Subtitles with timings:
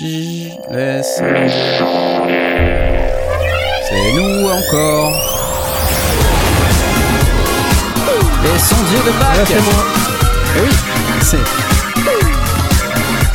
[0.00, 0.06] C'est
[4.14, 5.12] nous encore.
[8.42, 9.44] Les sondiers de Pâques.
[9.44, 9.84] c'est moi.
[10.56, 10.70] Eh oui,
[11.20, 11.36] c'est.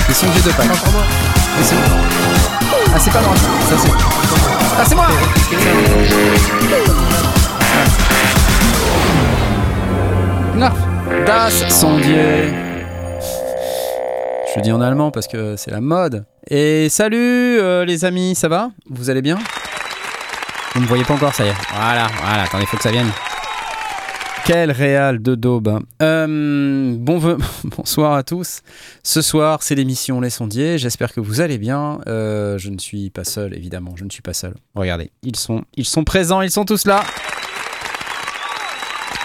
[0.07, 0.65] Les sondiers de Pâques.
[0.65, 1.83] Mais c'est moi.
[2.95, 3.35] Ah, c'est pas moi,
[3.69, 3.91] ça, c'est.
[4.79, 5.07] Ah, c'est moi.
[11.27, 12.53] Das Sondier.
[14.47, 16.25] Je le dis en allemand parce que c'est la mode.
[16.49, 17.17] Et salut
[17.59, 18.71] euh, les amis, ça va?
[18.89, 19.39] Vous allez bien?
[20.75, 21.53] Vous me voyez pas encore, ça y est.
[21.73, 23.09] Voilà, voilà, attendez, faut que ça vienne.
[24.45, 25.69] Quel réal de daube.
[25.69, 25.81] hein.
[26.03, 28.61] Euh, bon, bonsoir à tous.
[29.01, 30.77] Ce soir, c'est l'émission Les Sondiers.
[30.77, 31.99] J'espère que vous allez bien.
[32.05, 33.93] Euh, je ne suis pas seul, évidemment.
[33.95, 34.53] Je ne suis pas seul.
[34.75, 37.03] Regardez, ils sont, ils sont présents, ils sont tous là.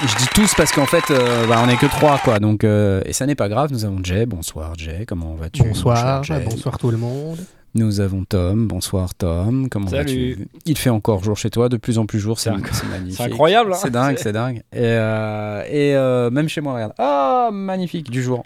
[0.02, 2.38] Je dis tous parce qu'en fait, euh, bah, on est que trois, quoi.
[2.38, 3.70] Donc, euh, et ça n'est pas grave.
[3.70, 4.24] Nous avons Jay.
[4.24, 5.04] Bonsoir, Jay.
[5.06, 6.40] Comment vas-tu Bonsoir, Jay.
[6.44, 7.38] bonsoir tout le monde.
[7.74, 8.66] Nous avons Tom.
[8.66, 9.68] Bonsoir, Tom.
[9.68, 10.48] Comment vas-tu?
[10.66, 12.38] Il fait encore jour chez toi, de plus en plus jour.
[12.40, 13.14] C'est magnifique.
[13.16, 13.72] C'est incroyable.
[13.74, 13.78] hein.
[13.80, 14.62] C'est dingue, c'est dingue.
[14.72, 16.94] Et, euh, et euh, même chez moi, regarde.
[16.98, 18.42] Ah, magnifique, du jour.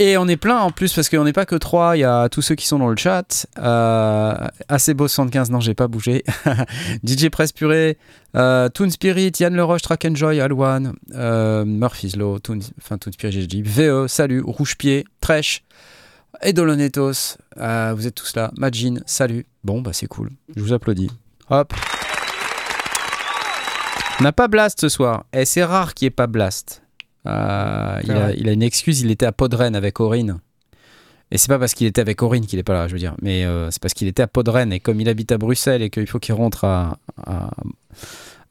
[0.00, 1.96] Et on est plein en plus parce qu'on n'est pas que trois.
[1.96, 3.46] Il y a tous ceux qui sont dans le chat.
[3.58, 4.34] Euh,
[4.68, 6.22] assez beau 75, non, j'ai pas bougé.
[7.04, 7.98] DJ Press Purée,
[8.36, 13.32] euh, Toon Spirit, Yann Leroche, Track Enjoy, Alwan, euh, Murphy's Law, Toon, enfin Toon Spirit,
[13.32, 13.62] j'ai dit.
[13.62, 15.64] VE, salut, Rouge Pied, Trèche,
[16.42, 18.52] Edolonetos, euh, vous êtes tous là.
[18.56, 19.46] Majin, salut.
[19.64, 20.30] Bon, bah c'est cool.
[20.54, 21.10] Je vous applaudis.
[21.50, 21.74] Hop.
[24.20, 25.24] On n'a pas Blast ce soir.
[25.32, 26.82] Et c'est rare qu'il n'y ait pas Blast.
[27.26, 28.34] Euh, il, a, vrai.
[28.38, 30.38] il a une excuse, il était à Podren avec Aurine.
[31.30, 33.14] Et c'est pas parce qu'il était avec Aurine qu'il est pas là, je veux dire.
[33.20, 34.72] Mais euh, c'est parce qu'il était à Podren.
[34.72, 36.96] Et comme il habite à Bruxelles et qu'il faut qu'il rentre à,
[37.26, 37.50] à,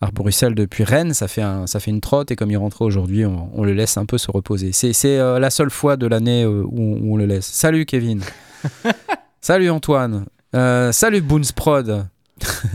[0.01, 2.29] à Bruxelles depuis Rennes, ça fait, un, ça fait une trotte.
[2.29, 4.73] Et comme il rentrait aujourd'hui, on, on le laisse un peu se reposer.
[4.73, 7.47] C'est euh, la seule fois de l'année où, on- où on le laisse.
[7.47, 8.21] Salut Kevin.
[9.41, 10.25] salut Antoine.
[10.53, 12.05] Salut Boonsprod.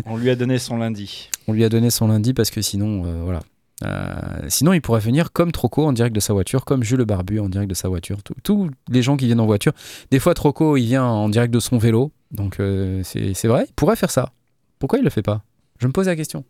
[0.07, 1.29] On lui a donné son lundi.
[1.47, 3.41] On lui a donné son lundi parce que sinon, voilà.
[3.85, 4.13] Euh,
[4.49, 7.41] sinon, il pourrait venir comme Troco en direct de sa voiture, comme Jules le Barbu
[7.41, 8.19] en direct de sa voiture.
[8.45, 9.73] Tous- les gens qui viennent en voiture.
[10.11, 12.13] Des fois, Troco, il vient en direct de son vélo.
[12.31, 14.31] Donc, euh, c'est vrai, il pourrait faire ça.
[14.79, 15.43] Pourquoi il le fait pas?
[15.81, 16.45] Je me pose la question.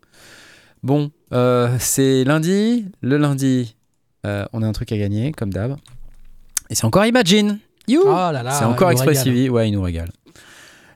[0.83, 2.85] Bon, euh, c'est lundi.
[3.01, 3.75] Le lundi,
[4.23, 5.75] on a un truc à gagner, comme d'hab.
[6.69, 7.59] Et c'est encore Imagine.
[7.87, 9.23] You Oh c'est encore Express.
[9.23, 9.49] TV.
[9.49, 10.09] Ouais, il nous régale.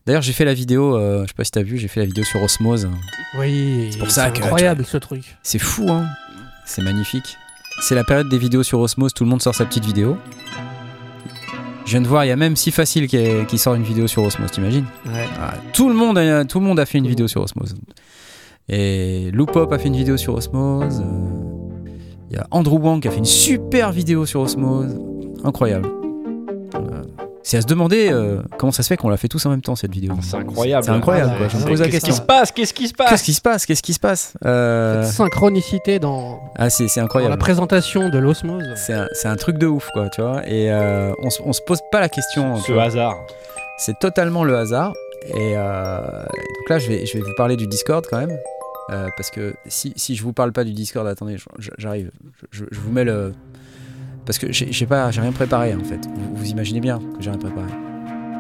[0.05, 2.23] D'ailleurs, j'ai fait la vidéo, je sais pas si t'as vu, j'ai fait la vidéo
[2.23, 2.87] sur Osmose.
[3.39, 5.35] Oui, C'est pour ça que- incroyable ce truc.
[5.43, 6.05] C'est fou, hein
[6.67, 7.37] C'est magnifique.
[7.81, 10.17] C'est la période des vidéos sur Osmose, tout le monde sort sa petite vidéo.
[11.85, 13.83] Je viens de voir, il y a même si facile qui, est- qui sort une
[13.83, 15.25] vidéo sur Osmose, t'imagines Ouais.
[15.39, 17.75] Ah, tout, le monde a, tout le monde a fait une vidéo sur Osmose.
[18.67, 21.01] Et Loopop a fait une vidéo sur Osmose.
[21.01, 21.89] euh,
[22.29, 24.99] Il y a Andrew Wang qui a fait une super vidéo sur Osmose.
[25.45, 25.87] Incroyable.
[27.49, 29.61] C'est à se demander euh, comment ça se fait qu'on l'a fait tous en même
[29.61, 30.13] temps cette vidéo.
[30.21, 30.83] C'est incroyable.
[30.83, 31.47] C'est incroyable, Ah, quoi.
[31.47, 32.13] Je me ouais, pose la Qu'est-ce question.
[32.13, 34.33] qui se passe Qu'est-ce qui se passe Qu'est-ce qui se passe Qu'est-ce qui se passe
[34.45, 37.31] Euh, Cette synchronicité dans, Ah, c'est c'est dans incroyable.
[37.31, 38.65] la présentation de l'osmose.
[38.75, 40.45] C'est un, c'est un truc de ouf, quoi, tu vois.
[40.45, 42.57] Et euh, on, se- on se pose pas la question.
[42.57, 43.15] Ce hasard.
[43.77, 44.91] C'est totalement le hasard.
[45.29, 48.37] Et euh, donc là, je vais, je vais vous parler du Discord quand même.
[48.89, 52.11] Euh, parce que si, si je vous parle pas du Discord, attendez, je- j'arrive.
[52.51, 53.33] Je, je vous mets le.
[54.27, 56.01] Parce que j'ai pas, j'ai rien préparé en fait.
[56.35, 57.71] Vous, imaginez bien que j'ai rien préparé.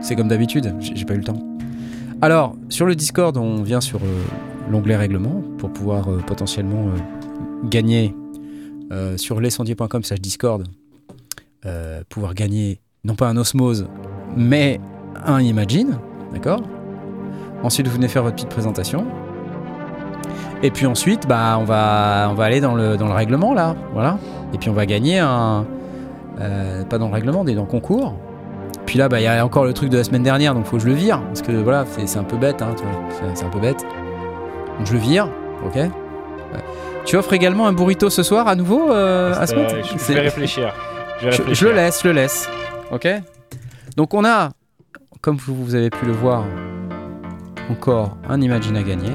[0.01, 1.39] C'est comme d'habitude, j'ai pas eu le temps.
[2.21, 4.23] Alors, sur le Discord, on vient sur euh,
[4.69, 8.13] l'onglet règlement pour pouvoir euh, potentiellement euh, gagner
[9.17, 10.65] sur lescendier.com slash Discord.
[12.07, 13.85] pouvoir gagner non pas un osmose,
[14.37, 14.79] mais
[15.25, 15.99] un Imagine,
[16.33, 16.61] d'accord?
[17.63, 19.05] Ensuite, vous venez faire votre petite présentation.
[20.63, 23.75] Et puis ensuite, bah, on va, on va aller dans le, dans le règlement, là,
[23.91, 24.19] voilà.
[24.53, 25.65] Et puis on va gagner un...
[26.39, 28.15] euh, pas dans le règlement, mais dans le concours.
[28.85, 30.77] Puis là, bah, il y a encore le truc de la semaine dernière, donc faut
[30.77, 31.21] que je le vire.
[31.27, 33.83] Parce que voilà, c'est un peu bête, hein, tu vois, c'est- un peu bête.
[34.77, 35.29] Donc je le vire,
[35.65, 35.89] ok Ouais.
[37.05, 40.13] Tu offres également un burrito ce soir à nouveau, euh, C'est- Asmat je, je C'est-
[40.13, 40.73] vais réfléchir.
[41.19, 41.55] Je, vais je, réfléchir.
[41.55, 42.49] je le laisse, je le laisse.
[42.91, 43.07] Ok
[43.97, 44.51] Donc on a,
[45.21, 46.43] comme vous, vous avez pu le voir,
[47.69, 49.11] encore un Imagine à gagner.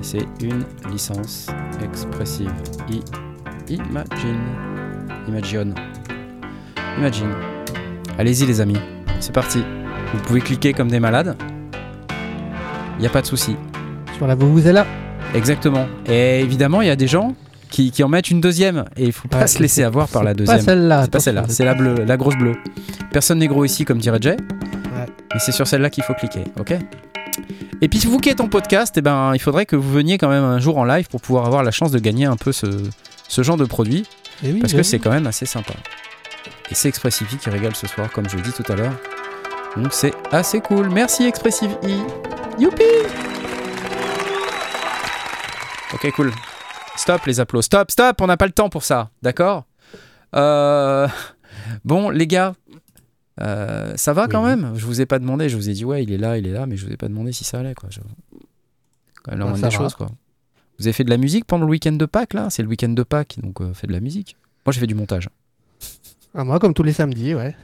[0.00, 1.46] Et c'est une licence
[1.84, 2.50] expressive.
[2.90, 3.00] I,
[3.68, 4.40] Imagine.
[5.28, 5.74] Imagine.
[6.98, 7.30] Imagine.
[8.18, 8.76] Allez-y les amis,
[9.20, 9.62] c'est parti.
[10.14, 11.36] Vous pouvez cliquer comme des malades.
[12.98, 13.56] Il n'y a pas de souci.
[14.16, 14.86] Sur la là.
[15.34, 15.86] Exactement.
[16.06, 17.34] Et évidemment, il y a des gens
[17.70, 18.84] qui, qui en mettent une deuxième.
[18.96, 20.60] Et il faut pas Ouais, se laisser avoir par la Pas deuxième.
[20.60, 21.02] celle-là.
[21.04, 22.54] C'est pas celle-là, c'est la bleue, la grosse bleue.
[23.12, 24.36] Personne n'est gros ici, comme dirait Jay.
[24.36, 25.06] Ouais.
[25.32, 26.74] Mais c'est sur celle-là qu'il faut cliquer, ok?
[27.80, 30.28] Et puis, vous qui êtes en podcast, eh ben, il faudrait que vous veniez quand
[30.28, 32.66] même un jour en live pour pouvoir avoir la chance de gagner un peu ce,
[33.26, 34.04] ce genre de produit,
[34.44, 34.88] Eh oui, parce bah que oui.
[34.88, 35.72] c'est quand même assez sympa.
[36.72, 38.94] Et c'est Expressifi qui régale ce soir, comme je l'ai dit tout à l'heure.
[39.76, 40.88] Donc c'est assez cool.
[40.88, 42.00] Merci Expressive E.
[42.58, 42.82] Youpi
[45.92, 46.32] Ok, cool.
[46.96, 47.82] Stop les applaudissements.
[47.84, 49.10] Stop, stop, on n'a pas le temps pour ça.
[49.20, 49.66] D'accord?
[50.34, 51.06] Euh,
[51.84, 52.54] Bon, les gars,
[53.42, 54.48] euh, ça va quand Oui.
[54.48, 54.72] même?
[54.74, 56.52] Je vous ai pas demandé, je vous ai dit ouais, il est là, il est
[56.52, 57.90] là, mais je vous ai pas demandé si ça allait quoi.
[57.90, 58.00] Je-
[59.22, 60.08] Quand même la Ouais, moindre des choses quoi.
[60.78, 62.48] Vous avez fait de la musique pendant le week-end de Pâques là?
[62.48, 64.36] C'est le week-end de Pâques, donc euh, fait de la musique.
[64.64, 65.28] Moi j'ai fait du montage.
[66.34, 67.54] Ah, moi, comme tous les samedis, ouais.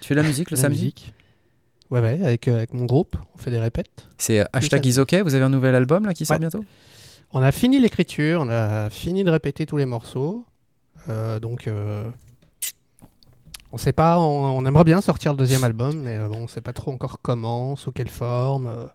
[0.00, 1.14] Tu fais la musique le La samedi musique.
[1.90, 4.08] Ouais, ouais, avec, euh, avec mon groupe, on fait des répètes.
[4.18, 4.88] C'est euh, hashtag samedi.
[4.90, 6.40] is ok, vous avez un nouvel album là qui sort Ouais.
[6.40, 6.64] bientôt?
[7.32, 10.44] On a fini l'écriture, on a fini de répéter tous les morceaux.
[11.08, 12.04] Euh, donc, euh,
[13.72, 16.48] on sait pas, on, on aimerait bien sortir le deuxième album, mais euh, bon, on
[16.48, 18.66] sait pas trop encore comment, sous quelle forme.
[18.66, 18.86] euh.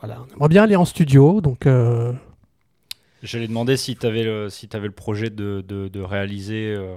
[0.00, 2.12] voilà, on aimerait bien aller en studio, donc euh,
[3.22, 6.96] J'allais demander si tu avais, le, si avais le projet de, de, de réaliser euh,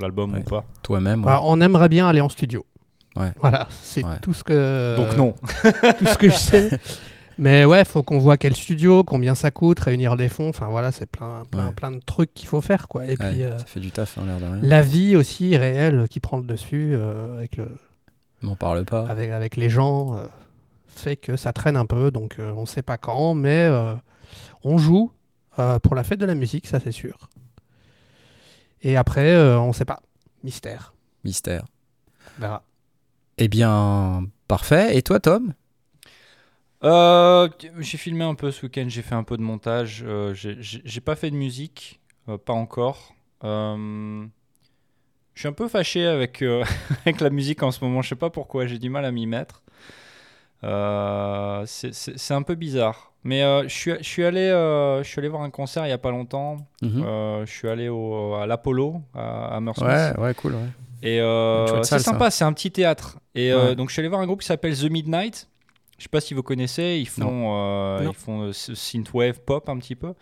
[0.00, 0.40] l'album Ouais.
[0.40, 0.64] ou pas.
[0.82, 1.26] Toi-même ouais.
[1.26, 2.64] bah, on aimerait bien aller en studio.
[3.16, 3.32] Ouais.
[3.40, 4.18] Voilà, c'est Ouais.
[4.22, 4.96] tout ce que.
[4.96, 5.34] Donc non.
[5.98, 6.80] tout ce que je sais.
[7.36, 10.48] Mais ouais, faut qu'on voit quel studio, combien ça coûte, réunir des fonds.
[10.50, 11.72] Enfin voilà, c'est plein, plein, Ouais.
[11.72, 13.04] plein de trucs qu'il faut faire quoi.
[13.06, 14.58] Et Ouais, puis euh, Ça fait du taf, hein, l'air de rien.
[14.62, 17.68] la vie aussi réelle qui prend le dessus euh, avec, le,
[18.42, 19.06] M'en parle pas.
[19.08, 20.26] avec, avec les gens euh,
[20.86, 22.10] fait que ça traîne un peu.
[22.12, 23.94] Donc euh, on sait pas quand, mais euh,
[24.62, 25.10] on joue
[25.58, 27.28] euh, pour la fête de la musique, ça c'est sûr.
[28.84, 30.00] Et après, euh, on sait pas.
[30.44, 30.94] Mystère.
[31.24, 31.64] Mystère.
[32.38, 32.62] On verra.
[33.38, 34.96] Eh bien, parfait.
[34.96, 35.54] Et toi, Tom?
[36.84, 37.48] Euh,
[37.78, 40.04] j'ai filmé un peu ce week-end, j'ai fait un peu de montage.
[40.06, 43.14] euh, j'ai- pas fait de musique, euh, pas encore.
[43.42, 44.26] Euh,
[45.34, 46.64] je suis un peu fâché avec, euh,
[47.06, 49.26] avec la musique en ce moment, je sais pas pourquoi, j'ai du mal à m'y
[49.26, 49.62] mettre.
[50.64, 53.12] Euh, c'est- un peu bizarre.
[53.22, 55.90] Mais euh, je, suis, je, suis allé, euh, je suis allé voir un concert il
[55.90, 56.56] y a pas longtemps.
[56.82, 57.02] Mhm.
[57.06, 59.88] Euh, je suis allé au, à l'Apollo, à Hammersmith.
[59.88, 60.54] Ouais, ouais, cool.
[60.54, 60.60] Ouais.
[61.02, 63.18] Et euh, c'est sympa, c'est un petit théâtre.
[63.34, 63.76] Et euh, Ouais.
[63.76, 65.48] donc je suis allé voir un groupe qui s'appelle The Midnight.
[65.98, 68.10] Je sais pas si vous connaissez, ils font, euh, Non.
[68.10, 70.14] ils font euh, synthwave pop un petit peu.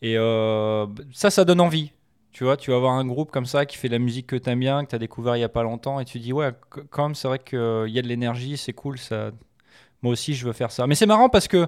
[0.00, 1.92] Et euh, ça, ça donne envie.
[2.32, 4.36] Tu vois, tu vas voir un groupe comme ça qui fait de la musique que
[4.36, 6.50] t'aimes bien, que t'as découvert il y a pas longtemps, et tu dis ouais,
[6.90, 7.58] quand même c'est vrai qu'il
[7.88, 8.98] y a de l'énergie, c'est cool.
[8.98, 9.30] Ça,
[10.02, 10.86] moi aussi je veux faire ça.
[10.86, 11.66] Mais c'est marrant parce que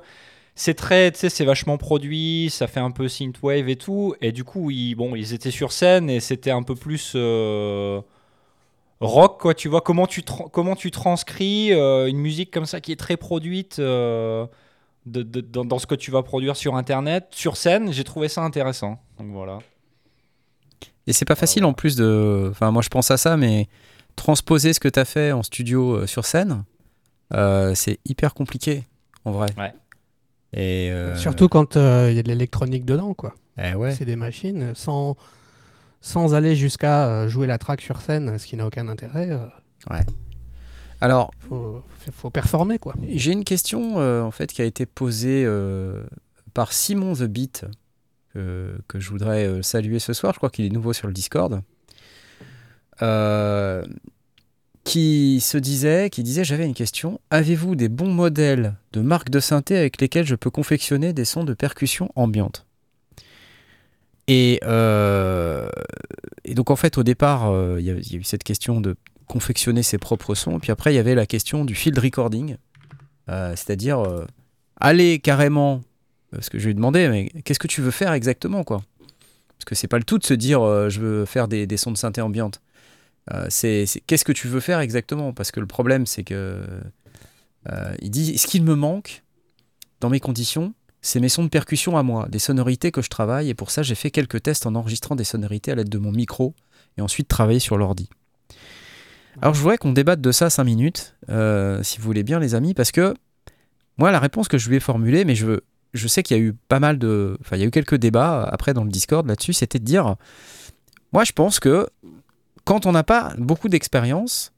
[0.56, 4.14] c'est très, tu sais, c'est vachement produit, ça fait un peu synthwave et tout.
[4.20, 8.00] Et du coup, ils, bon, ils étaient sur scène et c'était un peu plus euh,
[9.00, 9.54] rock, quoi.
[9.54, 10.22] Tu vois comment tu
[10.52, 14.46] comment tu transcris euh, une musique comme ça qui est très produite euh,
[15.06, 17.92] de- de- dans, dans ce que tu vas produire sur Internet, sur scène.
[17.92, 18.98] J'ai trouvé ça intéressant.
[19.18, 19.58] Donc voilà.
[21.06, 22.48] Et c'est pas facile en plus de.
[22.50, 23.68] Enfin, moi je pense à ça, mais
[24.16, 26.64] transposer ce que t'as fait en studio sur scène,
[27.74, 28.84] c'est hyper compliqué
[29.24, 29.48] en vrai.
[29.58, 29.72] Ouais.
[30.52, 33.34] Et euh, Surtout quand euh, il y a de l'électronique dedans, quoi.
[33.58, 33.92] eh ouais.
[33.94, 35.16] C'est des machines sans,
[36.00, 39.30] sans aller jusqu'à euh, jouer la track sur scène, ce qui n'a aucun intérêt.
[39.30, 39.46] euh,
[41.00, 41.82] Alors, faut,
[42.12, 42.94] faut performer, quoi.
[43.12, 46.04] j'ai une question euh, en fait qui a été posée euh,
[46.54, 47.64] par Simon The Beat
[48.32, 50.32] que, que je voudrais euh, saluer ce soir.
[50.34, 51.62] Je crois qu'il est nouveau sur le Discord.
[54.84, 57.18] Qui se disait, qui disait, j'avais une question.
[57.30, 61.44] Avez-vous des bons modèles de marques de synthé avec lesquels je peux confectionner des sons
[61.44, 62.66] de percussion ambiante
[64.26, 65.68] et, euh,
[66.46, 68.96] et donc en fait au départ, euh, il y, a- eu cette question de
[69.26, 70.58] confectionner ses propres sons.
[70.60, 72.56] Puis après, il y avait la question du field recording,
[73.30, 74.02] Euh, c'est-à-dire
[74.80, 75.80] aller carrément.
[76.30, 78.82] Parce que je lui ai demandé, mais qu'est-ce que tu veux faire exactement, quoi?
[79.56, 80.60] Parce que c'est pas le tout de se dire,
[80.90, 82.60] je veux faire des, des sons de synthé ambiante.
[83.32, 85.32] Euh, c'est qu'est-ce que tu veux faire exactement?
[85.32, 86.62] Parce que le problème, c'est que
[87.70, 89.22] euh, il dit, ce qu'il me manque
[90.00, 93.50] dans mes conditions, c'est mes sons de percussion à moi, des sonorités que je travaille.
[93.50, 96.12] Et pour ça, j'ai fait quelques tests en enregistrant des sonorités à l'aide de mon
[96.12, 96.54] micro
[96.96, 98.08] et ensuite travailler sur l'ordi.
[99.42, 102.54] Alors je voudrais qu'on débatte de ça 5 minutes, euh, si vous voulez bien les
[102.54, 103.14] amis, parce que
[103.98, 105.60] moi la réponse que je lui ai formulée, mais je,
[105.92, 107.36] je sais qu'il y a eu pas mal de...
[107.40, 110.14] Enfin il y a eu quelques débats après dans le Discord là-dessus, c'était de dire,
[111.12, 111.88] moi je pense que
[112.64, 114.52] quand on n'a pas beaucoup d'expérience,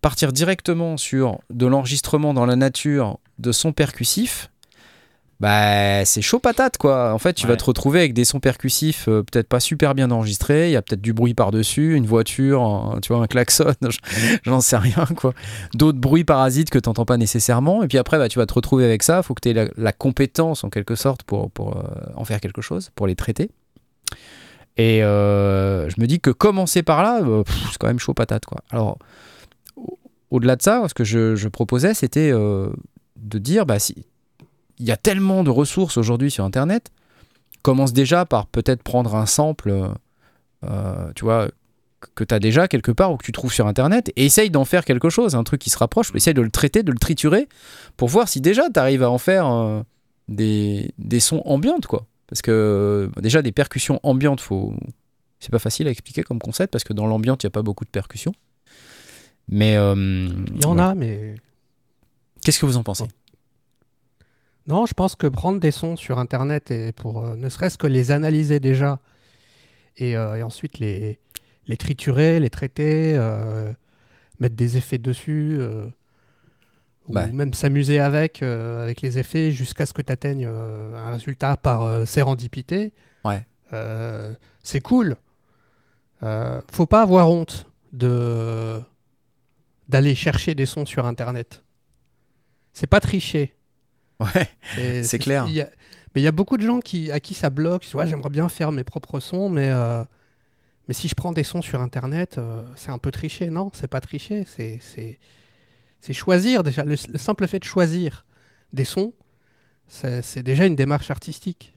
[0.00, 4.50] partir directement sur de l'enregistrement dans la nature de sons percussifs,
[5.40, 7.12] bah c'est chaud patate quoi.
[7.14, 10.10] En fait, tu vas te retrouver avec des sons percussifs euh, peut-être pas super bien
[10.10, 13.72] enregistrés, il y a peut-être du bruit par-dessus, une voiture, un- tu vois un klaxon,
[14.44, 15.34] j'en sais rien quoi.
[15.74, 18.54] D'autres bruits parasites que tu n'entends pas nécessairement et puis après bah, tu vas te
[18.54, 21.52] retrouver avec ça, il faut que tu aies la, la compétence en quelque sorte pour,
[21.52, 21.82] pour euh,
[22.16, 23.50] en faire quelque chose, pour les traiter.
[24.78, 28.46] Et euh, je me dis que commencer par là, euh, c'est quand même chaud patate
[28.46, 28.58] quoi.
[28.70, 28.98] Alors
[29.76, 29.98] au-
[30.30, 32.70] au-delà de ça, ce que je, proposais, c'était euh,
[33.16, 34.06] de dire, bah, si
[34.78, 36.92] il y a tellement de ressources aujourd'hui sur Internet,
[37.62, 39.74] commence déjà par peut-être prendre un sample,
[41.16, 41.48] tu vois,
[42.14, 44.64] que tu as déjà quelque part ou que tu trouves sur Internet et essaye d'en
[44.64, 47.48] faire quelque chose, un truc qui se rapproche, essaye de le traiter, de le triturer
[47.96, 49.82] pour voir si déjà tu arrives à en faire
[50.28, 52.06] des, des sons ambiantes, quoi.
[52.28, 52.50] Parce que
[53.16, 54.74] euh, déjà, des percussions ambiantes, faut...
[55.40, 57.62] c'est pas facile à expliquer comme concept parce que dans l'ambiante, il n'y a pas
[57.62, 58.34] beaucoup de percussions.
[59.48, 59.76] Mais.
[59.76, 59.94] euh,
[60.54, 61.34] Il y en a, mais
[62.44, 63.04] Qu'est-ce que vous en pensez?
[64.66, 67.86] Non, je pense que prendre des sons sur Internet et pour euh, ne serait-ce que
[67.86, 69.00] les analyser déjà
[69.96, 71.18] et, euh, et ensuite les,
[71.66, 73.18] les triturer, les traiter,
[74.38, 75.58] mettre des effets dessus,
[77.08, 81.10] ou même s'amuser avec, euh, avec les effets jusqu'à ce que tu atteignes euh, un
[81.12, 82.92] résultat par euh, sérendipité,
[83.24, 83.44] Ouais.
[83.72, 85.16] euh, c'est cool.
[86.72, 88.80] Faut pas avoir honte de
[89.88, 91.62] d'aller chercher des sons sur Internet.
[92.74, 93.54] C'est pas tricher.
[94.20, 94.48] Ouais.
[95.04, 95.46] C'est clair.
[95.48, 95.70] il y a-
[96.14, 97.86] mais il y a beaucoup de gens qui, à qui ça bloque.
[97.94, 99.70] Ouais, j'aimerais bien faire mes propres sons, mais,
[100.88, 102.40] mais si je prends des sons sur Internet,
[102.76, 103.48] c'est un peu tricher.
[103.50, 104.44] Non, c'est pas tricher.
[104.46, 104.80] C'est,
[106.00, 106.84] c'est, choisir déjà.
[106.84, 108.24] Le, le simple fait de choisir
[108.72, 109.12] des sons,
[109.88, 111.74] c'est, déjà une démarche artistique.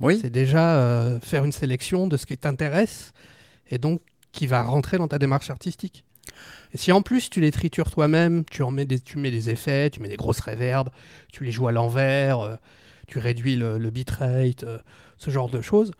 [0.00, 0.18] Oui.
[0.20, 3.12] C'est déjà euh, faire une sélection de ce qui t'intéresse
[3.70, 4.00] et donc
[4.32, 6.04] qui va rentrer dans ta démarche artistique.
[6.72, 9.50] Et si en plus tu les tritures toi-même, tu, en mets des, tu mets des
[9.50, 10.88] effets, tu mets des grosses réverbes,
[11.32, 12.56] tu les joues à l'envers, euh,
[13.08, 14.78] tu réduis le, le bitrate, euh,
[15.18, 15.90] ce genre de choses,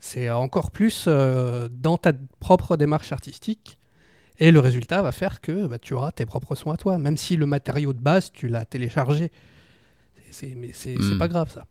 [0.00, 3.78] c'est encore plus dans ta propre démarche artistique.
[4.40, 7.16] Et le résultat va faire que bah, tu auras tes propres sons à toi, même
[7.16, 9.30] si le matériau de base, tu l'as téléchargé.
[10.30, 11.18] C'est- mais c'est c'est Hmm.
[11.18, 11.64] pas grave ça.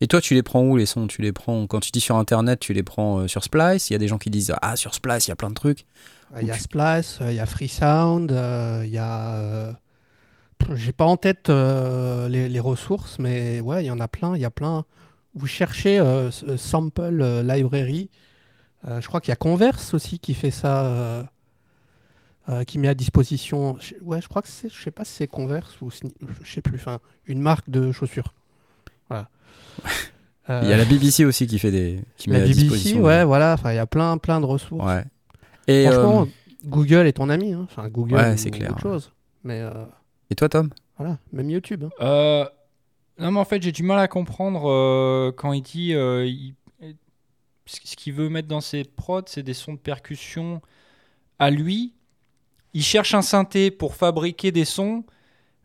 [0.00, 1.06] Et toi, tu les prends où les sons?
[1.06, 3.90] Tu les prends quand tu dis sur Internet, tu les prends euh, sur Splice?
[3.90, 5.54] Il y a des gens qui disent ah sur Splice, il y a plein de
[5.54, 5.86] trucs.
[6.40, 9.36] Il y a tu- Splice, euh, il y a Freesound, euh, il y a.
[9.36, 9.72] euh,
[10.74, 14.34] J'ai pas en tête euh, les, les ressources, mais ouais, il y en a plein.
[14.34, 14.84] Il y a plein.
[15.34, 18.10] Vous cherchez euh, euh, Sample euh, Library.
[18.88, 20.84] Euh, je crois qu'il y a Converse aussi qui fait ça,
[22.48, 23.76] euh, qui met à disposition.
[23.80, 24.68] je- Ouais, je crois que c'est.
[24.72, 25.90] Je sais pas si c'est Converse ou.
[25.90, 26.76] Je sais plus.
[26.76, 28.32] Enfin, une marque de chaussures.
[29.08, 29.28] Voilà.
[30.62, 33.02] Il y a la BBC aussi qui fait des qui met la à BBC, disposition.
[33.02, 33.54] ouais, voilà.
[33.54, 34.84] Enfin, il y a plein, plein de ressources.
[34.84, 35.02] Ouais.
[35.66, 36.26] Et, Franchement, euh,
[36.66, 37.54] Google est ton ami.
[37.54, 37.62] hein.
[37.64, 39.10] Enfin, Google, Ouais, ou c'est clair, autre chose.
[39.42, 39.70] Mais euh,
[40.28, 40.68] et toi, Tom?
[40.98, 41.84] voilà, même YouTube.
[41.84, 41.90] hein.
[42.02, 42.44] Euh,
[43.18, 45.94] non, mais en fait, j'ai du mal à comprendre euh, quand il dit.
[45.94, 46.54] euh, il-
[47.66, 50.60] ce qu'il veut mettre dans ses prods, c'est des sons de percussion
[51.38, 51.94] à lui.
[52.74, 55.04] Il cherche un synthé pour fabriquer des sons,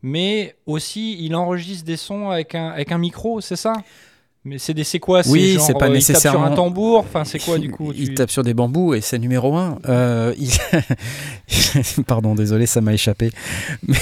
[0.01, 3.73] mais aussi il enregistre des sons avec un, avec un micro, c'est ça?
[4.45, 5.21] Mais c'est des c'est quoi?
[5.27, 6.99] Oui, c'est pas euh, il tape sur nécessairement- un tambour?
[6.99, 9.79] Enfin, c'est quoi du coup Il tape sur des bambous et c'est numéro un.
[9.89, 13.31] Euh, il- Pardon, désolé, ça m'a échappé.
[13.87, 13.97] Mais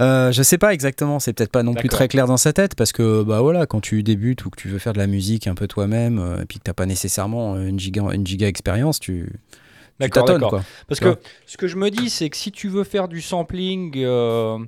[0.00, 1.20] euh, je sais pas exactement.
[1.20, 3.80] C'est peut-être pas non plus très clair dans sa tête parce que bah voilà, quand
[3.80, 6.46] tu débutes ou que tu veux faire de la musique un peu toi-même euh, et
[6.46, 9.28] puis que t'as pas nécessairement une giga une giga expérience, tu
[9.98, 10.54] D'accord, d'accord.
[10.88, 13.92] Parce que ce que je me dis, c'est que si tu veux faire du sampling,
[13.96, 14.58] euh,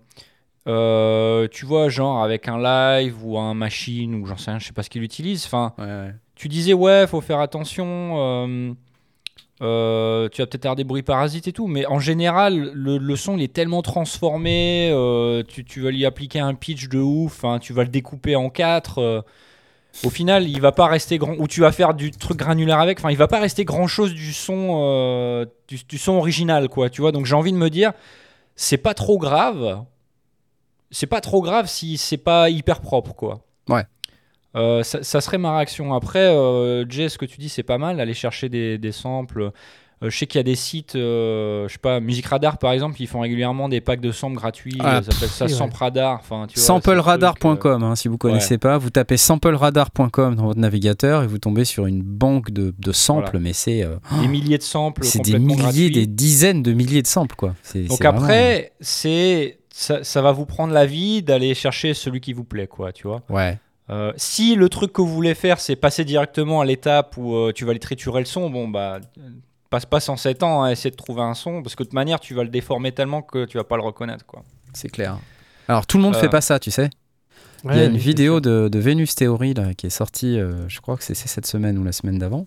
[0.68, 4.66] euh, tu vois, genre avec un live ou un machine ou j'en sais rien, je
[4.66, 5.46] sais pas ce qu'il utilise.
[5.46, 6.14] Enfin, Ouais, ouais.
[6.36, 8.14] tu disais ouais, faut faire attention.
[8.18, 8.72] euh,
[9.62, 13.16] euh, tu vas peut-être avoir des bruits parasites et tout, mais en général, le, le
[13.16, 14.90] son il est tellement transformé.
[14.92, 17.44] euh, tu, tu vas lui appliquer un pitch de ouf.
[17.44, 18.98] hein, tu vas le découper en quatre.
[18.98, 19.22] euh,
[20.04, 21.34] au final, il va pas rester grand.
[21.38, 22.98] Ou tu vas faire du truc granulaire avec.
[22.98, 26.90] Enfin, il va pas rester grand chose du son, euh, du, du son original, quoi.
[26.90, 27.12] Tu vois.
[27.12, 27.92] Donc j'ai envie de me dire,
[28.56, 29.84] c'est pas trop grave.
[30.90, 33.40] C'est pas trop grave si c'est pas hyper propre, quoi.
[33.68, 33.84] Ouais.
[34.56, 35.92] Euh, ça, ça serait ma réaction.
[35.94, 39.50] Après, euh, Jay, ce que tu dis, c'est pas mal, aller chercher des, des samples.
[40.02, 42.70] Euh, je sais qu'il y a des sites, euh, je sais pas, Music Radar par
[42.72, 44.76] exemple, ils font régulièrement des packs de samples gratuits.
[44.80, 45.48] Ah, ils appellent ça.
[45.48, 46.18] Sample Radar.
[46.20, 51.26] Enfin, vois, Sampleradar.com, hein, si vous connaissez pas, vous tapez sampleradar.com dans votre navigateur et
[51.26, 53.40] vous tombez sur une banque de, de samples, Voilà.
[53.40, 55.04] mais c'est euh, euh, des milliers de samples.
[55.04, 55.90] c'est des milliers, gratuits.
[55.90, 57.54] des dizaines de milliers de samples quoi.
[57.74, 62.32] Donc vraiment- après, c'est ça, ça va vous prendre la vie d'aller chercher celui qui
[62.32, 63.22] vous plaît, quoi, tu vois.
[63.30, 63.58] ouais.
[63.90, 67.52] Euh, si le truc que vous voulez faire, c'est passer directement à l'étape où euh,
[67.54, 69.22] tu vas aller triturer le son, bon bah euh,
[69.70, 72.20] passe pas 107 ans à essayer de trouver un son, parce que de toute manière,
[72.20, 74.42] tu vas le déformer tellement que tu vas pas le reconnaître, quoi.
[74.72, 75.18] C'est clair.
[75.68, 76.90] Alors tout le monde Euh, fait pas ça, tu sais.
[77.64, 80.80] Il y a une vidéo de, de Venus Theory là, qui est sortie, euh, je
[80.80, 82.46] crois que c'est c'est cette semaine ou la semaine d'avant,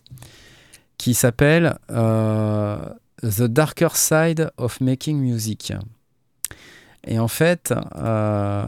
[0.98, 2.78] qui s'appelle euh,
[3.22, 5.74] The Darker Side of Making Music.
[7.06, 8.66] Et en fait, euh,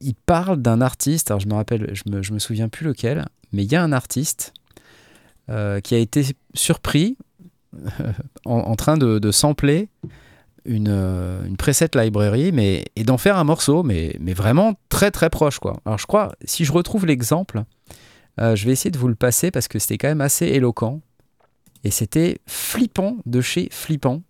[0.00, 3.26] il parle d'un artiste, alors je me rappelle, je me, je me souviens plus lequel,
[3.52, 4.52] mais il y a un artiste
[5.48, 7.16] euh, qui a été surpris
[8.44, 9.88] en, en train de, de sampler
[10.64, 15.10] une, euh, une preset library mais, et d'en faire un morceau, mais, mais vraiment très
[15.10, 15.58] très proche.
[15.58, 15.80] Quoi.
[15.86, 17.64] Alors je crois, si je retrouve l'exemple,
[18.40, 21.00] euh, je vais essayer de vous le passer parce que c'était quand même assez éloquent.
[21.82, 24.20] Et c'était flippant de chez flippant.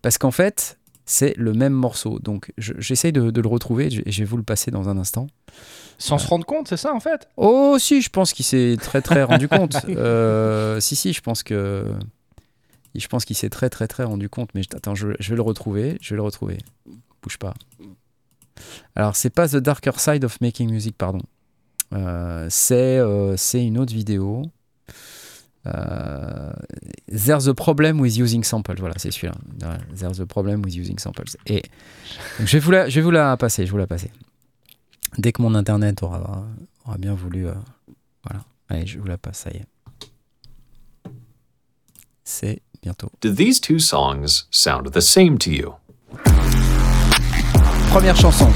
[0.00, 2.18] Parce qu'en fait, c'est le même morceau.
[2.18, 4.96] Donc je- j'essaye de, de le retrouver et je vais vous le passer dans un
[4.96, 5.26] instant.
[5.98, 7.28] Sans se rendre compte, c'est ça en fait?
[7.36, 9.76] Oh si, je pense qu'il s'est très très rendu compte.
[9.90, 11.84] Euh, si si, je pense que
[12.98, 14.50] je pense qu'il s'est très très très rendu compte.
[14.54, 15.98] Mais attends, je, vais le retrouver.
[16.00, 16.58] Je vais le retrouver.
[17.22, 17.54] Bouge pas.
[18.94, 21.20] Alors c'est pas The Darker Side of Making Music, pardon.
[21.92, 24.42] Euh, c'est euh, une autre vidéo.
[25.66, 26.52] Euh,
[27.08, 28.78] There's a problem with using samples.
[28.78, 29.34] Voilà, c'est celui-là.
[29.94, 31.24] There's a problem with using samples.
[31.46, 31.62] Et
[32.38, 33.66] je vais vous la, je vais vous la passer.
[33.66, 34.10] Je vous la passer.
[35.18, 36.46] Dès que mon internet aura,
[36.84, 37.46] aura bien voulu.
[37.46, 37.54] euh,
[38.24, 38.44] voilà.
[38.68, 39.38] Allez, je vous la passe.
[39.38, 39.66] Ça y est.
[42.24, 43.10] C'est bientôt.
[43.20, 45.74] Do these two songs sound the same to you?
[47.90, 48.48] Première chanson.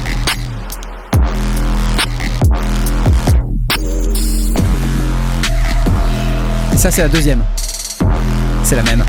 [6.73, 7.43] Et ça, c'est la deuxième.
[8.63, 9.05] C'est la même.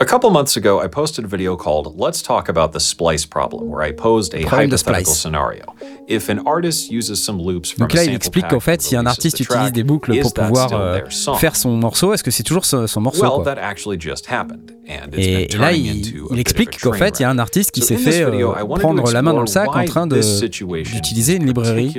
[0.00, 3.68] A couple months ago, I posted a video called Let's Talk About the Splice Problem,
[3.68, 5.74] where I posed a hypothetical scenario.
[6.06, 9.06] If an artist uses some loops from Donc là, il explique qu'en fait, si un
[9.06, 11.00] artiste utilise des boucles pour pouvoir euh,
[11.40, 13.54] faire son morceau, est-ce que c'est toujours son, son morceau Well, quoi?
[13.56, 17.24] that actually just happened, and it's et, been là, il, explique qu'en fait, il y
[17.24, 19.74] a un artiste qui So s'est fait video, euh, prendre la main dans le sac
[19.74, 21.92] en train d'utiliser is une librairie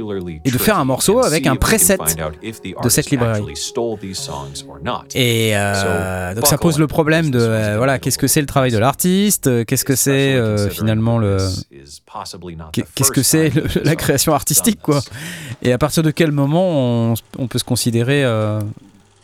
[0.45, 3.43] et de faire un morceau avec un preset de cette librairie.
[5.15, 7.39] Et euh, donc ça pose le problème de
[7.89, 11.37] voilà qu'est-ce que c'est le travail de l'artiste, euh, qu'est-ce que c'est euh, finalement le
[12.71, 13.51] qu'est-ce que c'est
[13.83, 15.01] la création artistique quoi
[15.63, 18.59] et à partir de quel moment on, on peut se considérer euh,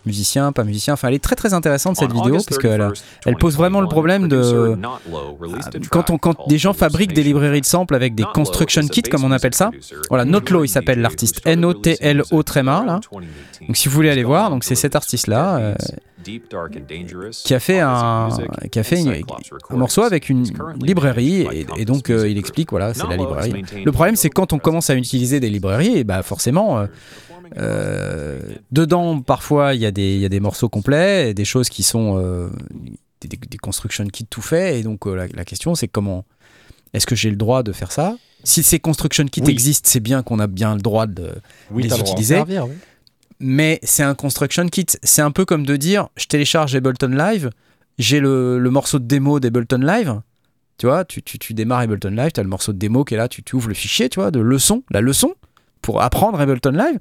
[0.05, 0.93] musicien, pas musicien?
[0.93, 3.87] Enfin, elle est très très intéressante cette vidéo parce qu'elle 31st, elle pose vraiment le
[3.87, 8.23] 2021, problème de quand on quand des gens fabriquent des librairies de samples avec des
[8.33, 9.71] construction kits comme on appelle ça.
[10.09, 11.39] Voilà, and Notlow, il s'appelle l'artiste.
[11.39, 12.93] started N-O-T-L-O releasing tréma, music là.
[12.93, 13.67] around 2018.
[13.67, 15.75] Donc si vous voulez aller voir, donc on c'est cet Dead euh,
[16.25, 19.23] Beats, Deep, Dark and Dangerous, qui a fait un Music, qui a fait une-
[19.69, 20.45] un morceau avec une
[20.81, 23.63] librairie et, donc euh, il explique voilà c'est la has librairie.
[23.83, 26.87] Le problème c'est quand on commence à utiliser des librairies, et bah forcément euh,
[27.57, 28.39] euh,
[28.71, 31.69] dedans parfois il y a des il y a des morceaux complets, et des choses
[31.69, 32.49] qui sont euh,
[33.21, 36.25] des, des- des construction kits tout faits et donc euh, la, la question c'est comment
[36.93, 38.15] est-ce que j'ai le droit de faire ça?
[38.43, 39.51] Si ces construction kits Oui.
[39.51, 41.31] existent, c'est bien qu'on a bien le droit de
[41.71, 42.13] Oui, les t'as le droit.
[42.13, 42.35] utiliser.
[42.35, 42.73] Servir, oui.
[43.39, 44.85] Mais c'est un construction kit.
[45.03, 47.49] C'est un peu comme de dire je télécharge Ableton Live,
[47.97, 50.21] j'ai le, le morceau de démo d'Ableton Live.
[50.77, 53.13] Tu vois, tu, tu, tu démarres Ableton Live, tu as le morceau de démo qui
[53.13, 55.33] est là, tu, tu ouvres le fichier, tu vois, de leçon, la leçon,
[55.81, 56.99] pour apprendre Ableton Live.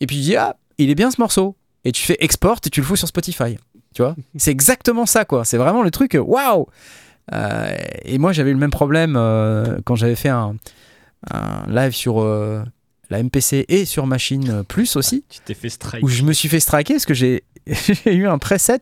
[0.00, 1.56] Et puis tu dis, ah, il est bien ce morceau.
[1.84, 3.56] Et tu fais export et tu le fous sur Spotify.
[3.94, 5.44] Tu vois, c'est exactement ça, quoi.
[5.44, 6.66] C'est vraiment le truc, euh, waouh!
[7.32, 10.56] Euh, et moi, j'avais eu le même problème euh, quand j'avais fait un,
[11.30, 12.62] un live sur euh,
[13.10, 16.02] la MPC et sur Machine Plus aussi Tu t'es fait strike.
[16.04, 17.44] où je me suis fait striker parce que j'ai
[18.06, 18.80] eu un preset.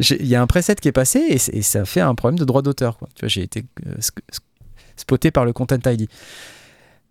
[0.00, 2.44] Il y a un preset qui est passé et, et ça fait un problème de
[2.44, 2.98] droit d'auteur.
[3.14, 3.94] Tu vois, j'ai été euh,
[4.96, 6.08] spoté par le Content ID.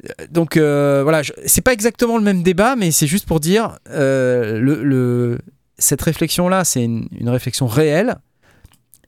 [0.06, 3.78] Euh, Donc euh, voilà, c'est pas exactement le même débat, mais c'est juste pour dire
[3.90, 5.38] euh, le, le-
[5.78, 8.16] cette réflexion-là, c'est une, une réflexion réelle.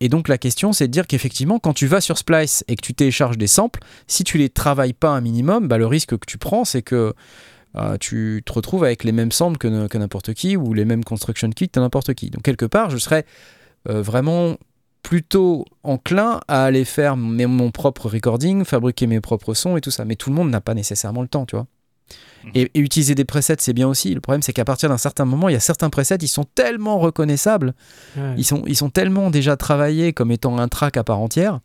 [0.03, 2.81] Et donc la question, c'est de dire qu'effectivement, quand tu vas sur Splice et que
[2.81, 6.25] tu télécharges des samples, si tu les travailles pas un minimum, bah, le risque que
[6.27, 7.13] tu prends, c'est que
[7.77, 11.49] euh, tu te retrouves avec les mêmes samples que, n'importe qui ou les mêmes construction
[11.51, 12.31] kits que n'importe qui.
[12.31, 13.25] Donc quelque part, je serais
[13.87, 14.57] euh, vraiment
[15.03, 20.03] plutôt enclin à aller faire mon propre recording, fabriquer mes propres sons et tout ça.
[20.03, 21.67] Mais tout le monde n'a pas nécessairement le temps, tu vois.
[22.55, 24.13] Et, et utiliser des presets, c'est bien aussi.
[24.13, 26.43] Le problème, c'est qu'à partir d'un certain moment, il y a certains presets, ils sont
[26.55, 27.73] tellement reconnaissables
[28.17, 28.33] Ouais.
[28.37, 31.59] ils sont, ils sont tellement déjà travaillés comme étant un track à part entière.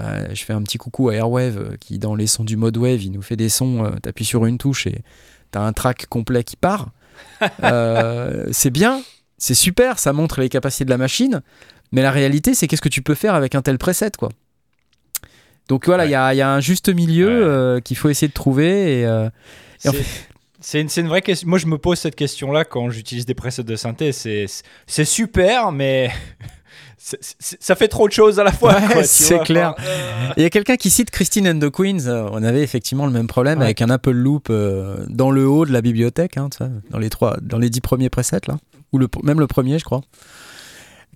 [0.00, 2.76] Euh, je fais un petit coucou à Airwave euh, qui, dans les sons du mode
[2.76, 3.84] wave, il nous fait des sons.
[3.84, 5.02] euh, T'appuies sur une touche et
[5.50, 6.88] t'as un track complet qui part.
[7.62, 9.00] Euh, c'est bien,
[9.38, 11.42] c'est super, ça montre les capacités de la machine.
[11.92, 14.28] Mais la réalité, c'est qu'est-ce que tu peux faire avec un tel preset, quoi?
[15.68, 17.44] Donc voilà, il y, a, il y a un juste milieu Ouais.
[17.44, 19.00] euh, qu'il faut essayer de trouver.
[19.00, 19.28] Et, euh,
[19.84, 21.48] Et en C'est- C'est une, vraie question.
[21.48, 24.10] Moi, je me pose cette question-là quand j'utilise des presets de synthé.
[24.12, 26.10] C'est super, mais
[26.98, 28.74] ça fait trop de choses à la fois.
[28.74, 29.74] Ouais, c'est clair.
[29.78, 32.08] Enfin, euh, Il y a quelqu'un qui cite Christine and the Queens.
[32.32, 35.82] On avait effectivement le même problème avec un Apple Loop dans le haut de la
[35.82, 36.48] bibliothèque, hein,
[36.90, 38.56] dans les trois, dans les dix premiers presets là,
[38.92, 40.00] ou le, même le premier, je crois.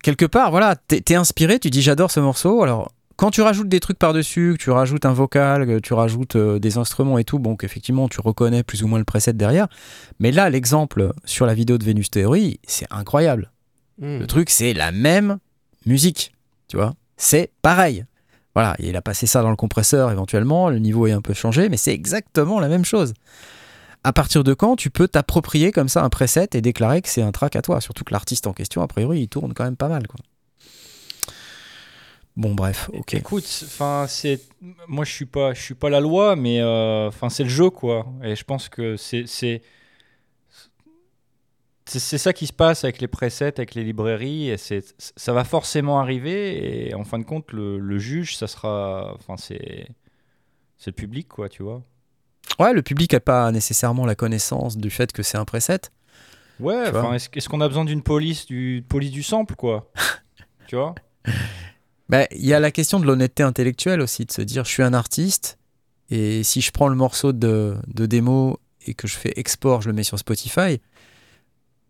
[0.03, 2.63] Quelque part, voilà, t'es inspiré, tu dis j'adore ce morceau.
[2.63, 6.37] Alors, quand tu rajoutes des trucs par-dessus, que tu rajoutes un vocal, que tu rajoutes
[6.37, 9.67] euh, des instruments et tout, bon, qu'effectivement, tu reconnais plus ou moins le preset derrière.
[10.19, 13.51] Mais là, l'exemple sur la vidéo de Venus Theory, c'est incroyable.
[13.99, 14.17] Hmm.
[14.17, 15.37] Le truc, c'est la même
[15.85, 16.33] musique,
[16.67, 16.95] tu vois.
[17.15, 18.05] C'est pareil.
[18.55, 21.69] Voilà, il a passé ça dans le compresseur éventuellement, le niveau est un peu changé,
[21.69, 23.13] mais c'est exactement la même chose.
[24.03, 27.21] à partir de quand tu peux t'approprier comme ça un preset et déclarer que c'est
[27.21, 27.81] un track à toi?
[27.81, 30.07] Surtout que l'artiste en question, a priori, il tourne quand même pas mal.
[30.07, 30.17] Quoi.
[32.37, 33.13] Bon, bref, ok.
[33.15, 34.39] Écoute, enfin, c'est
[34.87, 37.69] moi je suis pas, je suis pas la loi, mais euh, enfin c'est le jeu
[37.69, 38.05] quoi.
[38.23, 39.25] Et je pense que c'est
[41.85, 45.43] c'est ça qui se passe avec les presets, avec les librairies, et c'est ça va
[45.43, 46.87] forcément arriver.
[46.87, 49.87] Et en fin de compte, le, le juge, ça sera, enfin c'est
[50.77, 51.83] c'est le public quoi, tu vois.
[52.59, 55.81] Ouais, le public n'a pas nécessairement la connaissance du fait que c'est un preset.
[56.59, 59.91] Ouais, enfin est-ce qu'on a besoin d'une police du police du sample quoi,
[60.67, 60.95] tu vois?
[62.11, 64.93] Il y a la question de l'honnêteté intellectuelle aussi, de se dire je suis un
[64.93, 65.57] artiste
[66.09, 69.89] et si je prends le morceau de, de démo et que je fais export, je
[69.89, 70.81] le mets sur Spotify,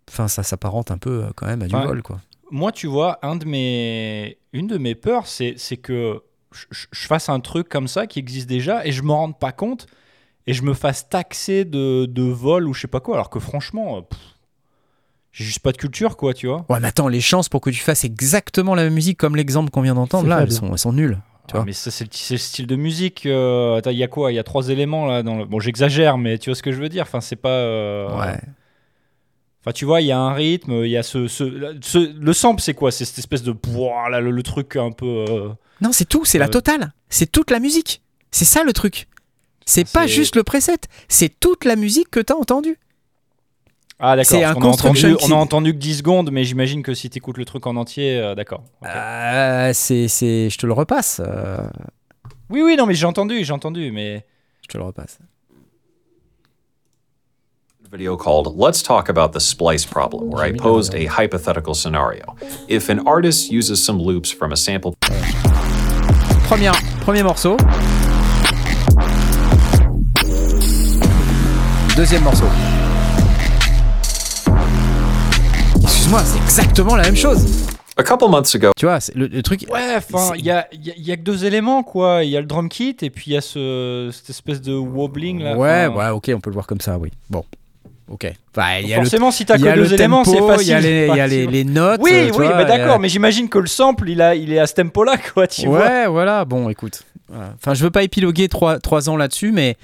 [0.09, 1.85] enfin ça s'apparente un peu euh, quand même à du Ouais.
[1.85, 2.19] vol quoi.
[2.51, 4.37] Moi, tu vois, un de mes...
[4.51, 8.47] une de mes peurs, c'est c'est que je, fasse un truc comme ça qui existe
[8.49, 9.87] déjà et je me rende pas compte
[10.47, 13.39] et je me fasse taxer de, de vol ou je sais pas quoi, alors que
[13.39, 14.19] franchement, euh, pff,
[15.31, 16.65] juste pas de culture, quoi, tu vois.
[16.69, 19.69] Ouais, mais attends, les chances pour que tu fasses exactement la même musique comme l'exemple
[19.71, 21.19] qu'on vient d'entendre là, elles sont, elles sont nulles.
[21.47, 21.65] Tu Ah, vois.
[21.65, 23.25] mais ça, c'est le, c'est le style de musique.
[23.25, 24.31] euh, attends, il y a quoi?
[24.31, 25.23] Il y a trois éléments là.
[25.23, 25.45] Dans le...
[25.45, 27.03] Bon, j'exagère, mais tu vois ce que je veux dire.
[27.03, 27.49] Enfin, c'est pas.
[27.49, 28.39] euh, Ouais.
[29.63, 32.33] Enfin, tu vois, il y a un rythme, il y a ce, ce, ce- le
[32.33, 32.91] sample, c'est quoi?
[32.91, 33.53] C'est cette espèce de
[34.09, 35.05] là, le, le truc un peu.
[35.29, 35.49] euh,
[35.81, 36.93] Non, c'est tout, c'est la totale.
[37.09, 38.01] C'est toute la musique.
[38.31, 39.07] C'est ça le truc.
[39.65, 42.77] C'est pas juste le preset, c'est toute la musique que t'as entendue.
[44.03, 46.43] Ah d'accord, C'est un qu'on a entendu, construction on a entendu que 10 secondes, mais
[46.43, 48.63] j'imagine que si tu écoutes le truc en entier, euh, d'accord.
[48.81, 48.87] ok.
[48.89, 51.21] Euh, c'est, c'est, je te le repasse.
[51.23, 51.67] euh,
[52.49, 54.25] Oui, oui, non, mais j'ai entendu, j'ai entendu, mais...
[54.63, 55.19] je te le repasse.
[57.91, 62.37] video called Let's Talk About the Splice Problem, where I posed a hypothetical scenario.
[62.69, 64.93] If an artist uses some loops from a sample
[66.47, 67.57] Première, premier morceau.
[71.97, 72.45] Deuxième morceau.
[76.01, 77.45] Excuse-moi, c'est exactement la même chose.
[77.95, 79.67] a couple months ago, Tu vois, le, le truc.
[79.71, 82.23] Ouais, enfin, il y a, il y a- y a que deux éléments, quoi.
[82.23, 84.73] Il y a le drum kit, et puis il y a ce, cette espèce de
[84.73, 85.55] wobbling, là.
[85.55, 87.11] ouais, ouais, ok, on peut le voir comme ça, oui.
[87.29, 87.45] Bon,
[88.09, 88.33] ok.
[88.57, 90.67] Enfin, il y a le, Forcément, si t'as que deux le éléments, c'est facile.
[90.67, 91.49] Il y a les, il y a c'est les, facile.
[91.51, 91.99] les notes.
[92.01, 94.51] Oui, euh, tu oui, vois, bah d'accord, mais j'imagine que le sample, il, a, il
[94.51, 95.81] est à ce tempo-là, quoi, tu vois.
[95.81, 96.45] ouais, voilà.
[96.45, 97.03] Bon, écoute.
[97.29, 97.53] voilà.
[97.61, 99.77] Enfin, je veux pas épiloguer trois, trois ans là-dessus, mais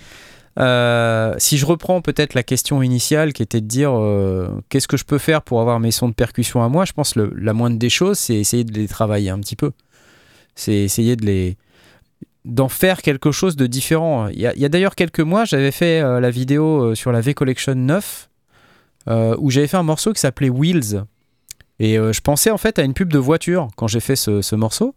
[0.57, 4.97] euh, si je reprends peut-être la question initiale qui était de dire euh, qu'est-ce que
[4.97, 7.53] je peux faire pour avoir mes sons de percussion à moi, je pense que la
[7.53, 9.71] moindre des choses, c'est essayer de les travailler un petit peu.
[10.55, 11.57] C'est essayer de les
[12.45, 14.29] d'en faire quelque chose de différent.
[14.29, 17.33] Il y a, a d'ailleurs quelques mois, j'avais fait euh, la vidéo sur la V
[17.33, 18.29] Collection 9
[19.09, 21.03] euh, où j'avais fait un morceau qui s'appelait Wheels.
[21.79, 24.95] Et je pensais en fait à une pub de voiture quand j'ai fait ce morceau.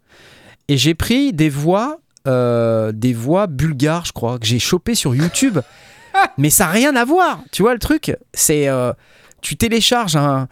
[0.67, 5.15] Et j'ai pris des voix, euh, des voix bulgares, je crois, que j'ai chopé sur
[5.15, 5.59] YouTube.
[6.37, 7.41] Mais ça n'a rien à voir.
[7.51, 8.93] Tu vois le truc C'est euh,
[9.41, 10.47] tu télécharges un-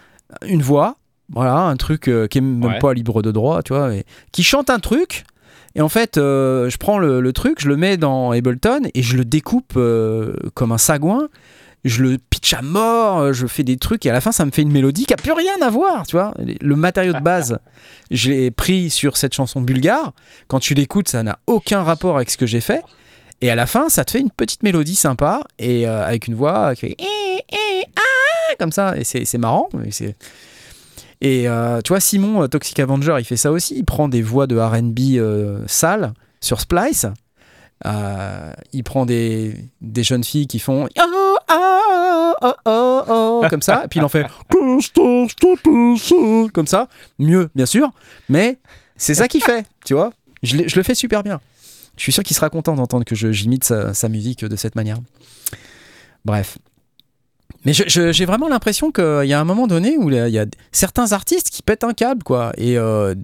[0.45, 0.95] une voix,
[1.33, 2.79] voilà, un truc euh, qui est même Ouais.
[2.79, 3.91] pas libre de droit, tu vois,
[4.31, 5.25] qui chante un truc.
[5.75, 9.15] Et en fait, je prends le, le truc, je le mets dans Ableton et je
[9.17, 9.77] le découpe
[10.55, 11.29] comme un sagouin.
[11.85, 14.45] Je le pitch à mort, euh, je fais des trucs et à la fin ça
[14.45, 16.33] me fait une mélodie qui a plus rien à voir, tu vois.
[16.61, 17.57] Le matériau de base,
[18.11, 20.13] je l'ai pris sur cette chanson bulgare.
[20.47, 22.81] Quand tu l'écoutes, ça n'a aucun rapport avec ce que j'ai fait.
[23.41, 26.35] Et à la fin, ça te fait une petite mélodie sympa et euh, avec une
[26.35, 28.97] voix qui fait Eh, eh, ah comme ça.
[28.97, 29.69] Et c'est marrant.
[29.91, 30.15] c'est-
[31.21, 33.75] Et euh, tu vois, Simon, euh, Toxic Avenger, il fait ça aussi.
[33.77, 37.05] Il prend des voix de RB euh, sales sur Splice.
[37.85, 43.61] Euh, il prend des, des jeunes filles qui font oh, oh, oh, oh, oh, comme
[43.61, 44.25] ça, et puis il en fait
[46.53, 46.87] comme ça,
[47.19, 47.89] mieux bien sûr,
[48.27, 48.57] mais
[48.97, 50.11] c'est ça qu'il fait, tu vois.
[50.43, 51.39] Je, le fais super bien.
[51.97, 54.97] Je suis sûr qu'il sera content d'entendre que j'imite sa, sa musique de cette manière.
[56.25, 56.57] Bref.
[57.65, 61.11] Mais j'ai vraiment l'impression qu'il y a un moment donné où il y a- certains
[61.11, 62.53] artistes qui pètent un câble, quoi.
[62.57, 63.15] Et euh,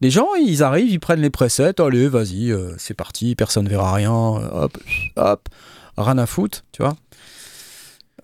[0.00, 3.92] les gens, ils arrivent, ils prennent les presets, allez, vas-y, euh, c'est parti, personne verra
[3.94, 4.78] rien, euh, hop,
[5.16, 5.48] hop,
[5.96, 6.96] rien à foutre, tu vois.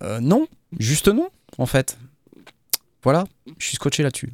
[0.01, 0.47] Euh, non,
[0.79, 1.97] juste non, en fait.
[3.03, 3.25] Voilà,
[3.57, 4.31] je suis scotché là-dessus.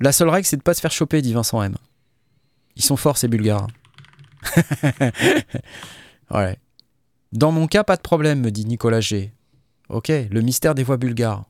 [0.00, 1.74] La seule règle, c'est de pas se faire choper, dit Vincent M.
[2.76, 3.66] Ils sont forts, ces Bulgares.
[6.30, 6.56] ouais.
[7.32, 9.32] Dans mon cas, pas de problème, me dit Nicolas G.
[9.90, 11.44] Ok, le mystère des voix bulgares.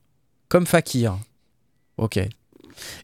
[0.48, 1.16] Comme Fakir.
[1.98, 2.18] Ok.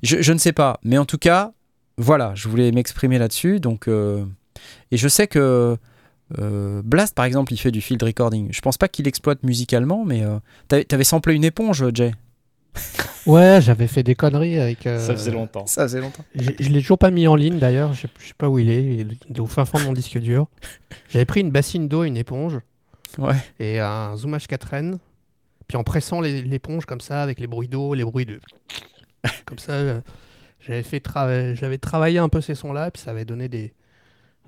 [0.02, 1.52] Je, je ne sais pas, mais en tout cas,
[1.98, 3.60] voilà, je voulais m'exprimer là-dessus.
[3.60, 4.24] Donc, euh,
[4.90, 5.76] et je sais que
[6.38, 8.48] euh, Blast, par exemple, il fait du field recording.
[8.50, 12.12] Je pense pas qu'il exploite musicalement, mais euh, t'avais, t'avais samplé une éponge, Jay.
[13.26, 14.86] Ouais, j'avais fait des conneries avec.
[14.86, 15.66] euh, Ça faisait longtemps.
[15.66, 16.22] Ça faisait longtemps.
[16.36, 18.70] Je l'ai toujours pas mis en ligne d'ailleurs, je sais, je sais pas où il
[18.70, 18.84] est,
[19.28, 20.46] il est au fin fond de mon disque dur.
[21.10, 22.60] J'avais pris une bassine d'eau, une éponge
[23.18, 23.34] Ouais.
[23.58, 24.98] et un zoomage 4N
[25.68, 28.40] Puis en pressant l'éponge comme ça, avec les bruits d'eau, les bruits de.
[29.46, 30.00] comme ça, euh,
[30.60, 31.02] j'avais fait
[31.54, 33.74] j'avais travaillé un peu ces sons-là, puis ça avait donné des,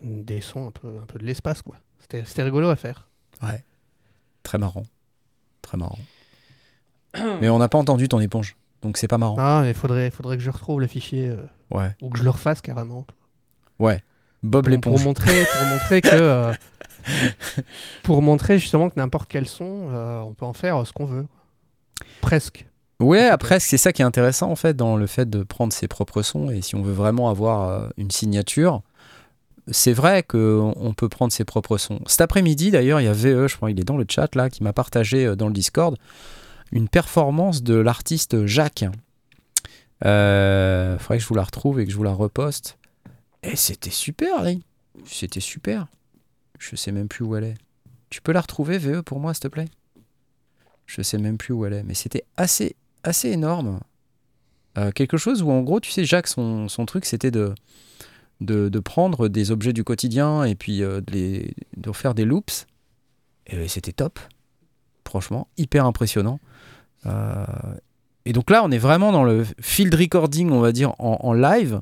[0.02, 1.76] des sons un peu, un peu de l'espace, quoi.
[2.00, 3.08] C'était c'était rigolo à faire.
[3.42, 3.64] Ouais.
[4.42, 4.84] Très marrant.
[5.62, 5.98] Très marrant.
[7.40, 8.56] Mais on n'a pas entendu ton éponge.
[8.82, 9.36] Donc c'est pas marrant.
[9.38, 11.36] Ah, il faudrait, faudrait que je retrouve le fichier, euh,
[11.70, 11.90] Ouais.
[12.00, 13.06] ou que je le refasse carrément.
[13.80, 14.02] Ouais.
[14.44, 15.04] Bob Pour, pour l'éponge.
[15.04, 16.52] montrer, pour montrer que.
[17.08, 17.62] euh,
[18.02, 21.26] pour montrer justement que n'importe quel son, euh, on peut en faire ce qu'on veut.
[22.20, 22.66] Presque.
[23.00, 25.86] Ouais, après, c'est ça qui est intéressant en fait dans le fait de prendre ses
[25.86, 26.50] propres sons.
[26.50, 28.82] Et si on veut vraiment avoir euh, une signature,
[29.68, 32.00] c'est vrai qu'on on peut prendre ses propres sons.
[32.06, 34.50] Cet après-midi, d'ailleurs, il y a VE, je crois, il est dans le chat là,
[34.50, 35.96] qui m'a partagé euh, dans le Discord
[36.72, 38.84] une performance de l'artiste Jacques.
[40.04, 42.78] Euh, faudrait que je vous la retrouve et que je vous la reposte.
[43.42, 44.44] Et c'était super.
[45.06, 45.86] C'était super.
[46.58, 47.54] Je sais même plus où elle est.
[48.10, 49.68] Tu peux la retrouver, VE, pour moi, s'il te plaît?
[50.86, 51.82] Je sais même plus où elle est.
[51.82, 53.80] Mais c'était assez, assez énorme.
[54.76, 57.54] Euh, quelque chose où, en gros, tu sais, Jacques, son, truc, c'était de,
[58.40, 61.54] de, prendre des objets du quotidien et puis euh, de, les,
[61.92, 62.66] faire des loops.
[63.46, 64.18] Et c'était top.
[65.06, 66.40] Franchement, hyper impressionnant.
[67.06, 67.44] Euh,
[68.24, 71.80] et donc là, on est vraiment dans le field recording, on va dire, en, live.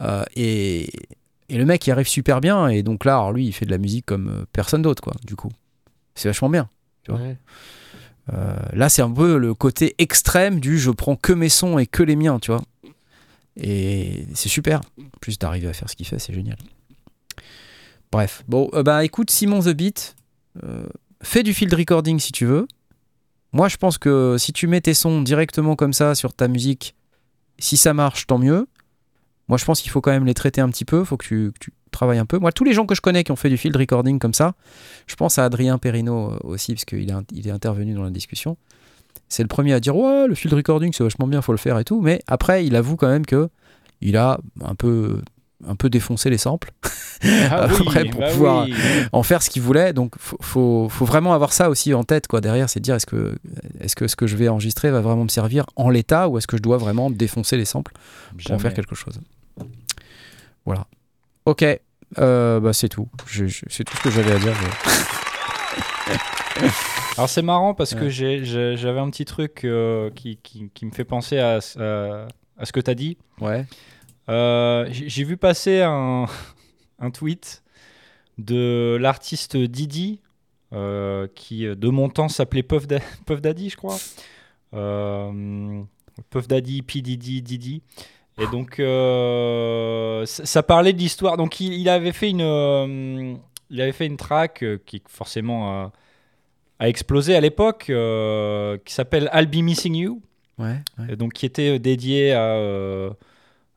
[0.00, 0.90] Euh, et,
[1.48, 2.68] et le mec, il arrive super bien.
[2.68, 5.14] Et donc là, alors lui, il fait de la musique comme euh, personne d'autre, quoi,
[5.24, 5.50] du coup.
[6.14, 6.68] C'est vachement bien.
[7.02, 7.20] Tu vois.
[7.20, 7.36] Ouais.
[8.32, 11.86] Euh, là, c'est un peu le côté extrême du je prends que mes sons et
[11.86, 12.62] que les miens, tu vois.
[13.56, 14.80] Et c'est super.
[14.98, 16.56] En plus d'arriver à faire ce qu'il fait, c'est génial.
[18.12, 20.16] Bref, bon, euh, bah écoute, Simon The Beat,
[20.64, 20.86] euh,
[21.22, 22.66] fais du field recording si tu veux.
[23.52, 26.94] Moi, je pense que si tu mets tes sons directement comme ça sur ta musique,
[27.58, 28.68] si ça marche, tant mieux.
[29.48, 31.24] Moi, je pense qu'il faut quand même les traiter un petit peu, il faut que
[31.26, 32.38] tu, que tu travailles un peu.
[32.38, 34.54] Moi, tous les gens que je connais qui ont fait du field recording comme ça,
[35.06, 38.02] je pense à Adrien Perrino euh, aussi, parce qu'il est, in- il est intervenu dans
[38.02, 38.56] la discussion.
[39.30, 41.78] C'est le premier à dire Ouais, le field recording, c'est vachement bien, faut le faire
[41.78, 42.00] et tout.
[42.00, 43.48] Mais après, il avoue quand même que
[44.00, 45.20] il a un peu,
[45.66, 46.70] un peu défoncé les samples,
[47.50, 48.74] Ah Après, oui, pour bah pouvoir- oui.
[49.12, 49.92] en faire ce qu'il voulait.
[49.92, 52.40] Donc, faut, faut, faut vraiment avoir ça aussi en tête, quoi.
[52.40, 53.34] Derrière, c'est de dire est-ce que,
[53.80, 56.46] est-ce que ce que je vais enregistrer va vraiment me servir en l'état ou est-ce
[56.46, 57.92] que je dois vraiment défoncer les samples
[58.44, 59.18] pour en faire quelque chose?
[60.68, 60.86] Voilà.
[61.46, 61.64] Ok,
[62.18, 63.08] euh, bah, c'est tout.
[63.26, 64.54] Je- je- c'est tout ce que j'avais à dire.
[64.54, 64.68] je-
[67.16, 68.10] Alors c'est marrant parce que Ouais.
[68.10, 71.78] j'ai- j'ai- j'avais un petit truc euh, qui, qui- qui me fait penser à, ce-
[71.78, 72.28] à-
[72.58, 73.16] à ce que tu as dit.
[73.40, 73.64] Ouais.
[74.28, 76.26] Euh, j'ai j'ai vu passer un,
[76.98, 77.62] un tweet
[78.36, 80.20] de l'artiste Didi,
[80.74, 83.96] euh, qui de mon temps s'appelait Puff, Da- Puff Daddy, je crois.
[84.74, 85.82] Euh,
[86.30, 87.00] Puff Daddy, P.
[87.00, 87.82] Diddy, Didi.
[88.40, 91.36] Et donc, euh, ça, ça parlait de l'histoire.
[91.36, 93.34] Donc, il, il avait fait une, euh,
[93.70, 95.90] il avait fait une track euh, qui forcément
[96.78, 100.22] a, explosé à l'époque, euh, qui s'appelle I'll Be Missing You.
[100.58, 100.76] Ouais.
[100.98, 101.06] ouais.
[101.12, 103.10] Et donc qui était dédié à, euh,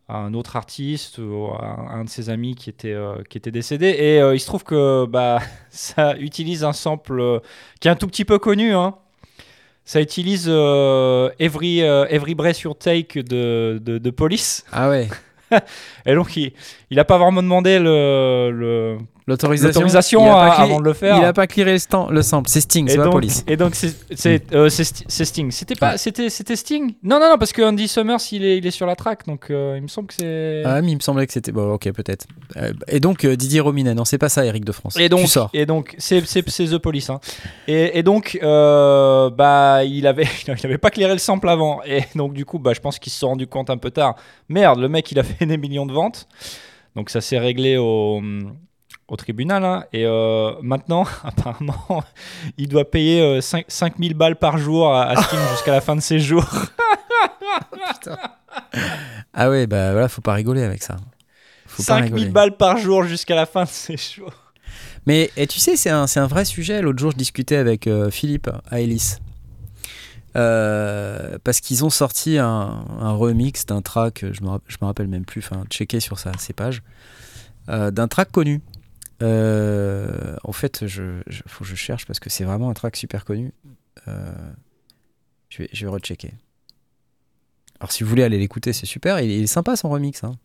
[0.07, 3.51] à un autre artiste ou à un de ses amis qui était, euh, qui était
[3.51, 3.87] décédé.
[3.87, 7.39] Et euh, il se trouve que bah, ça utilise un sample euh,
[7.79, 8.73] qui est un tout petit peu connu.
[8.73, 8.95] hein.
[9.83, 14.63] Ça utilise euh, Every, euh, Every Breath You Take de, de, de Police.
[14.71, 15.09] Ah ouais.
[16.05, 16.53] Et donc il
[16.91, 18.97] n'a pas vraiment demandé le, le-
[19.31, 20.33] L'autorisation.
[20.35, 21.17] avant de le faire.
[21.17, 21.73] Il a pas clearé
[22.09, 22.49] le, sample.
[22.49, 23.43] C'est Sting, c'est donc, police.
[23.47, 25.51] et donc c'est c'est euh, Sting.
[25.51, 26.93] C'était pas c'était c'était Sting?
[27.03, 29.49] Non non non parce que Andy Summers il est il est sur la track donc
[29.49, 31.51] euh, il me semble que c'est Ah, mais il me semblait que c'était.
[31.51, 32.25] Bon, ok, peut-être.
[32.57, 34.97] Euh, et donc, Didier Rominet, non, c'est pas ça, Eric de France.
[34.97, 35.49] et donc tu sors.
[35.53, 37.19] et donc c'est The Police hein.
[37.67, 42.33] Et, et donc bah il avait il avait pas clairé le sample avant et donc
[42.33, 44.15] du coup bah je pense qu'ils se sont rendu compte un peu tard.
[44.49, 46.27] Merde, le mec il a fait des millions de ventes.
[46.95, 48.21] Donc ça s'est réglé au
[49.11, 49.83] au tribunal hein.
[49.91, 52.03] et euh, maintenant apparemment
[52.57, 55.95] il doit payer euh, 5 5000 balles par jour à, à Sting jusqu'à la fin
[55.95, 56.49] de ses jours.
[59.33, 60.97] Ah ouais, bah voilà, faut pas rigoler avec ça.
[61.67, 62.31] Faut pas 5000 rigoler.
[62.31, 64.33] balles par jour jusqu'à la fin de ses jours.
[65.05, 66.81] Mais et tu sais, c'est un, vrai sujet.
[66.81, 69.15] L'autre jour, je discutais avec euh, Philippe à Ellis.
[70.37, 75.07] Euh, parce qu'ils ont sorti un, un remix d'un track, je me, je me rappelle
[75.07, 76.83] même plus, enfin, checker sur sa, ses pages,
[77.67, 78.61] euh, d'un track connu.
[79.21, 82.95] Euh, en fait, je, je- faut que je cherche parce que c'est vraiment un track
[82.95, 83.53] super connu.
[84.07, 84.31] Euh,
[85.49, 86.33] je, vais, je vais rechecker.
[87.79, 89.19] Alors, si vous voulez aller l'écouter, c'est super.
[89.19, 90.23] Il, il est sympa son remix.
[90.23, 90.35] hein.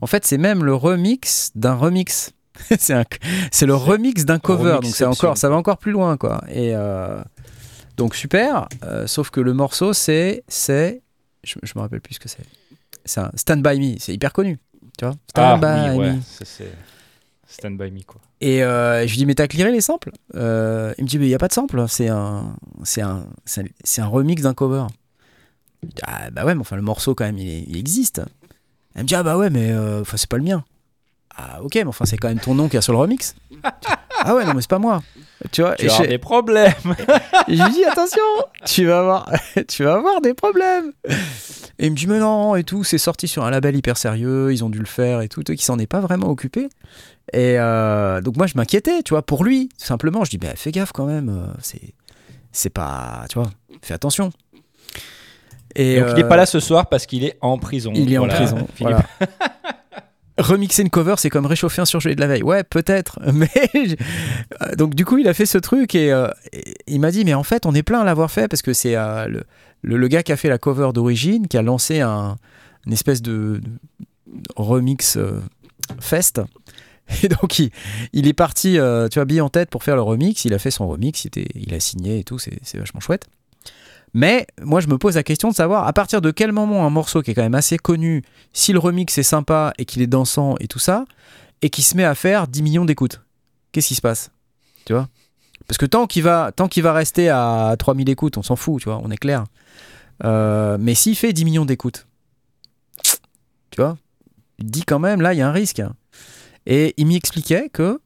[0.00, 2.32] En fait, c'est même le remix d'un remix.
[2.78, 3.04] c'est un-
[3.52, 6.42] c'est le remix d'un cover, donc c'est encore, ça va encore plus loin, quoi.
[6.48, 7.22] Et euh,
[7.96, 8.68] donc super.
[9.06, 11.00] sauf que le morceau, c'est, c'est,
[11.44, 12.42] je, je me rappelle plus ce que c'est.
[13.04, 13.96] C'est un Stand by Me.
[13.98, 14.58] C'est hyper connu,
[14.98, 15.14] tu vois?
[15.28, 16.20] Stand by Ah oui, ouais, Me.
[16.44, 16.72] c'est
[17.52, 18.20] Stand by me, quoi.
[18.40, 20.12] Et euh, je lui dis, mais t'as clearé les samples?
[20.36, 23.26] Euh, Il me dit, mais il n'y a pas de sample, c'est un, c'est un,
[23.44, 24.84] c'est un, c'est un remix d'un cover.
[25.82, 28.22] Je dis, ah bah ouais, mais enfin le morceau quand même, il, est- il existe.
[28.94, 30.64] Elle me dit, ah bah ouais, mais euh, enfin, c'est pas le mien.
[31.36, 33.34] Ah ok, mais enfin c'est quand même ton nom qui est sur le remix.
[34.24, 35.02] ah ouais, non mais c'est pas moi.
[35.52, 36.72] Tu vois, Tu et vas avoir des problèmes.
[37.48, 38.22] et je lui dis, attention,
[38.66, 39.32] tu vas avoir,
[39.68, 40.92] tu vas avoir des problèmes.
[41.78, 44.52] Et il me dit, mais non, et tout, c'est sorti sur un label hyper sérieux,
[44.52, 46.68] ils ont dû le faire et tout, qui s'en est pas vraiment occupé.
[47.32, 50.24] Et euh, donc moi, je m'inquiétais, tu vois, pour lui, tout simplement.
[50.24, 51.94] Je dis, bah, fais gaffe quand même, euh, c'est,
[52.52, 54.32] c'est pas, tu vois, fais attention.
[55.76, 57.92] Et Donc il est euh, pas là ce soir parce qu'il est en prison.
[57.94, 58.56] il est Voilà, en prison.
[58.74, 58.96] Philippe.
[59.20, 59.30] voilà.
[60.40, 62.42] Remixer une cover, c'est comme réchauffer un surgelé de la veille.
[62.42, 63.18] Ouais, peut-être.
[63.32, 63.50] Mais
[64.62, 67.24] Euh, donc du coup, il a fait ce truc et, euh, et il m'a dit,
[67.24, 69.44] mais en fait, on est plein à l'avoir fait parce que c'est euh, le,
[69.82, 72.36] le, gars qui a fait la cover d'origine qui a lancé un,
[72.86, 73.60] une espèce de,
[74.56, 75.18] remix
[76.00, 76.40] fest.
[77.22, 77.70] Et donc il,
[78.12, 78.78] il est parti,
[79.10, 80.44] tu vois, bille en tête pour faire le remix.
[80.44, 83.26] Il a fait son remix, il, il a signé et tout, c'est vachement chouette.
[84.12, 86.90] Mais moi, je me pose la question de savoir à partir de quel moment un
[86.90, 90.06] morceau qui est quand même assez connu, si le remix est sympa et qu'il est
[90.06, 91.04] dansant et tout ça,
[91.62, 93.20] et qui se met à faire 10 millions d'écoutes,
[93.72, 94.30] qu'est-ce qui se passe
[94.84, 95.08] Tu vois?
[95.66, 99.00] Parce que tant qu'il va, va rester à 3000 écoutes, on s'en fout, tu vois,
[99.04, 99.44] on est clair.
[100.24, 102.06] Euh, mais s'il fait 10 millions d'écoutes,
[103.70, 103.96] tu vois,
[104.58, 105.82] il dit quand même, là, il y a un risque.
[106.66, 108.00] Et il m'y expliquait que.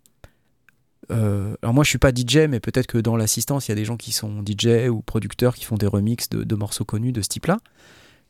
[1.11, 3.75] Euh, alors moi je suis pas DJ mais peut-être que dans l'assistance il y a
[3.75, 7.13] des gens qui sont DJ ou producteurs qui font des remixes de, de morceaux connus
[7.13, 7.59] de ce type-là.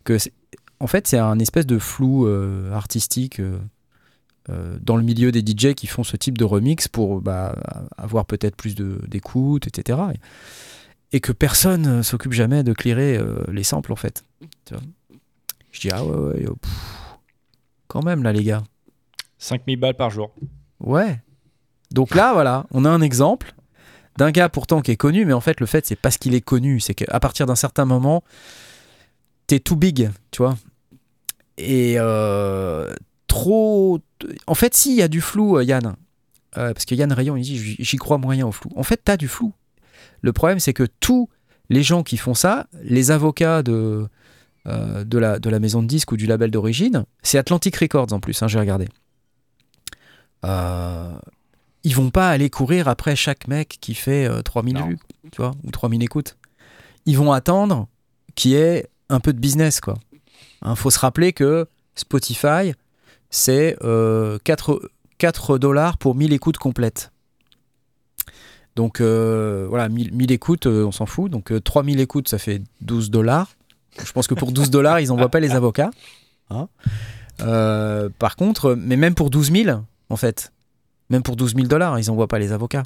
[0.04, 0.18] Que
[0.80, 5.74] en fait c'est un espèce de flou euh, artistique euh, dans le milieu des DJ
[5.74, 7.56] qui font ce type de remix pour bah,
[7.96, 9.98] avoir peut-être plus d'écoute, etc.
[11.12, 14.24] Et, et que personne s'occupe jamais de clearer les samples en fait.
[14.66, 14.82] Tu vois?
[15.70, 17.18] Je dis ah ouais ouais pff,
[17.88, 18.62] quand même là les gars.
[19.38, 20.34] 5000 balles par jour.
[20.80, 21.20] Ouais.
[21.94, 23.54] Donc là, voilà, on a un exemple
[24.18, 26.40] d'un gars pourtant qui est connu, mais en fait, le fait, c'est parce qu'il est
[26.40, 28.24] connu, c'est qu'à partir d'un certain moment,
[29.46, 30.56] t'es too big, tu vois.
[31.56, 32.92] Et euh,
[33.28, 34.00] trop.
[34.48, 35.94] En fait, s'il y a du flou, euh, Yann,
[36.56, 38.72] euh, parce que Yann Rayon, il dit j'y- crois moyen au flou.
[38.74, 39.52] En fait, t'as du flou.
[40.20, 41.28] Le problème, c'est que tous
[41.70, 44.08] les gens qui font ça, les avocats de,
[44.64, 48.58] la, maison de disques ou du label d'origine, c'est Atlantic Records en plus, hein, j'ai
[48.58, 48.88] regardé.
[51.84, 54.86] Euh, ils vont pas aller courir après chaque mec qui fait euh, 3000 Non.
[54.88, 54.98] vues,
[55.30, 56.36] tu vois, ou 3000 écoutes.
[57.06, 57.88] Ils vont attendre
[58.34, 59.94] qu'il y ait un peu de business, quoi.
[60.66, 62.72] Il faut se rappeler que Spotify,
[63.28, 64.80] c'est euh, 4,
[65.18, 67.12] 4 dollars pour 1000 écoutes complètes.
[68.76, 71.30] Donc euh, voilà, 1000, 1000 écoutes, euh, on s'en fout.
[71.30, 73.50] Donc euh, 3000 écoutes, ça fait 12 dollars.
[74.04, 75.90] Je pense que pour 12 dollars, ils n'envoient pas les avocats.
[76.50, 76.68] Hein.
[77.40, 80.50] Euh, par contre, mais même pour 12 000, en fait,
[81.10, 82.82] même pour 12 000 dollars, ils n'envoient pas les avocats.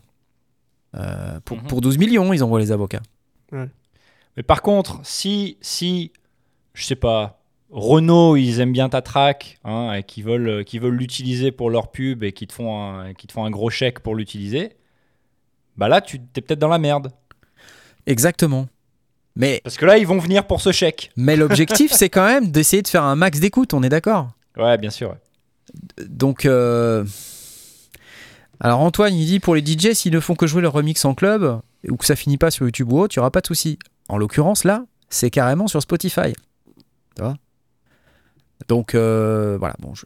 [0.96, 1.66] Euh, pour, Mhm.
[1.66, 3.02] pour 12 millions, ils envoient les avocats.
[3.52, 6.12] Mais par contre, si, si,
[6.74, 11.68] je sais pas, Renault, ils aiment bien ta track, hein, et qu'ils veulent, l'utiliser pour
[11.70, 14.72] leur pub et qu'ils te font un, te font un gros chèque pour l'utiliser,
[15.76, 17.12] bah là, tu es peut-être dans la merde.
[18.06, 18.68] Exactement.
[19.36, 21.10] Mais, Parce que là, ils vont venir pour ce chèque.
[21.16, 24.30] mais l'objectif, c'est quand même d'essayer de faire un max d'écoute, on est d'accord?
[24.56, 25.10] Ouais, bien sûr.
[25.10, 26.04] ouais.
[26.08, 27.04] Donc, euh,
[28.60, 31.14] alors Antoine, il dit pour les DJ, s'ils ne font que jouer leur remix en
[31.14, 33.46] club ou que ça finit pas sur YouTube ou autre, il n'y aura pas de
[33.46, 33.78] souci.
[34.08, 36.32] En l'occurrence, là, c'est carrément sur Spotify.
[37.16, 37.36] Tu vois?
[38.68, 40.04] Donc, euh, voilà, bon, je...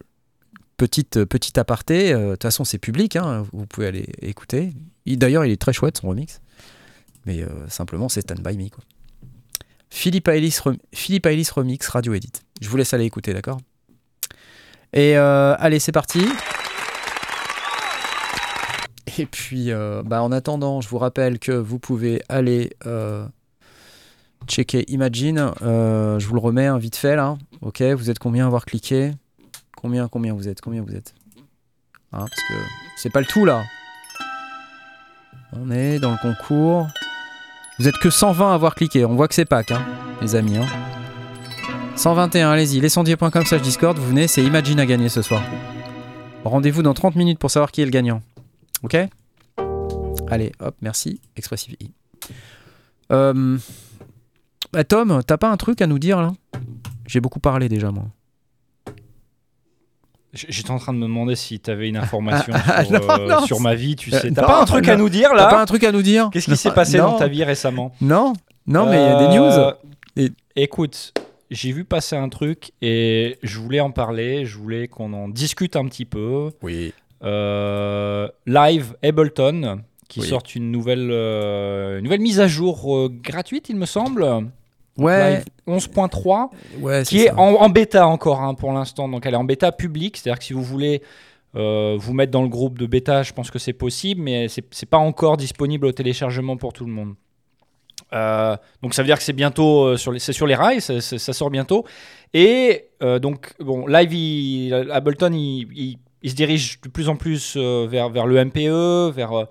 [0.76, 2.12] petite, petite aparté.
[2.12, 4.72] euh, De toute façon, c'est public, hein, vous pouvez aller écouter.
[5.06, 6.40] Il- D'ailleurs, il est très chouette son remix.
[7.24, 8.68] Mais euh, simplement, c'est Stand By Me.
[8.68, 8.84] Quoi.
[9.88, 10.56] Philippe Ailis
[11.54, 12.32] Remix, Radio Edit.
[12.60, 13.58] Je vous laisse aller écouter, d'accord?
[14.92, 16.20] Et allez, c'est parti.
[19.18, 23.26] Et puis, euh, bah, en attendant, je vous rappelle que vous pouvez aller euh,
[24.46, 25.50] checker Imagine.
[25.62, 27.36] Euh, je vous le remets hein, vite fait là.
[27.60, 29.12] Ok, vous êtes combien à avoir cliqué?
[29.76, 30.60] Combien, combien vous êtes?
[30.60, 31.14] Combien vous êtes?
[32.12, 32.54] Hein, Parce que
[32.96, 33.62] c'est pas le tout là.
[35.54, 36.86] On est dans le concours.
[37.78, 39.04] Vous êtes que 120 à avoir cliqué.
[39.04, 39.84] On voit que c'est Pâques, hein,
[40.20, 40.56] les amis.
[40.58, 40.66] hein.
[41.96, 42.80] 121, allez-y.
[42.80, 43.98] Lescendier.com slash Discord.
[43.98, 45.42] Vous venez, c'est Imagine à gagner ce soir.
[46.44, 48.22] Rendez-vous dans 30 minutes pour savoir qui est le gagnant.
[48.82, 48.96] Ok
[50.28, 51.20] Allez, hop, merci.
[51.36, 51.90] Expressive I.
[53.10, 53.58] Euh,
[54.72, 56.32] bah, Tom, t'as pas un truc à nous dire là?
[57.06, 58.04] J'ai beaucoup parlé déjà, moi.
[60.32, 63.28] J'étais en train de me demander si tu avais une information Ah, sur, non, euh,
[63.28, 64.28] non, sur ma vie, tu sais.
[64.28, 65.92] Euh, T'as non, pas un truc à nous dire T'as pas là un truc à
[65.92, 66.30] nous dire?
[66.32, 67.92] Qu'est-ce qui s'est passé dans ta vie récemment?
[68.00, 68.32] Non,
[68.66, 69.72] non, mais il y a des news.
[70.16, 71.14] Et- Écoute,
[71.50, 75.76] j'ai vu passer un truc et je voulais en parler, je voulais qu'on en discute
[75.76, 76.50] un petit peu.
[76.62, 76.92] Oui.
[77.24, 80.26] Euh, live Ableton, qui Oui.
[80.28, 84.26] sortent une nouvelle, euh, une nouvelle mise à jour euh, gratuite, il me semble.
[84.98, 86.50] Ouais, Live 11.3,
[86.80, 89.08] ouais, qui est en, en bêta encore hein, pour l'instant.
[89.08, 91.00] Donc elle est en bêta publique, c'est-à-dire que si vous voulez
[91.56, 94.86] euh, vous mettre dans le groupe de bêta, je pense que c'est possible, mais c'est
[94.90, 97.14] pas encore disponible au téléchargement pour tout le monde.
[98.12, 100.82] Euh, donc ça veut dire que c'est bientôt euh, sur les, c'est sur les rails,
[100.82, 101.86] ça, ça- ça sort bientôt.
[102.34, 107.54] Et donc bon, Live, il- Ableton, il, il- il se dirige de plus en plus
[107.56, 109.44] euh, vers, vers le MPE, vers euh,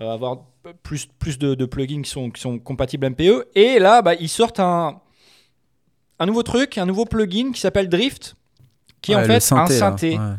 [0.00, 0.44] euh, avoir
[0.82, 3.48] plus, plus de, de plugins qui sont, qui sont compatibles MPE.
[3.54, 5.00] Et là, bah, ils sortent un,
[6.18, 8.36] un nouveau truc, un nouveau plugin qui s'appelle Drift,
[9.00, 9.66] qui est en fait un là.
[9.66, 10.18] synthé.
[10.18, 10.34] Ouais.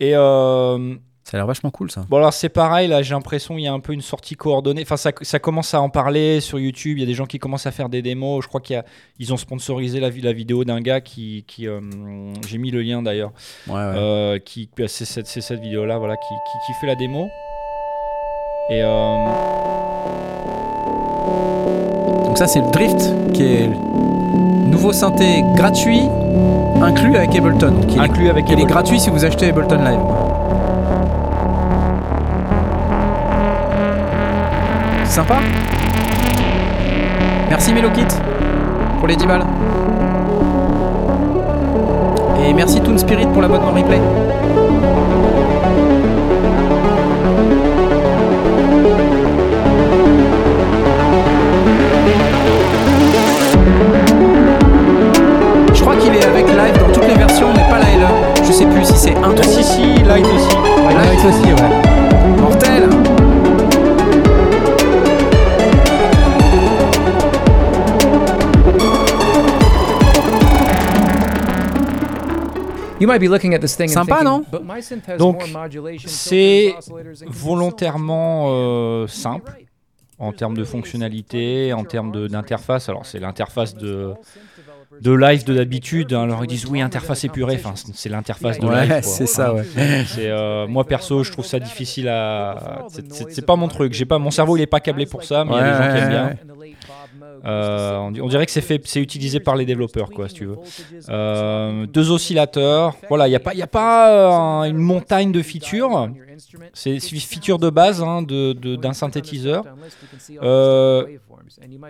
[0.00, 0.94] Et euh,
[1.30, 2.06] Ça a l'air vachement cool ça.
[2.08, 4.80] bon alors c'est pareil, là j'ai l'impression qu'il y a un peu une sortie coordonnée.
[4.80, 7.38] Enfin ça, ça commence à en parler sur YouTube, il y a des gens qui
[7.38, 8.42] commencent à faire des démos.
[8.42, 11.44] Je crois qu'ils ont sponsorisé la, vi- la vidéo d'un gars qui...
[11.46, 11.80] qui euh,
[12.48, 13.32] J'ai mis le lien d'ailleurs.
[13.66, 13.80] Ouais, ouais.
[13.80, 17.28] Euh, qui c'est cette, c'est cette vidéo là voilà qui, qui, qui fait la démo
[18.70, 19.26] et euh,
[22.24, 23.68] Donc ça c'est le Drift qui est
[24.70, 26.02] nouveau synthé gratuit
[26.80, 27.72] inclus avec Ableton.
[27.72, 30.27] Donc il est, inclus avec il est gratuit si vous achetez Ableton Live.
[35.08, 35.36] Sympa
[37.48, 38.06] Merci Melokit
[38.98, 39.46] pour les 10 balles.
[42.44, 44.00] Et merci Toon Spirit pour l'abonnement replay.
[55.74, 58.44] Je crois qu'il est avec live dans toutes les versions, mais pas la LE.
[58.46, 60.56] Je sais plus si c'est un Ah, si si Light aussi
[60.94, 61.87] Light aussi, ouais.
[73.88, 76.74] Sympa, non "But my synth has Donc, more modulation, c'est
[77.26, 79.52] volontairement euh, controls." simple
[80.20, 82.88] en termes de fonctionnalité, en termes de- d'interface.
[82.88, 84.14] Alors c'est l'interface de,
[85.00, 86.12] de live de d'habitude.
[86.12, 86.22] hein.
[86.22, 87.54] Alors ils disent oui, interface épurée.
[87.62, 88.90] Enfin, c'est- l'interface de live.
[88.90, 89.62] Ouais, c'est ça, ouais.
[90.06, 92.56] C'est euh, moi perso, je trouve ça difficile à.
[92.88, 93.92] c'est- pas mon truc.
[93.92, 95.84] J'ai pas mon cerveau, il est pas câblé pour ça, mais il y a des
[95.84, 96.36] gens qui aiment bien.
[97.44, 100.34] Euh, on, di- on dirait que c'est fait, c'est utilisé par les développeurs, quoi, si
[100.34, 100.56] tu veux.
[101.08, 102.96] Euh, deux oscillateurs.
[103.08, 106.08] Voilà, il n'y a pas, il y a pas euh, une montagne de features.
[106.72, 109.64] C'est c'est feature de base hein, de- de- d'un synthétiseur.
[110.42, 111.04] Euh,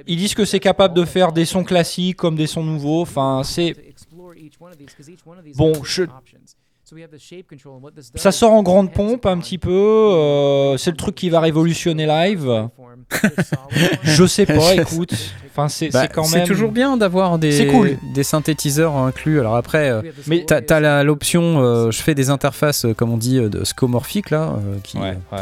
[0.07, 3.03] ils disent que c'est capable de faire des sons classiques comme des sons nouveaux.
[3.03, 3.75] Enfin, c'est
[5.57, 6.05] Bon, je-
[8.15, 9.71] ça sort en grande pompe un petit peu.
[9.71, 12.69] euh, c'est le truc qui va révolutionner live.
[14.03, 15.13] Je sais pas, écoute.
[15.51, 17.99] Enfin, c'est Bah, c'est toujours bien d'avoir des, C'est cool.
[18.15, 19.41] des synthétiseurs inclus.
[19.41, 23.65] Alors après, euh, Mais t'as l'option, euh, je fais des interfaces, comme on dit, de
[23.65, 25.39] scomorphiques là, euh, qui, Ouais, ouais.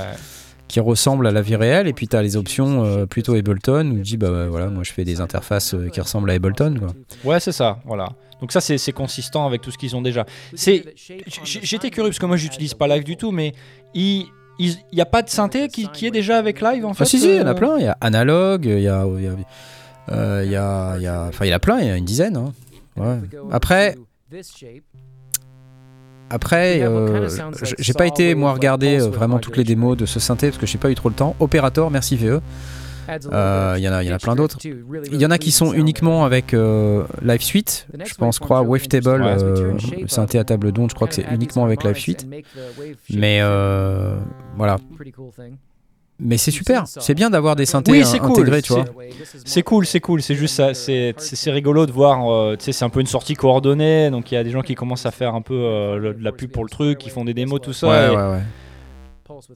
[0.69, 1.87] Qui ressemblent à la vie réelle.
[1.87, 4.83] Et puis t'as les options euh, plutôt Ableton où tu dis bah, bah, voilà, moi
[4.85, 6.75] je fais des interfaces euh, qui ressemblent à Ableton.
[6.79, 6.89] Quoi.
[7.25, 8.09] Ouais, c'est ça, voilà.
[8.41, 10.27] Donc ça, c'est consistant avec tout ce qu'ils ont déjà.
[10.55, 13.55] J'étais curieux parce que moi, j'utilise pas Live du tout, mais
[13.95, 14.27] il,
[14.59, 17.05] il y a pas de synthé qui, qui est déjà avec Live en fait.
[17.05, 17.79] Ah, si si, il y en a euh, plein.
[17.79, 21.07] Il y a Analog, il y a, il y a, il y a, il y
[21.07, 22.37] a- enfin il y en a plein, il y a une dizaine.
[22.37, 22.53] hein.
[22.97, 23.17] Ouais.
[23.51, 23.97] Après,
[26.31, 27.29] Après, euh,
[27.79, 30.67] j'ai pas été moi regarder euh, vraiment toutes les démos de ce synthé parce que
[30.67, 31.37] j'ai pas eu trop le temps.
[31.41, 32.41] Operator, merci VE.
[33.33, 34.59] Euh, Il y en a, y en a plein d'autres.
[34.65, 37.87] Il y en a qui sont uniquement avec euh, Live Suite.
[38.05, 41.65] Je pense, crois, Wavetable, euh, le synthé à table d'onde, je crois que c'est uniquement
[41.65, 42.27] avec Live Suite.
[43.11, 44.17] Mais euh,
[44.57, 44.79] voilà.
[46.19, 46.85] Mais c'est super.
[46.87, 48.31] C'est bien d'avoir des synthés Oui, in- c'est cool.
[48.31, 48.85] intégrés, tu C'est- vois.
[49.45, 50.23] C'est cool, c'est cool.
[50.23, 51.15] C'est juste ça, c'est
[51.51, 52.27] rigolo de voir.
[52.33, 54.11] euh, tu sais, c'est un peu une sortie coordonnée.
[54.11, 56.25] Donc il y a des gens qui commencent à faire un peu euh, le- de
[56.25, 57.89] la pub pour le truc, qui font des démos, tout ça.
[57.89, 58.43] Ouais, et- ouais, ouais.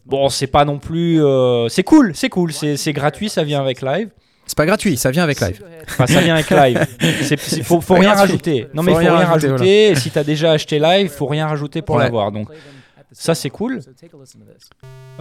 [0.05, 1.25] Bon, c'est pas non plus.
[1.25, 2.53] euh, c'est cool, c'est cool.
[2.53, 4.11] C'est gratuit, ça vient avec Live.
[4.47, 5.63] C'est pas gratuit, ça vient avec Live.
[5.89, 6.87] Enfin, ça vient avec Live.
[7.23, 8.21] C'est- faut, faut rien gratuit.
[8.21, 8.67] rajouter.
[8.75, 9.89] Non, Faut mais il faut rien rien rajouter, rajouter.
[9.91, 12.03] Et si t'as déjà acheté Live, faut rien rajouter pour Ouais.
[12.05, 12.33] l'avoir.
[12.33, 12.49] Donc,
[13.13, 13.81] ça, c'est cool.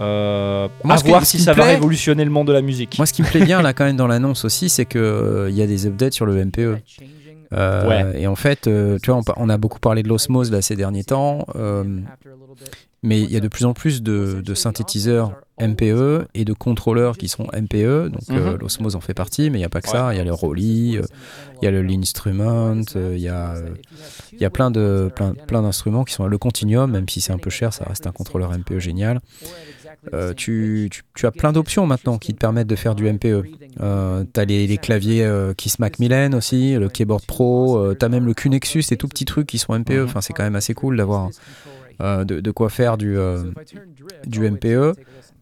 [0.00, 2.46] Euh, Moi, à ce qui- voir ce si ça me va plaît- révolutionner le monde
[2.48, 2.96] de la musique.
[2.98, 5.50] Moi, ce qui me plaît bien là quand même dans l'annonce aussi, c'est que euh,
[5.50, 6.78] il y a des updates sur le MPE.
[7.52, 8.22] Euh, Ouais.
[8.22, 11.02] Et en fait, euh, tu vois, on, a beaucoup parlé de l'osmose là ces derniers
[11.04, 11.82] temps, euh,
[13.02, 17.16] mais il y a de plus en plus de, de synthétiseurs MPE et de contrôleurs
[17.18, 18.08] qui sont MPE.
[18.10, 18.58] Donc euh, Mhm.
[18.60, 20.14] l'osmose en fait partie, mais il n'y a pas que ça.
[20.14, 21.02] Il y a le Rolly, euh,
[21.60, 23.70] il y a le l'instrument, euh, il y a euh,
[24.32, 27.32] il y a plein de plein, plein d'instruments qui sont le Continuum, même si c'est
[27.32, 29.18] un peu cher, ça reste un contrôleur MPE génial.
[30.14, 33.42] Euh, tu, tu- tu as plein d'options maintenant qui te permettent de faire du MPE.
[33.80, 38.24] Euh, t'as les, les claviers euh, Kiss Macmillan aussi, le Keyboard Pro, euh, t'as même
[38.24, 40.04] le Q-Nexus, ces tout petits trucs qui sont MPE.
[40.04, 41.28] Enfin, c'est quand même assez cool d'avoir
[42.00, 43.16] euh, de, quoi faire du,
[44.26, 44.94] MPE.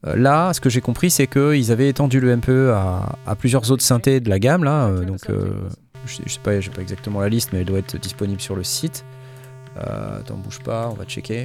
[0.04, 4.20] Là, ce que j'ai compris, c'est qu'ils avaient étendu le MPE à, plusieurs autres synthés
[4.20, 4.64] de la gamme.
[4.64, 8.40] Là, donc, je, je sais pas, pas exactement la liste, mais elle doit être disponible
[8.40, 9.04] sur le site.
[9.76, 11.44] Attends, bouge pas, on va checker.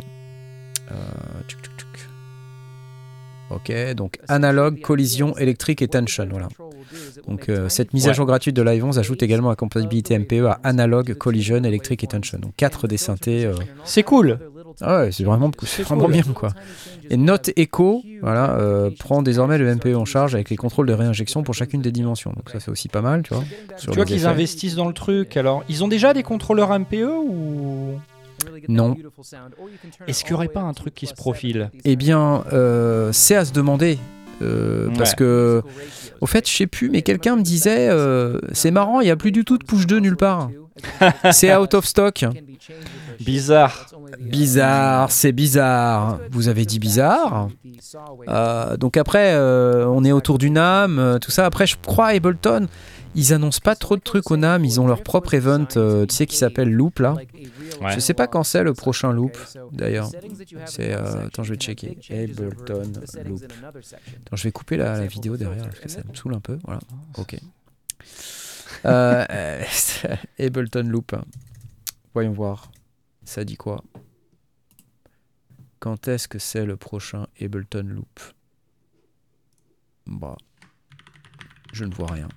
[3.56, 6.28] Ok, donc analogue, collision, électrique et tension.
[6.30, 6.48] Voilà.
[7.28, 8.14] Donc euh, cette mise à Ouais.
[8.16, 12.08] jour gratuite de Live 11 ajoute également la compatibilité MPE à analogue, collision, électrique et
[12.08, 12.40] tension.
[12.40, 13.46] Donc quatre des synthés.
[13.46, 13.54] euh,
[13.86, 14.40] C'est cool.
[14.82, 15.52] Ah ouais, c'est vraiment,
[15.86, 16.12] vraiment cool.
[16.14, 16.50] bien quoi.
[17.12, 20.94] Et Note Echo voilà, euh, prend désormais le MPE en charge avec les contrôles de
[20.94, 22.32] réinjection pour chacune des dimensions.
[22.32, 23.44] Donc ça c'est aussi pas mal, tu vois.
[23.78, 25.38] Tu vois qu'ils investissent dans le truc.
[25.38, 28.00] Alors, ils ont déjà des contrôleurs MPE ou
[28.68, 28.96] Non.
[30.08, 33.46] Est-ce qu'il n'y aurait pas un truc qui se profile Eh bien, euh, c'est à
[33.46, 33.98] se demander.
[34.42, 35.16] euh, Parce Ouais.
[35.18, 35.62] que,
[36.22, 39.16] au fait, je sais plus, mais quelqu'un me disait, euh, c'est marrant, il n'y a
[39.16, 40.50] plus du tout de push 2 nulle part.
[41.32, 42.26] C'est out of stock.
[43.20, 43.86] Bizarre.
[44.20, 46.20] Bizarre, c'est bizarre.
[46.32, 47.50] Vous avez dit bizarre.
[48.28, 51.46] Euh, donc après, euh, on est autour du NAM, euh, tout ça.
[51.46, 52.68] Après, je crois Ableton,
[53.16, 54.66] ils annoncent pas trop de trucs au NAM.
[54.66, 57.14] Ils ont leur propre event, euh, tu sais, qui s'appelle Loop là.
[57.14, 57.94] Ouais.
[57.94, 59.38] Je sais pas quand c'est le prochain Loop,
[59.72, 60.10] d'ailleurs.
[60.66, 61.98] C'est, euh, attends, je vais checker.
[62.10, 62.92] Ableton
[63.26, 63.44] Loop.
[63.44, 66.58] Attends, je vais couper la, la vidéo derrière parce que ça me saoule un peu.
[66.64, 66.82] Voilà.
[67.18, 67.36] Ok.
[68.86, 69.64] Euh, euh,
[70.40, 71.16] Ableton Loop.
[72.14, 72.72] Voyons voir.
[73.24, 73.84] Ça dit quoi?
[75.80, 78.20] Quand est-ce que c'est le prochain Ableton Loop?
[80.06, 80.38] Bah.
[81.72, 82.30] Je ne vois rien.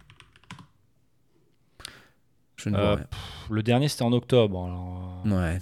[2.57, 3.05] Je ne vois Euh, rien.
[3.05, 4.65] pff, le dernier, c'était en octobre.
[4.65, 5.59] alors, euh, Ouais.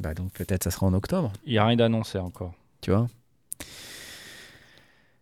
[0.00, 2.54] Bah donc peut-être ça sera en octobre, Il n'y a rien d'annoncé encore.
[2.80, 3.06] tu vois?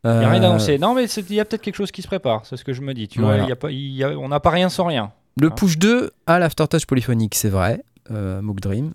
[0.04, 0.78] Il n'y a rien Euh, d'annoncé.
[0.78, 2.46] Non, mais il y a peut-être quelque chose qui se prépare.
[2.46, 3.06] C'est ce que je me dis.
[3.08, 3.42] Tu vois, Voilà.
[3.44, 5.12] il y a pas, il y a- on n'a pas rien sans rien.
[5.38, 5.54] Le Ah.
[5.54, 8.94] push 2 a l'aftertouch polyphonique, c'est vrai, euh, Dream,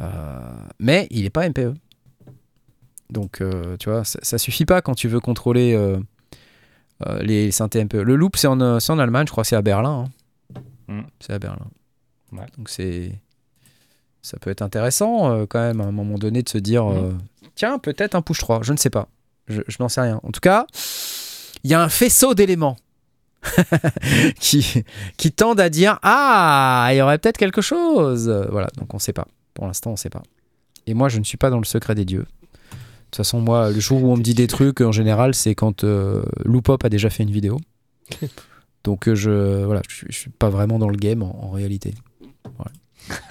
[0.00, 0.40] Euh,
[0.78, 1.74] mais il n'est pas MPE.
[3.10, 5.74] Donc, euh, tu vois, ça, ça suffit pas quand tu veux contrôler
[7.22, 8.02] les synthés MPE.
[8.02, 10.04] Le loop, c'est en, en Allemagne, je crois que c'est à Berlin.
[10.06, 10.10] hein.
[10.88, 11.02] Mm.
[11.20, 11.66] C'est à Berlin.
[12.32, 12.46] Ouais.
[12.56, 13.12] Donc, c'est.
[14.22, 16.96] Ça peut être intéressant euh, quand même à un moment donné de se dire Mm.
[16.96, 17.12] euh,
[17.54, 19.08] tiens, peut-être un push 3, je ne sais pas.
[19.46, 20.20] Je, je n'en sais rien.
[20.24, 20.66] En tout cas,
[21.64, 22.76] il y a un faisceau d'éléments
[24.40, 24.84] qui,
[25.16, 28.28] qui tendent à dire Ah, il y aurait peut-être quelque chose.
[28.50, 29.26] Voilà, donc on ne sait pas.
[29.54, 30.22] Pour l'instant, on ne sait pas.
[30.86, 32.26] Et moi, je ne suis pas dans le secret des dieux.
[32.70, 32.76] De
[33.12, 35.84] toute façon, moi, le jour où on me dit des trucs, en général, c'est quand
[35.84, 37.58] euh, Loopop a déjà fait une vidéo.
[38.84, 41.50] Donc, euh, je voilà, je, suis- je suis pas vraiment dans le game en, en
[41.50, 41.94] réalité.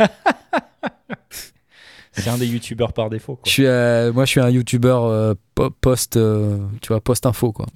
[2.12, 3.40] C'est un des youtubeurs par défaut.
[3.46, 7.28] Je suis, euh, moi, je suis un youtubeur euh, po- post, euh, tu vois, post
[7.28, 7.68] info quoi.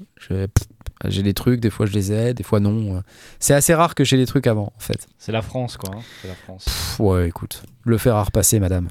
[1.08, 3.04] J'ai des trucs, des fois je les ai, des fois non.
[3.40, 5.08] C'est assez rare que j'ai des trucs avant, en fait.
[5.20, 5.92] C'est la France, quoi.
[5.96, 6.00] hein.
[6.22, 6.66] C'est la France.
[6.66, 8.90] Pff, ouais, écoute, le fer à repasser, madame.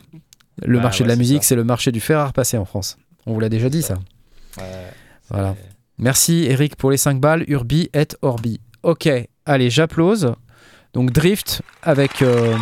[0.64, 2.97] Le marché de la musique, c'est le marché du fer à repasser en France.
[3.26, 3.95] On vous l'a déjà dit, ça.
[4.59, 4.64] Ouais,
[5.31, 5.57] Voilà.
[5.99, 7.45] Merci, Eric, pour les 5 balles.
[7.49, 8.61] Urbi et Orbi.
[8.83, 9.09] Ok,
[9.47, 10.35] allez, j'applause.
[10.95, 12.55] Donc, Drift avec euh,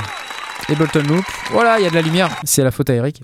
[0.68, 1.24] Ableton Loop.
[1.50, 2.28] Voilà, il y a de la lumière.
[2.44, 3.22] C'est la faute à Eric.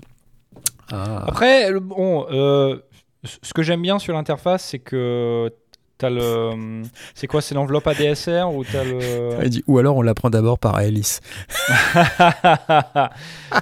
[0.91, 1.23] Ah.
[1.27, 2.77] Après, le- bon, euh,
[3.23, 5.51] ce que j'aime bien sur l'interface, c'est que
[5.97, 6.81] t'as le.
[7.13, 8.99] C'est quoi C'est l'enveloppe ADSR ou t'as le.
[9.43, 11.21] Il dit, ou alors on l'apprend d'abord par Alice.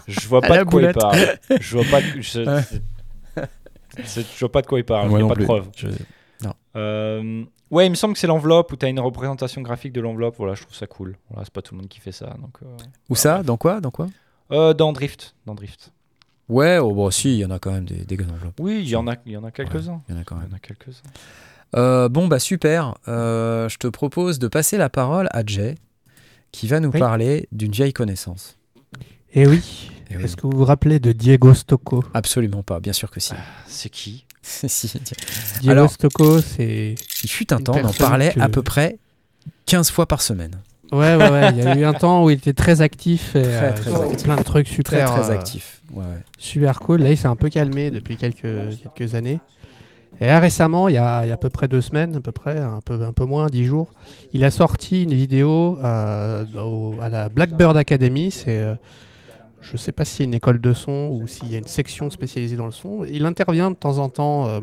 [0.07, 1.17] je vois pas la de quoi il parle.
[1.59, 2.01] Je vois pas.
[2.01, 2.21] De...
[4.05, 4.39] Je...
[4.39, 5.07] Vois pas de quoi il parle.
[5.09, 5.67] Moi Il y a non pas de preuve.
[5.75, 5.87] Je-
[6.75, 7.43] Euh,
[7.73, 10.35] Ouais, il me semble que c'est l'enveloppe où tu as une représentation graphique de l'enveloppe.
[10.37, 11.17] Voilà, je trouve ça cool.
[11.29, 12.27] Voilà, c'est pas tout le monde qui fait ça.
[12.39, 12.67] Donc, euh,
[13.09, 13.41] Où ça?
[13.41, 13.81] Dans quoi?
[13.81, 14.07] Dans quoi?
[14.51, 15.33] Euh, dans Drift.
[15.47, 15.91] Dans Drift.
[16.49, 18.59] Ouais, oh, bon, si, il y en a quand même des, des enveloppes.
[18.59, 20.01] Oui, il y en a, il y en a quelques-uns.
[20.07, 20.49] Il y en a quand y même.
[20.53, 21.01] en a quelques-uns.
[21.75, 22.95] Euh, bon, bah super.
[23.07, 25.75] Euh, je te propose de passer la parole à Jay,
[26.51, 26.99] qui va nous Oui.
[26.99, 28.57] parler d'une vieille connaissance.
[29.33, 29.89] Et oui.
[30.11, 30.23] Eh oui.
[30.25, 32.03] Est-ce que vous vous rappelez de Diego Stocco?
[32.13, 33.33] Absolument pas, bien sûr que si.
[33.65, 34.25] C'est qui?
[34.67, 34.91] si
[35.67, 36.95] Alors- Stocco, c'est.
[37.23, 38.97] Il fut un temps, on en parlait que- à peu près
[39.65, 40.59] 15 fois par semaine.
[40.91, 41.49] Ouais, ouais, ouais.
[41.51, 43.95] Il y a eu un temps où il était très actif et Très, euh, très
[44.01, 44.23] actif.
[44.23, 45.81] plein de trucs Très, super, très euh, actif.
[45.91, 46.07] Ouais, ouais.
[46.37, 47.01] super cool.
[47.01, 48.45] Là, il s'est un peu calmé depuis quelques,
[48.95, 49.39] quelques années.
[50.21, 52.19] Et là, récemment, il y, a, il y a à peu près deux semaines, à
[52.21, 53.91] peu près, un peu, un peu moins, dix jours,
[54.33, 58.29] il a sorti une vidéo euh, au- à la Blackbird Academy.
[58.29, 58.75] C'est, euh,
[59.63, 61.57] je ne sais pas s'il y a une école de son ou s'il y a
[61.57, 63.05] une section spécialisée dans le son.
[63.09, 64.59] Il intervient de temps en temps euh,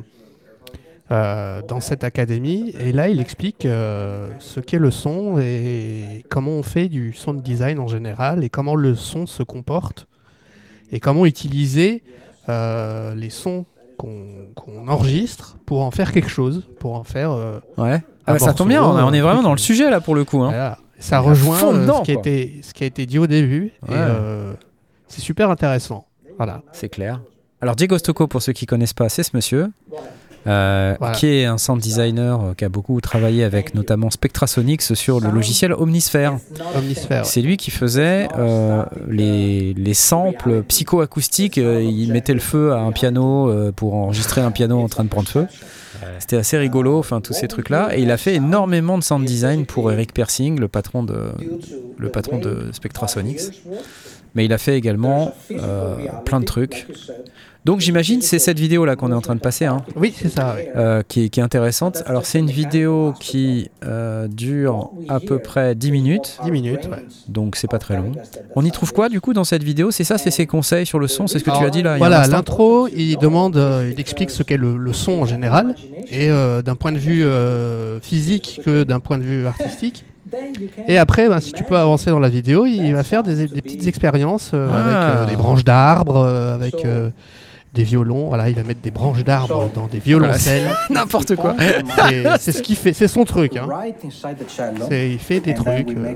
[1.10, 6.52] euh, dans cette académie et là, il explique euh, ce qu'est le son et comment
[6.52, 10.06] on fait du sound design en général et comment le son se comporte
[10.92, 12.02] et comment utiliser
[12.48, 13.64] les sons
[13.96, 17.30] qu'on enregistre pour en faire quelque chose, pour en faire.
[17.78, 18.02] Ouais.
[18.26, 20.42] Ah bah, ça tombe bien, on, est vraiment dans le sujet là pour le coup.
[20.42, 20.48] Hein.
[20.48, 20.78] voilà.
[20.98, 22.20] Ça rejoint fond ce, qui a quoi.
[22.20, 23.72] été, ce qui a été dit au début.
[23.88, 23.96] Ouais.
[25.10, 26.06] C'est super intéressant.
[26.38, 26.62] Voilà.
[26.72, 27.20] C'est clair.
[27.60, 29.68] Alors Diego Stocco, pour ceux qui connaissent pas, c'est ce monsieur.
[30.46, 31.14] euh, Voilà.
[31.14, 35.28] qui est un sound designer euh, qui a beaucoup travaillé avec notamment Spectrasonics sur le
[35.30, 36.38] logiciel Omnisphere.
[36.74, 37.26] Omnisphère.
[37.26, 41.58] C'est lui qui faisait euh, les, les samples psychoacoustiques.
[41.58, 45.28] il mettait le feu à un piano pour enregistrer un piano en train de prendre
[45.28, 45.46] feu.
[46.18, 47.90] C'était assez rigolo, enfin tous ces trucs-là.
[47.94, 51.18] Et il a fait énormément de sound design pour Eric Persing, le patron de,
[51.98, 53.40] le patron de Spectrasonics.
[54.34, 56.86] Mais il a fait également euh, plein de trucs.
[57.66, 60.30] Donc j'imagine c'est cette vidéo là qu'on est en train de passer, hein, Oui, c'est
[60.30, 60.54] ça.
[60.56, 60.62] oui.
[60.76, 62.02] euh, qui, est- qui est intéressante.
[62.06, 66.88] Alors c'est une vidéo qui euh, dure à peu près 10 minutes, 10 minutes.
[66.90, 67.04] ouais.
[67.28, 68.12] donc c'est pas très long.
[68.56, 69.90] On y trouve quoi du coup dans cette vidéo?
[69.90, 71.98] C'est ça, c'est ses conseils sur le son, c'est ce que tu as dit là
[71.98, 75.74] Voilà, l'intro, il demande, euh, il explique ce qu'est le, le son en général,
[76.10, 76.28] et
[76.64, 77.24] d'un point de vue
[78.00, 80.04] physique que d'un point de vue artistique.
[80.88, 83.62] Et après, ben, si tu peux avancer dans la vidéo, il va faire des, des
[83.62, 84.76] petites expériences euh, Ah.
[84.78, 87.10] avec euh, des branches d'arbres, euh, avec euh,
[87.74, 88.28] des violons.
[88.28, 90.70] Voilà, il va mettre des branches d'arbres dans des violoncelles.
[90.90, 91.54] N'importe quoi.
[92.38, 93.56] C'est ce qu'il fait, c'est son truc.
[93.56, 93.66] Hein.
[94.88, 96.14] C'est- il fait des trucs euh,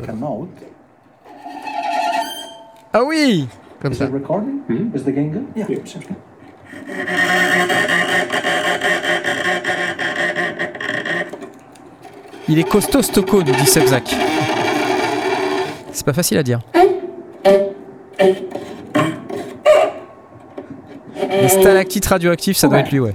[2.93, 3.49] Ah oui
[3.81, 4.07] comme ça.
[12.49, 14.15] Il est costaud Stocco, nous dit Sebzak.
[15.93, 16.61] C'est pas facile à dire.
[21.41, 23.15] Les stalactites radioactifs, ça doit être lui, ouais.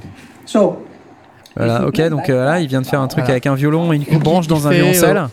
[1.55, 3.34] Voilà, ok, donc euh, là, il vient de faire un truc Voilà.
[3.34, 5.23] avec un violon et une Il- branche dans un fait, violoncelle.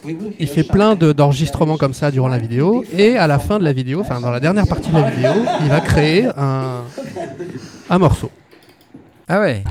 [0.41, 3.65] Il fait plein de- d'enregistrements comme ça durant la vidéo, et à la fin de
[3.65, 5.33] la vidéo, enfin dans la dernière partie de la vidéo,
[5.63, 6.81] il va créer un,
[7.91, 8.31] un morceau.
[9.29, 9.63] Ah ouais.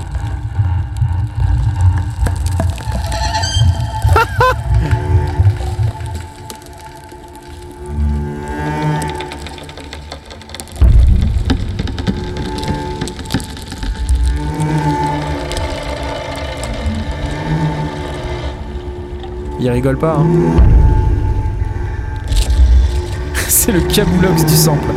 [19.60, 20.26] Il rigole pas, hein.
[23.48, 24.88] C'est le camoulox du sample.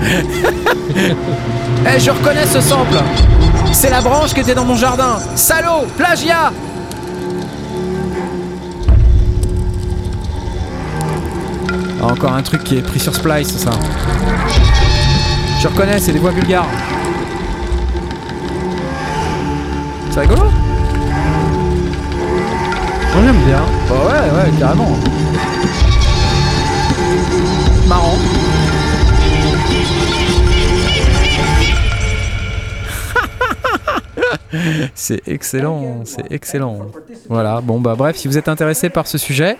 [1.86, 2.98] Eh, je reconnais ce sample
[3.72, 6.52] C'est la branche qui était dans mon jardin Salaud Plagiat
[12.02, 13.72] Ah, Encore un truc qui est pris sur Splice, ça.
[15.62, 16.68] Je reconnais, c'est des voix bulgares.
[20.12, 20.44] C'est rigolo?
[23.20, 23.66] Moi j'aime bien.
[23.90, 24.92] Bah ouais, ouais, carrément.
[27.86, 28.16] Marrant.
[34.96, 36.80] c'est excellent, c'est excellent.
[37.28, 39.58] Voilà, bon bah bref, si vous êtes intéressé par ce sujet,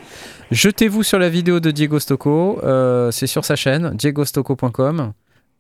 [0.52, 5.12] jetez-vous sur la vidéo de Diego Stocco, euh, c'est sur sa chaîne, diegostocco.com.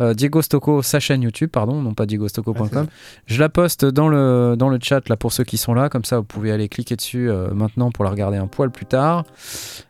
[0.01, 2.87] Euh, Diego Stocco, sa chaîne YouTube, pardon, non pas diegostocco.com.
[3.25, 6.05] Je la poste dans le, dans le chat là pour ceux qui sont là, comme
[6.05, 9.25] ça vous pouvez aller cliquer dessus euh, maintenant pour la regarder un poil plus tard.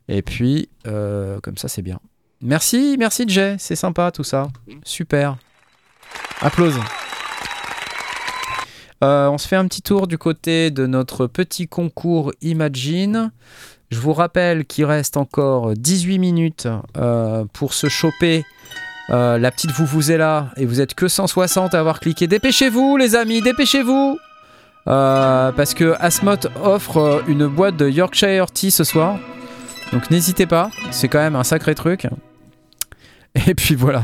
[0.07, 1.99] Et puis, euh, comme ça c'est bien.
[2.41, 4.47] Merci, merci Jay, c'est sympa tout ça.
[4.83, 5.37] Super.
[6.41, 6.79] Applause.
[9.01, 13.31] On se fait un petit tour du côté de notre petit concours Imagine.
[13.91, 16.67] Je vous rappelle qu'il reste encore 18 minutes
[17.53, 18.43] pour se choper
[19.11, 22.27] euh, la petite vous vous est là et vous êtes que 160 à avoir cliqué.
[22.27, 24.19] Dépêchez-vous les amis, dépêchez-vous
[24.87, 29.19] Euh, parce que Asmot offre euh, une boîte de Yorkshire Tea ce soir.
[29.91, 32.07] Donc n'hésitez pas, c'est quand même un sacré truc.
[33.47, 34.03] Et puis voilà.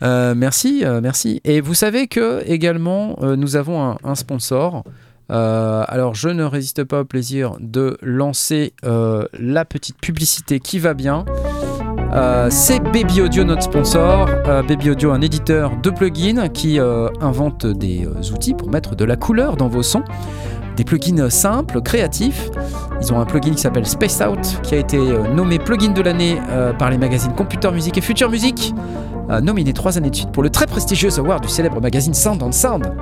[0.34, 1.40] Merci, merci.
[1.44, 4.84] Et vous savez que également nous avons un, sponsor.
[5.28, 11.26] Alors je ne résiste pas au plaisir de lancer la petite publicité qui va bien.
[12.12, 14.28] Euh, c'est Baby Audio notre sponsor.
[14.46, 19.04] Euh, Baby Audio, un éditeur de plugins qui euh, invente des outils pour mettre de
[19.04, 20.04] la couleur dans vos sons.
[20.76, 22.50] Des plugins simples, créatifs.
[23.00, 24.98] Ils ont un plugin qui s'appelle Space Out, qui a été
[25.34, 26.38] nommé plugin de l'année
[26.78, 28.74] par les magazines Computer Music et Future Music,
[29.40, 32.50] nominé trois années de suite pour le très prestigieux award du célèbre magazine Sound on
[32.50, 32.92] Sound.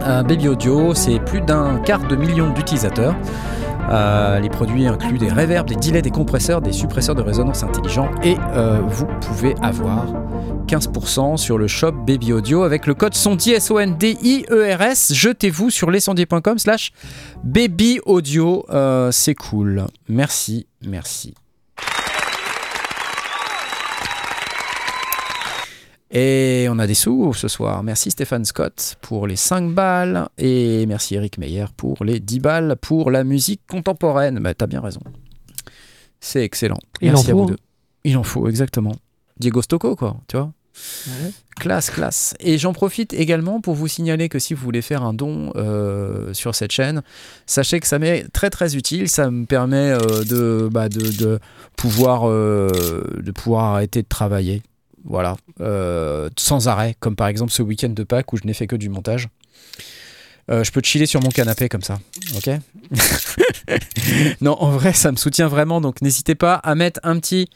[0.00, 3.14] Baby Audio, c'est plus d'un quart de million d'utilisateurs.
[3.90, 8.10] Euh, les produits incluent des reverbs, des delays, des compresseurs, des suppresseurs de résonance intelligents
[8.22, 10.06] et euh, vous pouvez avoir
[10.66, 15.12] 15% sur le shop Baby Audio avec le code SONDIER S-O-N-D-I-E-R-S.
[15.12, 16.92] Jetez-vous sur lesondiers.com slash
[17.44, 18.64] Baby Audio.
[18.70, 19.86] Euh, c'est cool.
[20.08, 21.34] Merci, merci.
[26.14, 27.82] Et on a des sous ce soir.
[27.82, 32.76] Merci Stéphane Scott pour les 5 balles et merci Eric Meyer pour les 10 balles
[32.78, 34.38] pour la musique contemporaine.
[34.38, 35.00] Bah, t'as bien raison.
[36.20, 36.78] C'est excellent.
[37.00, 37.46] Il merci en à vous hein.
[37.48, 37.58] deux.
[38.04, 38.92] Il en faut, exactement.
[39.38, 40.52] Diego Stocco, quoi, tu vois.
[41.56, 42.34] Classe, classe.
[42.40, 46.34] Et j'en profite également pour vous signaler que si vous voulez faire un don euh,
[46.34, 47.02] sur cette chaîne,
[47.46, 49.08] sachez que ça m'est très très utile.
[49.08, 51.38] Ça me permet euh, de, bah, de, de
[51.76, 52.68] pouvoir, euh,
[53.22, 54.62] de pouvoir arrêter de travailler.
[55.04, 55.36] Voilà.
[55.60, 58.76] Euh, sans arrêt, comme par exemple ce week-end de Pâques où je n'ai fait que
[58.76, 59.28] du montage.
[60.50, 62.00] Euh, je peux chiller sur mon canapé comme ça,
[62.36, 62.50] ok
[64.40, 67.48] Non, en vrai, ça me soutient vraiment, donc n'hésitez pas à mettre un petit,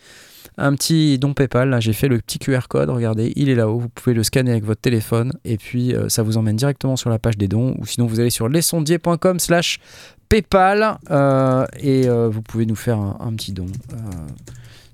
[1.19, 1.77] don PayPal.
[1.81, 3.81] J'ai fait le petit QR code, regardez, il est là-haut.
[3.81, 7.11] Vous pouvez le scanner avec votre téléphone et puis euh, ça vous emmène directement sur
[7.11, 7.75] la page des dons.
[7.79, 9.81] Ou sinon, vous allez sur lesondier.com slash
[10.29, 10.99] PayPal
[11.81, 13.67] et vous pouvez nous faire un petit don.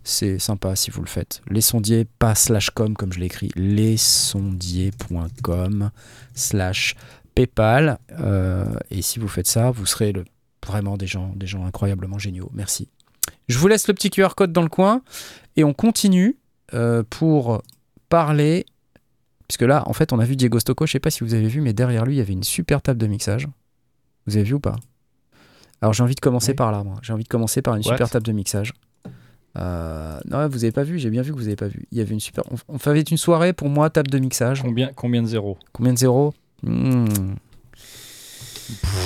[0.05, 1.43] C'est sympa si vous le faites.
[1.49, 3.51] Lesondier, pas slash com comme je l'ai écrit.
[3.55, 5.91] Lesondier.com
[6.35, 6.97] slash
[7.35, 7.99] PayPal.
[8.21, 10.25] Euh, et si vous faites ça, vous serez le,
[10.67, 12.51] vraiment des gens, des gens incroyablement géniaux.
[12.53, 12.89] Merci.
[13.49, 15.03] Je vous laisse le petit QR code dans le coin
[15.57, 16.37] et on continue
[16.75, 17.63] euh, pour
[18.09, 18.67] parler.
[19.49, 20.87] Puisque là, en fait, on a vu Diego Stocco.
[20.87, 22.81] Je sais pas si vous avez vu, mais derrière lui, il y avait une super
[22.83, 23.47] table de mixage.
[24.27, 24.77] Vous avez vu ou pas?
[25.81, 26.57] Alors, j'ai envie de commencer Oui.
[26.57, 26.85] par là.
[26.85, 26.97] moi.
[27.03, 27.95] J'ai envie de commencer par une What?
[27.95, 28.73] super table de mixage.
[29.59, 30.99] Euh, non, vous avez pas vu.
[30.99, 31.85] J'ai bien vu que vous avez pas vu.
[31.93, 32.45] Il y avait une super.
[32.51, 34.63] On, on fait une soirée pour moi table de mixage.
[34.63, 36.33] Combien, combien de zéros Combien de zéros
[36.63, 37.07] Hmm.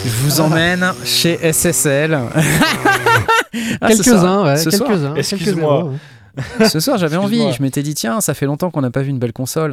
[0.04, 2.18] Je vous emmène chez SSL.
[3.80, 5.14] Ah, Quelques-uns, ouais, ce soir- quelques-uns.
[5.14, 5.92] Excuse-moi.
[6.36, 6.70] quelques.
[6.70, 7.50] Ce soir, j'avais envie.
[7.54, 9.72] Je m'étais dit, tiens, ça fait longtemps qu'on n'a pas vu une belle console.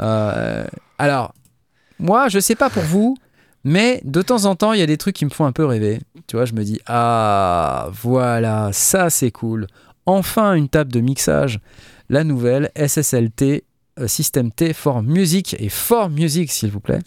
[0.00, 0.64] Euh,
[0.98, 1.34] alors,
[1.98, 3.16] moi, je sais pas pour vous,
[3.64, 5.64] mais de temps en temps, il y a des trucs qui me font un peu
[5.64, 5.98] rêver.
[6.28, 9.66] Tu vois, je me dis, ah, voilà, ça c'est cool.
[10.06, 11.60] Enfin, une table de mixage.
[12.08, 13.64] La nouvelle SSLT,
[13.98, 17.00] euh, System T for Music et for Music, s'il vous plaît.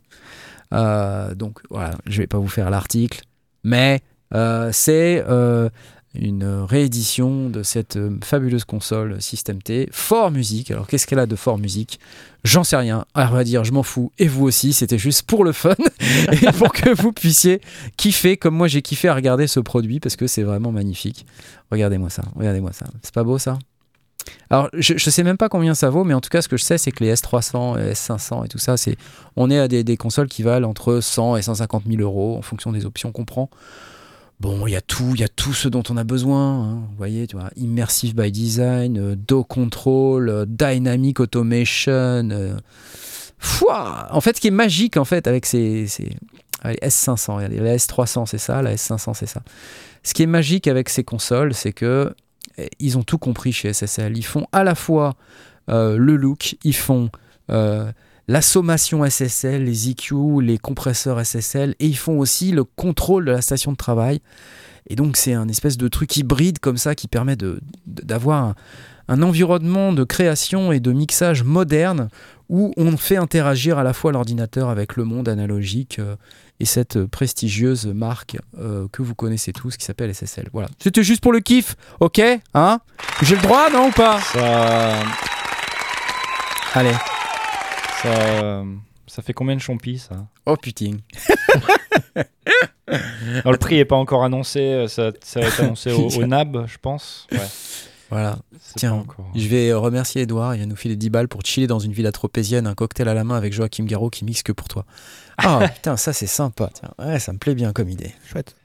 [0.74, 3.22] Euh, donc, voilà, je vais pas vous faire l'article,
[3.64, 4.02] mais
[4.34, 5.24] euh, c'est.
[6.16, 10.72] Une réédition de cette euh, fabuleuse console System T Fort Music.
[10.72, 11.99] Alors qu'est-ce qu'elle a de Fort Music?
[12.43, 13.05] J'en sais rien.
[13.14, 14.12] À vrai dire, je m'en fous.
[14.18, 15.76] Et vous aussi, c'était juste pour le fun
[16.32, 17.62] et pour que vous puissiez
[17.97, 21.26] kiffer comme moi j'ai kiffé à regarder ce produit parce que c'est vraiment magnifique.
[21.72, 22.24] Regardez-moi ça.
[22.36, 22.86] Regardez-moi ça.
[23.03, 23.60] C'est pas beau ça?
[24.49, 26.57] Alors, je, je sais même pas combien ça vaut, mais en tout cas, ce que
[26.57, 28.97] je sais, c'est que les S300 et S500 et tout ça, c'est,
[29.36, 32.41] on est à des, des consoles qui valent entre 100 et 150 000 euros en
[32.41, 33.49] fonction des options qu'on prend.
[34.39, 36.63] Bon, il y a tout, il y a tout ce dont on a besoin.
[36.63, 36.75] hein.
[36.89, 42.29] Vous voyez, tu vois, Immersive by Design, euh, Do Control, euh, Dynamic Automation.
[42.31, 42.57] euh,
[44.11, 46.15] en fait, ce qui est magique, en fait, avec ces, ces
[46.61, 49.41] allez, S500, regardez, la S300, c'est ça, la S500, c'est ça.
[50.03, 52.13] Ce qui est magique avec ces consoles, c'est que
[52.57, 54.17] eh, ils ont tout compris chez SSL.
[54.17, 55.15] Ils font à la fois
[55.67, 57.11] le look, ils font
[58.30, 63.32] la sommation SSL, les EQ, les compresseurs SSL, et ils font aussi le contrôle de
[63.32, 64.21] la station de travail.
[64.88, 67.36] Et donc c'est un espèce de truc hybride comme ça qui permet
[67.88, 68.55] d'avoir un,
[69.07, 72.09] un environnement de création et de mixage moderne
[72.49, 76.15] où on fait interagir à la fois l'ordinateur avec le monde analogique euh,
[76.59, 80.49] et cette prestigieuse marque euh, que vous connaissez tous qui s'appelle SSL.
[80.53, 80.69] Voilà.
[80.77, 82.21] C'était juste pour le kiff, ok
[82.53, 82.80] Hein?
[83.23, 84.19] J'ai le droit, non ou pas?
[84.21, 84.93] Ça,
[86.75, 86.93] Allez.
[88.04, 88.64] Ça,
[89.08, 90.28] ça fait combien de champis ça?
[90.45, 90.97] Oh putain.
[92.88, 96.26] Alors, Le prix est pas encore annoncé, euh, ça, ça va être annoncé au, au
[96.26, 97.28] NAB, je pense.
[97.32, 97.38] Ouais,
[98.10, 98.39] Voilà.
[98.76, 99.30] Tiens, encore.
[99.36, 102.12] Je vais remercier Edouard, il va nous filer 10 balles pour chiller dans une villa
[102.12, 104.86] tropézienne, un cocktail à la main avec Joachim Garraud qui mixe que pour toi.
[105.38, 106.91] Ah putain, ça c'est sympa, tiens.
[106.97, 108.12] Ouais, ça me plaît bien comme idée.
[108.28, 108.56] Chouette.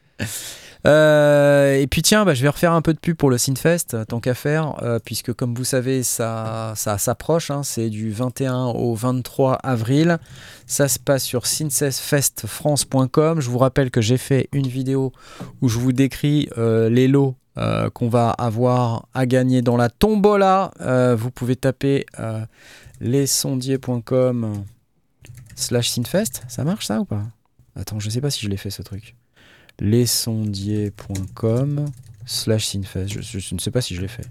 [0.87, 3.95] Euh, et puis tiens, bah, je vais refaire un peu de pub pour le Synfest,
[3.95, 8.67] euh, tant qu'à faire, euh, puisque comme vous savez, ça, s'approche, hein, c'est du 21
[8.67, 10.19] au 23 avril.
[10.67, 13.41] Ça se passe sur synthfestfrance.com.
[13.41, 15.13] Je vous rappelle que j'ai fait une vidéo
[15.63, 17.37] où je vous décris les lots
[17.93, 20.71] qu'on va avoir à gagner dans la tombola.
[21.17, 22.45] Vous pouvez taper euh,
[23.01, 24.65] lesondiers.com
[25.55, 26.43] slash synfest.
[26.49, 27.23] Ça marche ça ou pas?
[27.77, 29.17] Attends, je sais pas si je l'ai fait ce truc
[29.81, 31.87] lesondiers.com
[32.27, 33.09] slash synfest.
[33.09, 34.27] Je, ne sais pas si je l'ai fait.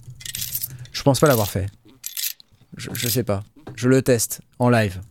[0.92, 1.68] Je pense pas l'avoir fait.
[2.78, 3.44] Je, je sais pas.
[3.76, 5.02] Je le teste en live.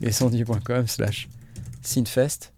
[0.00, 1.28] lesondiers.com slash
[1.82, 2.52] synfest.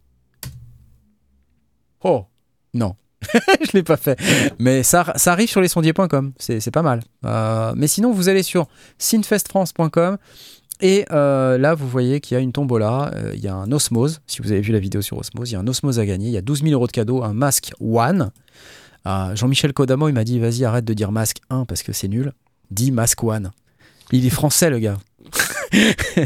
[2.03, 2.26] Oh
[2.74, 2.96] Non.
[3.61, 4.18] je l'ai pas fait.
[4.59, 6.32] Mais ça, arrive sur lesondiers.com.
[6.38, 7.03] C'est pas mal.
[7.24, 10.18] Euh, mais sinon, vous allez sur synfestfrance.com
[10.83, 13.70] et euh, là, vous voyez qu'il y a une tombola, euh, il y a un
[13.70, 16.05] Osmose, si vous avez vu la vidéo sur Osmose, il y a un Osmose à
[16.05, 18.33] gagner, il y a 12 000 euros de cadeaux, un masque One.
[19.07, 22.09] Euh, Jean-Michel Kodamo, il m'a dit, vas-y, arrête de dire masque 1 parce que c'est
[22.09, 22.33] nul.
[22.72, 23.53] Dis masque One.
[24.11, 24.99] Il est français, le gars.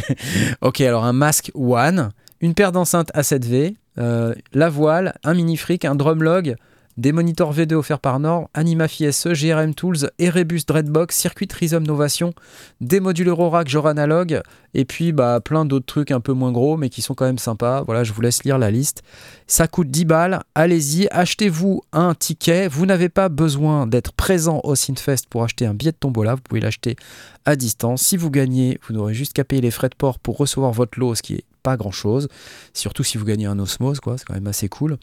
[0.62, 5.84] ok, alors un masque One, une paire d'enceintes A7V, euh, la voile, un mini fric,
[5.84, 6.56] un drumlog,
[6.96, 12.32] des moniteurs V2 offerts par Nord, Anima FISE, GRM Tools, Erebus Dreadbox, Circuit Rhizome Novation,
[12.80, 14.40] des modules Eurorack genre analogue,
[14.74, 17.38] et puis bah, plein d'autres trucs un peu moins gros, mais qui sont quand même
[17.38, 17.82] sympas.
[17.82, 19.02] Voilà, je vous laisse lire la liste.
[19.46, 20.42] Ça coûte 10 balles.
[20.54, 22.68] Allez-y, achetez-vous un ticket.
[22.68, 26.34] Vous n'avez pas besoin d'être présent au Synthfest pour acheter un billet de tombola.
[26.34, 26.96] Vous pouvez l'acheter
[27.44, 28.02] à distance.
[28.02, 30.98] Si vous gagnez, vous n'aurez juste qu'à payer les frais de port pour recevoir votre
[30.98, 32.28] lot, ce qui est pas grand chose.
[32.74, 34.18] Surtout si vous gagnez un Osmose, quoi.
[34.18, 34.98] C'est quand même assez cool.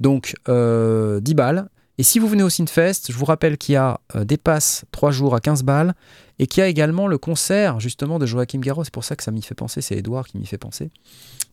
[0.00, 1.68] Donc, euh, 10 balles.
[1.98, 4.84] Et si vous venez au Synthfest, je vous rappelle qu'il y a euh, des passes
[4.92, 5.94] 3 jours à 15 balles
[6.38, 8.84] et qu'il y a également le concert justement de Joachim Garraud.
[8.84, 10.90] C'est pour ça que ça m'y fait penser, c'est Edouard qui m'y fait penser.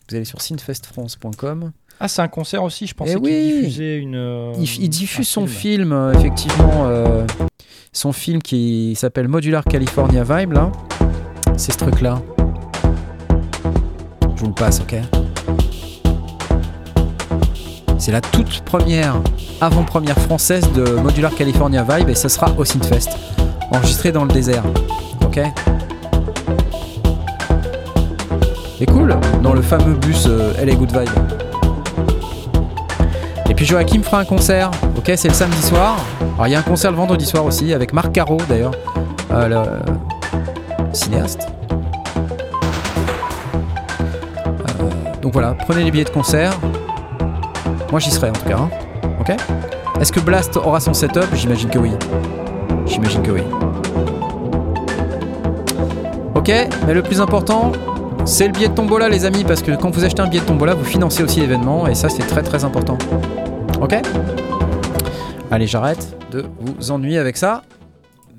[0.09, 1.71] Vous allez sur synthfestfrance.com.
[2.01, 4.15] Ah, c'est un concert aussi, je pensais Eh qu'il diffusait une.
[4.15, 7.25] euh, Il, il diffuse son film, euh, effectivement, euh,
[7.93, 10.71] son film qui s'appelle Modular California Vibe, là.
[11.55, 12.21] C'est ce truc-là.
[14.35, 14.95] Je vous le passe, ok?
[18.03, 19.15] C'est la toute première
[19.61, 23.07] avant-première française de Modular California Vibe et ce sera au Synthfest,
[23.71, 24.65] enregistré dans le désert,
[25.23, 25.39] ok
[28.77, 31.09] C'est cool, dans le fameux bus euh, LA Good Vibe.
[33.49, 35.95] Et puis Joachim fera un concert, ok, c'est le samedi soir.
[36.33, 38.73] Alors il y a un concert le vendredi soir aussi, avec Marc Caro d'ailleurs,
[39.31, 41.47] euh, le cinéaste.
[44.41, 44.83] Euh,
[45.21, 46.51] donc voilà, prenez les billets de concert.
[47.93, 48.71] Moi j'y serai en tout cas, hein.
[49.19, 49.35] ok?
[50.01, 51.27] Est-ce que Blast aura son setup?
[51.35, 51.91] J'imagine que oui.
[52.87, 53.41] J'imagine que oui.
[56.33, 56.51] Ok,
[56.87, 57.71] mais le plus important,
[58.25, 60.47] c'est le billet de tombola les amis, parce que quand vous achetez un billet de
[60.47, 62.97] tombola, vous financez aussi l'événement, et ça c'est très très important.
[63.79, 63.93] Ok?
[65.51, 67.61] Allez, j'arrête de vous ennuyer avec ça.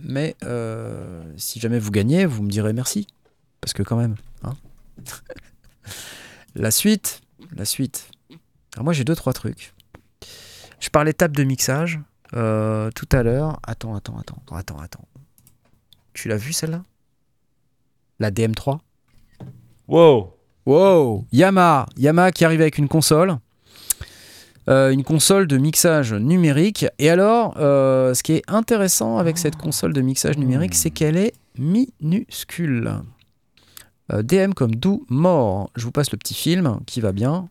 [0.03, 3.07] Mais euh, si jamais vous gagnez, vous me direz merci.
[3.61, 4.17] Parce que quand même.
[4.43, 4.55] hein.
[6.57, 7.21] la suite.
[7.57, 8.09] La suite.
[8.75, 9.75] Alors moi j'ai deux, trois trucs.
[10.81, 12.01] Je parlais table de mixage
[12.35, 13.59] euh, tout à l'heure.
[13.63, 15.09] Attends, attends, attends, attends, attends.
[16.13, 16.83] Tu l'as vu celle-là?
[18.21, 18.79] La DM3
[19.89, 20.35] Wow
[20.67, 23.39] Wow Yamaha Yamaha qui arrive avec une console.
[24.69, 26.87] Euh, une console de mixage numérique.
[26.99, 31.19] Et alors, euh, ce qui est intéressant avec cette console de mixage numérique, c'est qu'elle
[31.19, 33.03] est minuscule.
[34.13, 35.71] Euh, DM comme Do More.
[35.77, 37.49] Je vous passe le petit film qui va bien.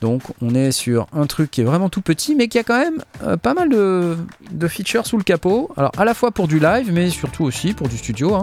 [0.00, 2.78] Donc, on est sur un truc qui est vraiment tout petit, mais qui a quand
[2.78, 4.16] même euh, pas mal de,
[4.50, 5.70] de features sous le capot.
[5.76, 8.34] Alors, à la fois pour du live, mais surtout aussi pour du studio.
[8.34, 8.42] hein.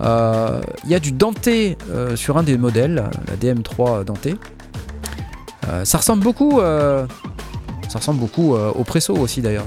[0.00, 4.28] Euh, Il y a du Dante euh, sur un des modèles, la DM3 Dante.
[5.84, 7.06] Ça ressemble beaucoup, ça
[7.98, 9.64] ressemble beaucoup au Presso aussi d'ailleurs.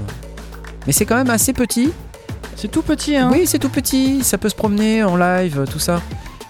[0.86, 1.90] Mais c'est quand même assez petit.
[2.54, 4.22] C'est tout petit, hein Oui, c'est tout petit.
[4.22, 6.00] Ça peut se promener en live, tout ça.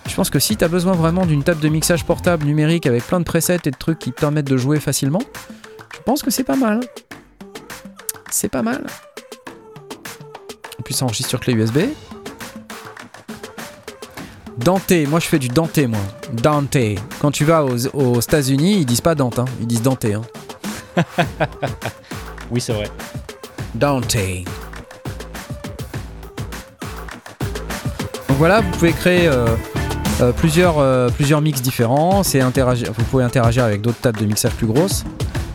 [0.06, 3.06] Je pense que si tu as besoin vraiment d'une table de mixage portable numérique avec
[3.06, 5.22] plein de presets et de trucs qui te permettent de jouer facilement,
[5.94, 6.80] je pense que c'est pas mal.
[8.30, 8.86] C'est pas mal.
[10.78, 11.78] Et puis ça enregistre sur clé USB.
[14.56, 16.00] Dante, moi je fais du Dante moi.
[16.32, 16.78] Dante.
[17.20, 19.44] Quand tu vas aux, aux États-Unis, ils disent pas Dante, hein.
[19.60, 20.06] ils disent Dante.
[20.06, 20.22] Hein.
[22.50, 22.88] Oui, c'est vrai.
[23.74, 24.16] Dante.
[28.28, 29.46] Donc voilà, vous pouvez créer euh,
[30.20, 32.22] euh, plusieurs, euh, plusieurs mix différents.
[32.22, 35.04] Vous pouvez interagir avec d'autres tables de mixage plus grosses,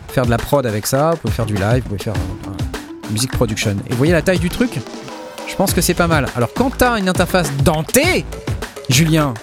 [0.09, 3.11] faire de la prod avec ça, vous pouvez faire du live, vous pouvez faire euh,
[3.11, 3.75] music production.
[3.87, 4.79] Et vous voyez la taille du truc?
[5.47, 6.27] Je pense que c'est pas mal.
[6.35, 7.97] Alors quand tu as une interface Dante,
[8.89, 9.33] Julien,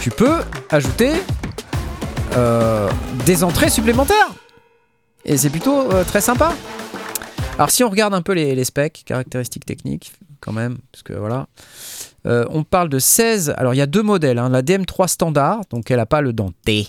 [0.00, 0.38] tu peux
[0.70, 1.12] ajouter
[2.36, 2.88] euh,
[3.26, 4.32] des entrées supplémentaires.
[5.26, 6.54] Et c'est plutôt très sympa.
[7.56, 11.46] Alors si on regarde un peu les specs, caractéristiques techniques, quand même, parce que voilà,
[12.26, 13.54] euh, on parle de 16.
[13.56, 16.32] Alors il y a deux modèles, hein, la DM3 standard, donc elle n'a pas le
[16.32, 16.88] denté,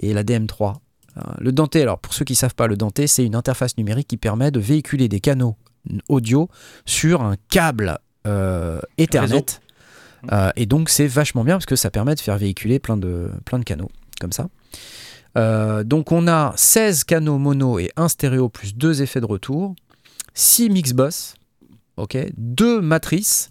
[0.00, 0.74] et la DM3.
[1.16, 3.76] Euh, le denté, alors pour ceux qui ne savent pas, le denté, c'est une interface
[3.78, 5.56] numérique qui permet de véhiculer des canaux
[6.08, 6.48] audio
[6.86, 9.60] sur un câble euh, Ethernet.
[10.32, 13.30] Euh, et donc c'est vachement bien parce que ça permet de faire véhiculer plein de,
[13.44, 13.90] plein de canaux
[14.20, 14.48] comme ça.
[15.36, 19.74] Euh, donc on a 16 canaux mono et un stéréo plus deux effets de retour,
[20.34, 21.34] 6 mix bus,
[21.96, 23.48] ok, 2 matrices,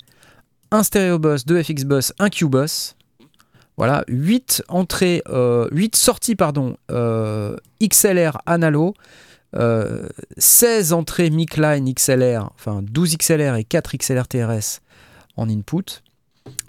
[0.74, 2.96] un stéréo bus, 2 FX bus, un Q bus.
[3.78, 8.94] Voilà, 8 entrées, euh, 8 sorties pardon, euh, XLR analo,
[9.56, 14.82] euh, 16 entrées mic line XLR, enfin 12 XLR et 4 XLR TRS
[15.38, 16.02] en input.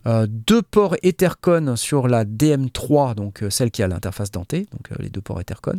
[0.07, 4.93] Euh, deux ports Ethercon sur la DM3, donc euh, celle qui a l'interface dentée, donc
[4.93, 5.79] euh, les deux ports Ethercon.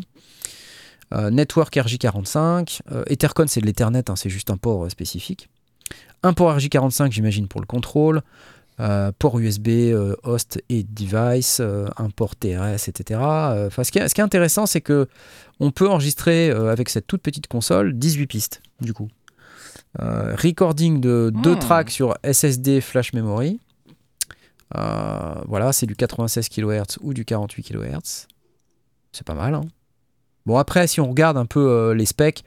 [1.13, 2.79] Euh, Network RJ45.
[2.91, 5.49] Euh, Ethercon, c'est de l'Ethernet, hein, c'est juste un port euh, spécifique.
[6.23, 8.21] Un port RJ45, j'imagine, pour le contrôle.
[8.81, 13.21] euh, port USB, euh, host et device, euh, un port TRS, etc.
[13.67, 15.07] Enfin, ce, qui est, ce qui est intéressant, c'est que
[15.61, 19.07] on peut enregistrer avec cette toute petite console 18 pistes, du coup.
[19.97, 21.59] Recording de deux Hmm.
[21.59, 23.61] tracks sur SSD flash memory.
[24.73, 28.27] Voilà, c'est du 96 kHz ou du 48 kHz.
[29.13, 29.55] C'est pas mal.
[29.55, 29.61] hein.
[30.45, 32.43] Bon, après, si on regarde un peu les specs,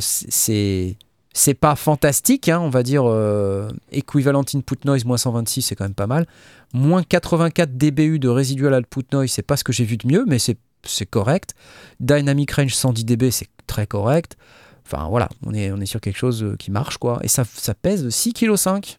[0.00, 0.96] c'est
[1.32, 5.84] c'est pas fantastique, hein, on va dire euh, équivalent input noise moins 126, c'est quand
[5.84, 6.26] même pas mal.
[6.72, 10.24] Moins 84 dBU de residual output noise, c'est pas ce que j'ai vu de mieux,
[10.26, 11.54] mais c'est correct.
[12.00, 14.36] Dynamic range 110 dB, c'est très correct.
[14.84, 17.20] Enfin voilà, on est, sur quelque chose euh, qui marche quoi.
[17.22, 18.98] Et ça, ça pèse 6,5 kg.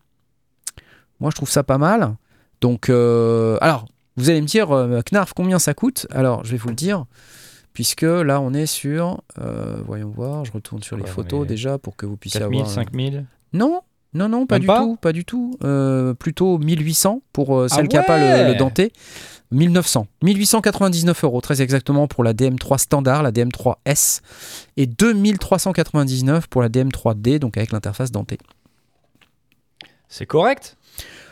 [1.20, 2.16] Moi je trouve ça pas mal.
[2.62, 4.70] Donc, euh, alors, vous allez me dire,
[5.12, 6.06] Knarf, combien ça coûte?
[6.12, 7.06] Alors, je vais vous le dire,
[7.74, 11.78] puisque là on est sur, euh, voyons voir, je retourne sur les Ouais, photos déjà
[11.78, 12.72] pour que vous puissiez 4000, avoir.
[12.72, 13.82] un- 5000 Non,
[14.14, 15.58] non, non, pas Même du pas tout, pas du tout.
[15.64, 18.92] Euh, plutôt 1800 pour euh, celle Ah qui n'a pas le, le denté.
[19.52, 20.08] 1900.
[20.22, 24.22] 1899 euros, très exactement, pour la DM3 standard, la DM3S.
[24.78, 28.38] Et 2399 pour la DM3D, donc avec l'interface dentée.
[30.08, 30.78] C'est correct?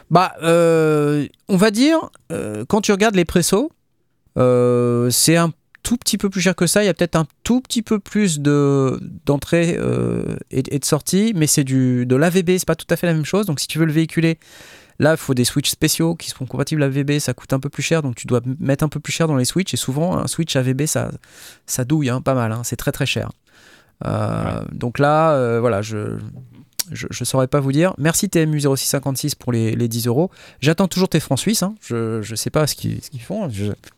[0.10, 3.72] Bah, euh, on va dire, euh, quand tu regardes les pressos,
[4.38, 5.52] euh, c'est un
[5.84, 6.84] tout petit peu plus cher que ça.
[6.84, 10.86] Il y a peut-être un tout petit peu plus de d'entrée euh, et, et de
[10.86, 13.46] sortie, mais c'est du de l'AVB, c'est pas tout à fait la même chose.
[13.46, 14.38] Donc si tu veux le véhiculer,
[15.00, 17.20] là, il faut des switches spéciaux qui sont compatibles AVB.
[17.20, 19.36] Ça coûte un peu plus cher, donc tu dois mettre un peu plus cher dans
[19.38, 19.74] les switches.
[19.74, 21.12] Et souvent, un switch AVB, ça
[21.66, 22.52] ça douille, hein, pas mal.
[22.52, 22.62] hein.
[22.64, 23.32] c'est très très cher.
[24.06, 26.18] Euh, Donc là, euh, voilà, je
[26.92, 27.94] je, je saurais pas vous dire.
[27.98, 30.30] Merci TMU 0656 pour les, les 10 euros.
[30.62, 31.64] J'attends toujours tes francs suisses.
[31.64, 31.76] hein.
[31.82, 33.50] Je, je sais pas ce qu'ils font.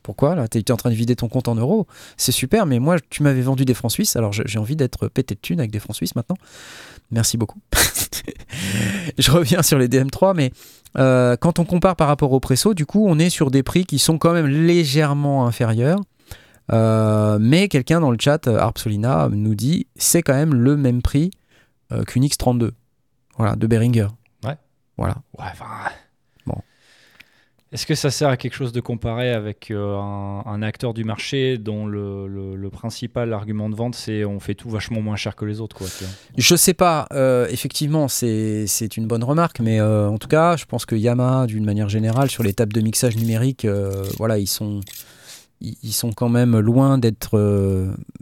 [0.03, 0.47] Pourquoi là?
[0.47, 1.87] T'es en train de vider ton compte en euros.
[2.17, 4.15] C'est super, mais moi, tu m'avais vendu des francs suisses.
[4.15, 6.37] Alors j'ai envie d'être pété de thunes avec des francs suisses maintenant.
[7.11, 7.59] Merci beaucoup.
[9.17, 10.51] je reviens sur les DM3, mais
[10.97, 13.85] euh, quand on compare par rapport au Presso, du coup, on est sur des prix
[13.85, 15.99] qui sont quand même légèrement inférieurs.
[16.71, 21.01] Euh, mais quelqu'un dans le chat, euh, Arpsolina, nous dit c'est quand même le même
[21.01, 21.31] prix
[21.91, 22.71] euh, qu'une X32.
[23.41, 24.07] Voilà, de Behringer.
[24.43, 24.55] Ouais.
[24.97, 25.15] Voilà.
[25.39, 25.65] Ouais, enfin.
[26.45, 26.53] Bon.
[27.71, 31.03] Est-ce que ça sert à quelque chose de comparer avec euh, un, un acteur du
[31.05, 35.15] marché dont le, le- le principal argument de vente c'est on fait tout vachement moins
[35.15, 35.87] cher que les autres quoi.
[36.37, 40.55] Je sais pas, euh, effectivement, c'est c'est une bonne remarque, mais euh, en tout cas,
[40.57, 43.65] je pense que Yamaha, d'une manière générale, sur les tables de mixage numérique,
[44.17, 44.81] voilà, ils sont,
[45.61, 47.39] ils ils sont quand même loin d'être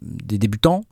[0.01, 0.83] des débutants.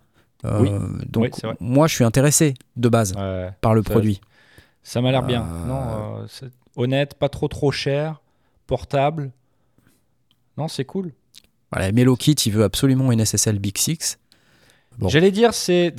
[0.46, 0.70] Euh, Oui.
[1.10, 1.56] Donc, Oui, c'est vrai.
[1.60, 3.50] moi, je suis intéressé de base Ouais.
[3.62, 4.22] par le produit.
[4.84, 5.42] Ça m'a l'air bien.
[5.44, 8.22] Euh, Non, euh, c'est honnête, pas trop trop cher,
[8.68, 9.32] portable.
[10.58, 11.12] Non, c'est cool.
[11.72, 14.18] Voilà, Melo Kit, il veut absolument une SSL Big Six.
[14.98, 15.10] Bon.
[15.10, 15.94] J'allais dire, c'est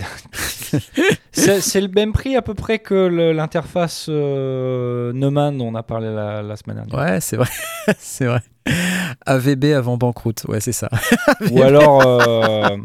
[1.32, 2.94] c'est le même prix à peu près que
[3.32, 6.98] l'interface euh, Neumann dont on a parlé la, la semaine dernière.
[6.98, 7.48] Ouais, c'est vrai,
[7.98, 8.40] c'est vrai.
[9.26, 10.88] AVB avant banqueroute, ouais, c'est ça.
[11.52, 12.76] Ou alors, euh,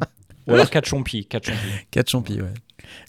[0.48, 1.26] ou alors 4 champis.
[1.26, 1.58] 4 champis.
[1.91, 2.54] 4 champis, ouais.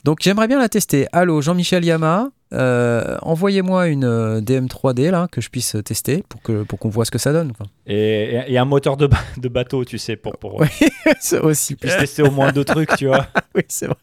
[0.04, 1.06] Donc j'aimerais bien la tester.
[1.12, 6.62] Allô, Jean-Michel Yama, euh, envoyez-moi une euh, DM3D là que je puisse tester pour que
[6.62, 7.52] pour qu'on voit ce que ça donne.
[7.52, 7.66] quoi.
[7.86, 10.68] Et, et- un moteur de, ba- de bateau, tu sais, pour, pour Ouais.
[11.20, 11.74] C'est aussi.
[11.74, 13.26] puisse tester au moins deux trucs, tu vois.
[13.54, 13.96] oui, c'est vrai.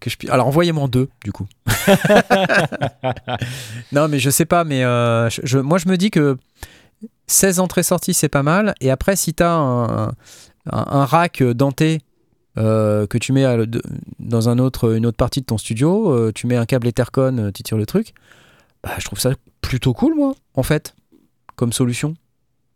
[0.00, 0.28] Que je puis...
[0.28, 1.46] Alors envoyez-moi en deux du coup.
[3.92, 6.36] non mais je sais pas, mais euh, je- moi je me dis que
[7.26, 8.74] 16 entrées-sorties c'est pas mal.
[8.80, 10.12] Et après si t'as un,
[10.70, 12.00] un, rack denté
[12.58, 13.58] euh, que tu mets à-
[14.18, 17.36] dans un autre, une autre partie de ton studio, euh, tu mets un câble Ethercon,
[17.38, 18.14] euh, tu tires le truc,
[18.82, 20.94] bah, je trouve ça plutôt cool moi en fait
[21.56, 22.14] comme solution.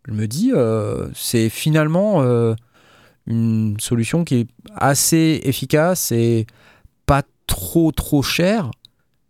[0.09, 2.55] Je me dis euh, c'est finalement euh,
[3.27, 6.47] une solution qui est assez efficace et
[7.07, 8.71] pas trop trop chère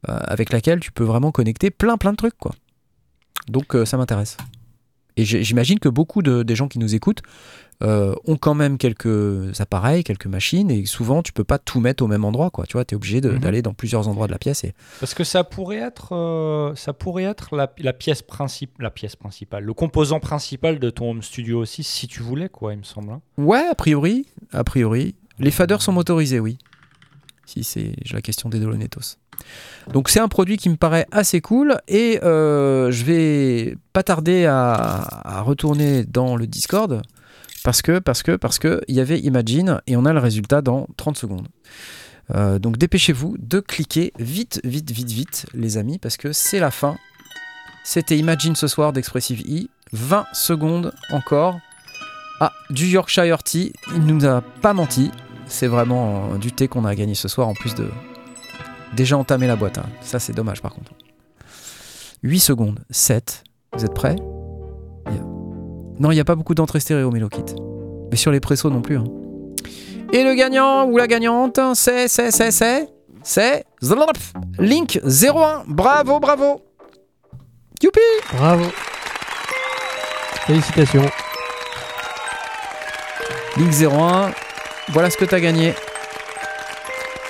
[0.08, 2.52] euh, avec laquelle tu peux vraiment connecter plein plein de trucs quoi.
[3.48, 4.36] Donc euh, ça m'intéresse.
[5.16, 7.20] Et j'imagine que beaucoup de, des gens qui nous écoutent
[7.82, 12.02] euh, ont quand même quelques appareils, quelques machines, et souvent tu peux pas tout mettre
[12.04, 12.66] au même endroit, quoi.
[12.66, 13.38] Tu vois, es obligé Mhm.
[13.38, 14.64] d'aller dans plusieurs endroits de la pièce.
[14.64, 14.74] Et...
[15.00, 19.16] Parce que ça pourrait être, euh, ça pourrait être la, la pièce principale, la pièce
[19.16, 22.84] principale, le composant principal de ton home studio aussi, si tu voulais, quoi, il me
[22.84, 23.12] semble.
[23.12, 23.20] hein.
[23.38, 25.14] Ouais, a priori, a priori.
[25.38, 26.58] Les faders sont motorisés, oui.
[27.46, 29.16] Si c'est la question des Dolonetos.
[29.92, 34.44] Donc c'est un produit qui me paraît assez cool et euh, je vais pas tarder
[34.44, 37.00] à, à retourner dans le Discord
[37.64, 40.62] parce que parce que parce que il y avait Imagine et on a le résultat
[40.62, 41.48] dans 30 secondes.
[42.34, 46.70] Euh, donc dépêchez-vous de cliquer vite vite vite vite les amis parce que c'est la
[46.70, 46.96] fin.
[47.84, 49.66] C'était Imagine ce soir d'Expressive E.
[49.92, 51.58] 20 secondes encore.
[52.40, 55.10] Ah, du Yorkshire Tea, il nous a pas menti.
[55.46, 57.88] C'est vraiment euh, du thé qu'on a gagné ce soir en plus de
[58.94, 59.78] déjà entamer la boîte.
[59.78, 59.86] hein.
[60.00, 60.92] Ça c'est dommage par contre.
[62.22, 62.80] 8 secondes.
[62.90, 63.44] 7.
[63.76, 64.16] Vous êtes prêts?
[66.00, 67.54] Non, il n'y a pas beaucoup d'entrées stéréo, Melokit.
[68.10, 68.96] Mais sur les pressos non plus.
[68.96, 69.04] hein.
[70.12, 72.88] Et le gagnant ou la gagnante, c'est, c'est, c'est, c'est,
[73.22, 73.64] c'est
[74.58, 75.64] Link 01.
[75.68, 76.62] Bravo, bravo.
[77.82, 78.00] Youpi
[78.32, 78.64] Bravo.
[80.46, 81.08] Félicitations.
[83.56, 84.32] Link 01.
[84.88, 85.74] Voilà ce que t'as gagné.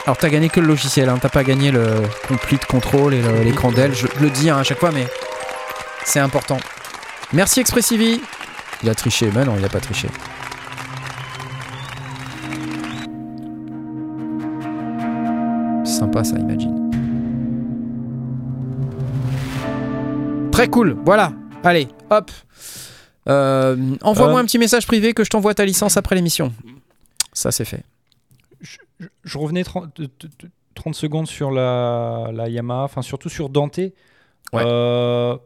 [0.07, 1.18] Alors t'as gagné que le logiciel, hein.
[1.21, 1.87] t'as pas gagné le
[2.27, 3.95] complete control et l'écran d'elle.
[3.95, 5.07] Je le dis hein, à chaque fois, mais
[6.05, 6.59] c'est important.
[7.33, 8.23] Merci Expressivi.
[8.83, 10.09] Il a triché, mais non, il a pas triché.
[15.85, 16.76] Sympa ça, imagine.
[20.53, 21.33] Très cool, voilà.
[21.64, 22.31] Allez, hop.
[23.28, 24.43] Euh, Envoie-moi Euh.
[24.43, 26.53] un petit message privé que je t'envoie ta licence après l'émission.
[27.33, 27.83] Ça c'est fait.
[28.61, 30.11] je, je- je revenais 30, de- de-
[30.41, 33.78] de- 30 secondes sur la, la Yamaha, enfin surtout sur Dante.
[33.78, 33.93] Ouais.
[34.66, 35.37] Euh,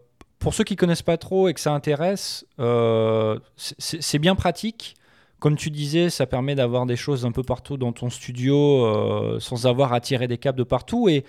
[0.45, 4.95] pour ceux qui connaissent pas trop et que ça intéresse, euh, c'est- bien pratique.
[5.39, 9.41] Comme tu disais, ça permet d'avoir des choses un peu partout dans ton studio euh,
[9.41, 11.09] sans avoir à tirer des câbles de partout.
[11.09, 11.25] Et,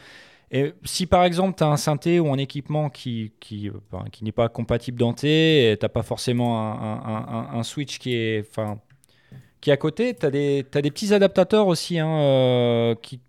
[0.83, 3.71] si par exemple tu as un synthé ou un équipement qui, qui,
[4.21, 6.59] n'est pas compatible Dante et tu pas forcément
[7.59, 8.49] un, switch qui est,
[9.59, 11.99] qui est à côté, tu as, des petits adaptateurs aussi.
[11.99, 13.19] Hein, euh, qui,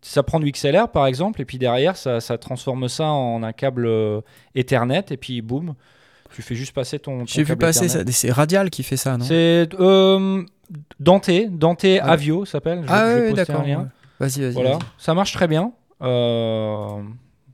[0.00, 3.52] ça prend du XLR par exemple, et puis derrière, ça, ça transforme ça en un
[3.52, 4.20] câble euh,
[4.54, 5.74] Ethernet, et puis boum,
[6.34, 7.20] tu fais juste passer ton.
[7.20, 8.06] ton J'ai vu passer Ethernet.
[8.06, 8.12] ça.
[8.12, 9.24] C'est Radial qui fait ça, non?
[9.24, 10.44] C'est euh,
[11.00, 12.82] Dante, Dante Avio s'appelle.
[12.82, 13.62] Je- Ah je ouais, un d'accord.
[13.64, 13.76] ouais.
[14.20, 14.52] Vas-y, vas-y.
[14.52, 15.72] Voilà, ça marche très bien.
[16.02, 17.02] Euh,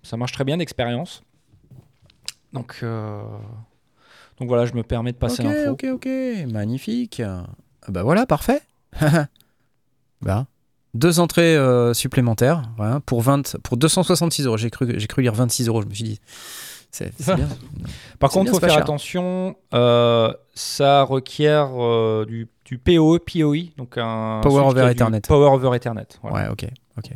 [0.02, 1.22] ça marche très bien d'expérience.
[2.52, 3.22] Donc, euh,
[4.38, 5.70] donc voilà, je me permets de passer ok, l'info.
[5.72, 6.08] ok, ok,
[6.52, 7.20] magnifique.
[7.20, 7.46] Ah
[7.88, 8.60] Bah voilà, parfait.
[10.22, 10.46] bah,
[10.94, 14.56] deux entrées euh, supplémentaires voilà, pour 20, pour 266 euros.
[14.56, 15.82] J'ai cru, j'ai cru lire 26 euros.
[15.82, 16.20] Je me suis dit,
[16.90, 17.48] c'est c'est bien.
[18.18, 18.78] Par C'est contre, il faut faire cher.
[18.82, 25.20] attention, euh, ça requiert euh, du, du PoE, PoE, donc un Power over Ethernet.
[25.26, 26.06] Power over Ethernet.
[26.22, 26.46] voilà.
[26.46, 26.66] Ouais, ok,
[26.98, 27.10] ok.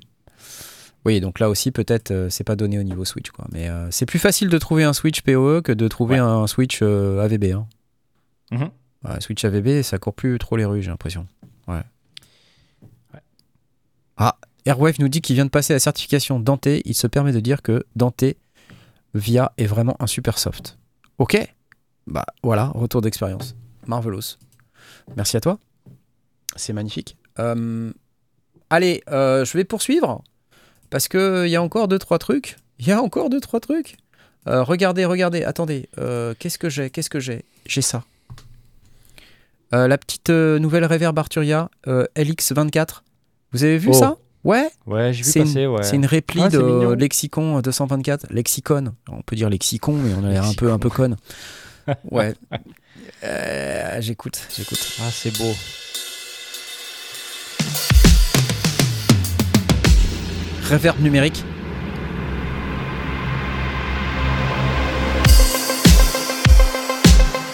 [1.04, 3.46] Oui, donc là aussi peut-être euh, c'est pas donné au niveau Switch, quoi.
[3.52, 6.20] Mais euh, c'est plus facile de trouver un Switch PoE que de trouver Ouais.
[6.20, 7.52] un Switch euh, AVB.
[7.54, 7.66] Hein.
[8.50, 8.70] Mhm.
[9.04, 11.26] Ouais, Switch AVB, ça court plus trop les rues, j'ai l'impression.
[11.68, 11.80] Ouais.
[14.18, 16.66] Ah, Airwave nous dit qu'il vient de passer la certification Dante.
[16.66, 18.24] Il se permet de dire que Dante
[19.14, 20.76] Via est vraiment un super soft.
[21.18, 21.38] Ok
[22.06, 23.54] Bah voilà, retour d'expérience.
[23.86, 24.36] Marvelous.
[25.16, 25.58] Merci à toi.
[26.56, 27.16] C'est magnifique.
[27.38, 27.92] Euh,
[28.70, 30.22] allez, euh, je vais poursuivre.
[30.90, 32.56] Parce qu'il y a encore deux, trois trucs.
[32.78, 33.96] Il y a encore deux, trois trucs.
[34.46, 35.88] Euh, regardez, regardez, attendez.
[36.38, 37.44] Qu'est-ce que j'ai Qu'est-ce que j'ai?
[37.66, 38.04] J'ai ça.
[39.70, 43.02] La petite nouvelle Reverb Arturia euh, LX24.
[43.52, 43.94] Vous avez vu Oh.
[43.94, 44.16] ça?
[44.44, 45.82] Ouais Ouais, j'ai vu C'est passer, ouais.
[45.82, 46.94] C'est une réplique Ah, de.
[46.98, 48.26] Lexicon 224.
[48.30, 48.92] Lexicon.
[49.10, 51.16] On peut dire Lexicon, mais on a l'air un peu, un peu conne.
[52.10, 52.34] Ouais.
[53.24, 54.78] Euh, j'écoute, j'écoute.
[55.00, 55.52] Ah, c'est beau.
[60.70, 61.42] Reverb numérique.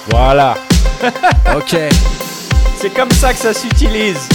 [0.09, 0.55] Voilà.
[1.57, 1.77] Ok.
[2.79, 4.27] C'est comme ça que ça s'utilise.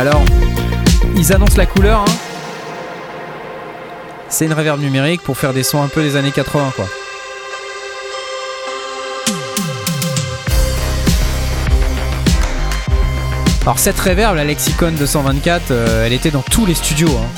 [0.00, 0.22] Alors,
[1.14, 2.00] ils annoncent la couleur.
[2.00, 2.12] hein.
[4.30, 6.86] C'est une reverb numérique pour faire des sons un peu des années 80, quoi.
[13.62, 17.10] Alors cette reverb, la Lexicon 224, euh, elle était dans tous les studios.
[17.10, 17.28] hein.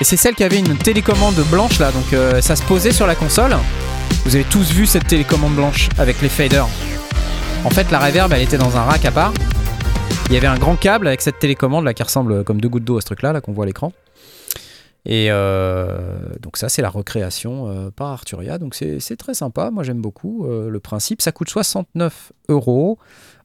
[0.00, 3.06] Et c'est celle qui avait une télécommande blanche là, donc euh, ça se posait sur
[3.06, 3.54] la console.
[4.24, 6.66] Vous avez tous vu cette télécommande blanche avec les faders.
[7.64, 9.32] En fait, la reverb, elle était dans un rack à part.
[10.28, 12.84] Il y avait un grand câble avec cette télécommande là qui ressemble comme deux gouttes
[12.84, 13.92] d'eau à ce truc là, là qu'on voit à l'écran.
[15.06, 19.82] Et euh, donc ça c'est la recréation euh, par Arturia, donc c'est très sympa, moi
[19.82, 21.20] j'aime beaucoup euh, le principe.
[21.20, 22.98] Ça coûte 69 euros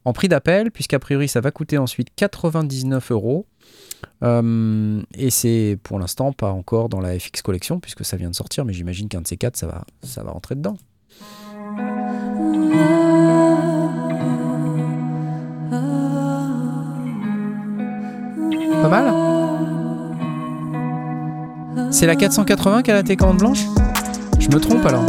[0.05, 3.45] en prix d'appel, puisqu'a priori ça va coûter ensuite 99 euros.
[4.23, 8.35] Euh, et c'est pour l'instant pas encore dans la FX Collection, puisque ça vient de
[8.35, 10.77] sortir, mais j'imagine qu'un de ces quatre ça va, ça va rentrer dedans.
[18.81, 19.13] Pas mal
[21.91, 23.65] C'est la 480 qui a la télécommande blanche
[24.39, 25.03] Je me trompe alors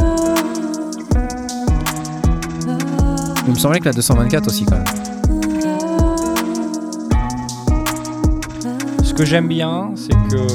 [3.47, 4.85] Il me semblait que la 224 aussi quand même.
[9.03, 10.47] Ce que j'aime bien, c'est que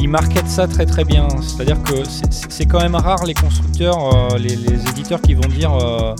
[0.00, 1.26] ils marketent ça très très bien.
[1.42, 3.98] C'est-à-dire que c'est- quand même rare les constructeurs,
[4.32, 6.14] euh, les, les éditeurs qui vont dire euh,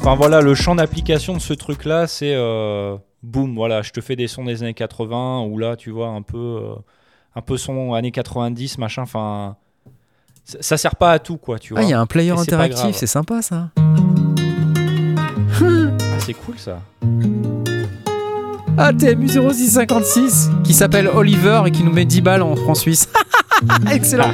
[0.00, 4.16] Enfin voilà, le champ d'application de ce truc-là, c'est euh, boum, voilà, je te fais
[4.16, 6.74] des sons des années 80 ou là, tu vois, un peu, euh,
[7.34, 9.02] un peu son années 90, machin.
[9.02, 9.56] Enfin,
[10.44, 11.88] ça, ça sert pas à tout, quoi, tu Ah, vois.
[11.88, 13.70] il y a un player Et interactif, c'est sympa ça.
[13.76, 13.82] Ah,
[16.18, 16.80] c'est cool ça.
[18.78, 23.08] Ah, TMU 0656 qui s'appelle Oliver et qui nous met 10 balles en francs suisses.
[23.90, 24.30] Excellent.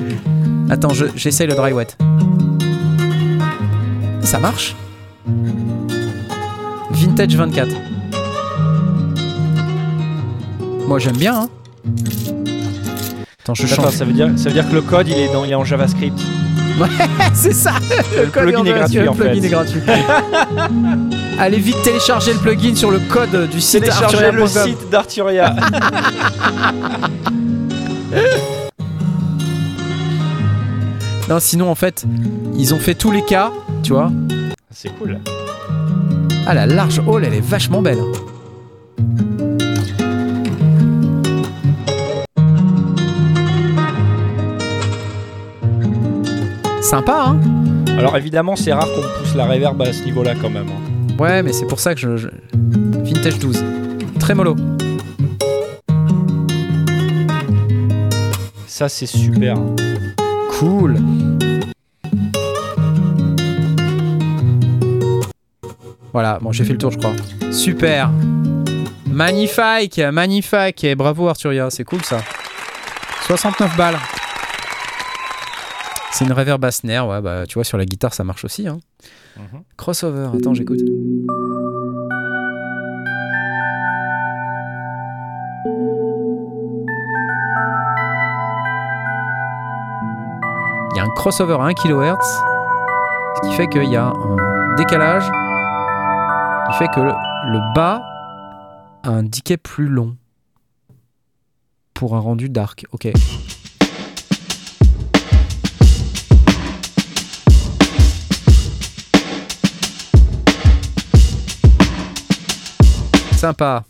[0.70, 1.96] Attends, je- j'essaye le dry wet.
[4.20, 4.74] Ça marche?
[6.90, 7.70] Vintage 24.
[10.88, 11.34] Moi j'aime bien.
[11.42, 11.48] Hein.
[13.42, 13.92] Attends, je Attends, change.
[13.92, 15.62] ça veut dire, ça veut dire que le code, il est dans, il est en
[15.62, 16.18] JavaScript.
[17.34, 17.72] C'est ça
[18.16, 19.46] Le code plugin est gratuit le en plugin fait.
[19.46, 19.80] est gratuit.
[21.38, 25.54] Allez vite télécharger le plugin sur le code du site Téléchargez le site d'Arturia.
[31.28, 32.06] Non, sinon en fait,
[32.56, 33.52] ils ont fait tous les cas,
[33.82, 34.10] tu vois.
[34.70, 35.18] c'est cool.
[36.46, 37.98] Ah, la large hall, elle est vachement belle.
[46.88, 47.40] Sympa, hein
[47.98, 50.66] Alors évidemment, c'est rare qu'on pousse la reverb à ce niveau-là quand même.
[50.68, 51.22] hein.
[51.22, 53.62] Ouais, mais c'est pour ça que je, je- Vintage 12.
[54.18, 54.56] Très mollo.
[58.66, 59.56] Ça, c'est super.
[60.58, 60.96] Cool.
[66.12, 67.12] Voilà, bon, j'ai fait le tour, je crois.
[67.52, 68.10] Super.
[69.06, 70.84] Magnifique, magnifique.
[70.84, 72.18] Et bravo Arturia, c'est cool ça.
[73.26, 73.98] 69 balles.
[76.18, 78.66] C'est une reverb snare, ouais, bah tu vois, sur la guitare ça marche aussi.
[78.66, 78.80] Hein.
[79.36, 79.62] Mhm.
[79.76, 80.80] Crossover, attends, j'écoute.
[90.90, 92.16] Il y a un crossover à 1 kHz,
[93.36, 98.02] ce qui fait qu'il y a un décalage, qui fait que le, le bas
[99.04, 100.16] a un decay plus long
[101.94, 102.86] pour un rendu dark.
[102.90, 103.06] Ok.
[113.38, 113.84] Sympa.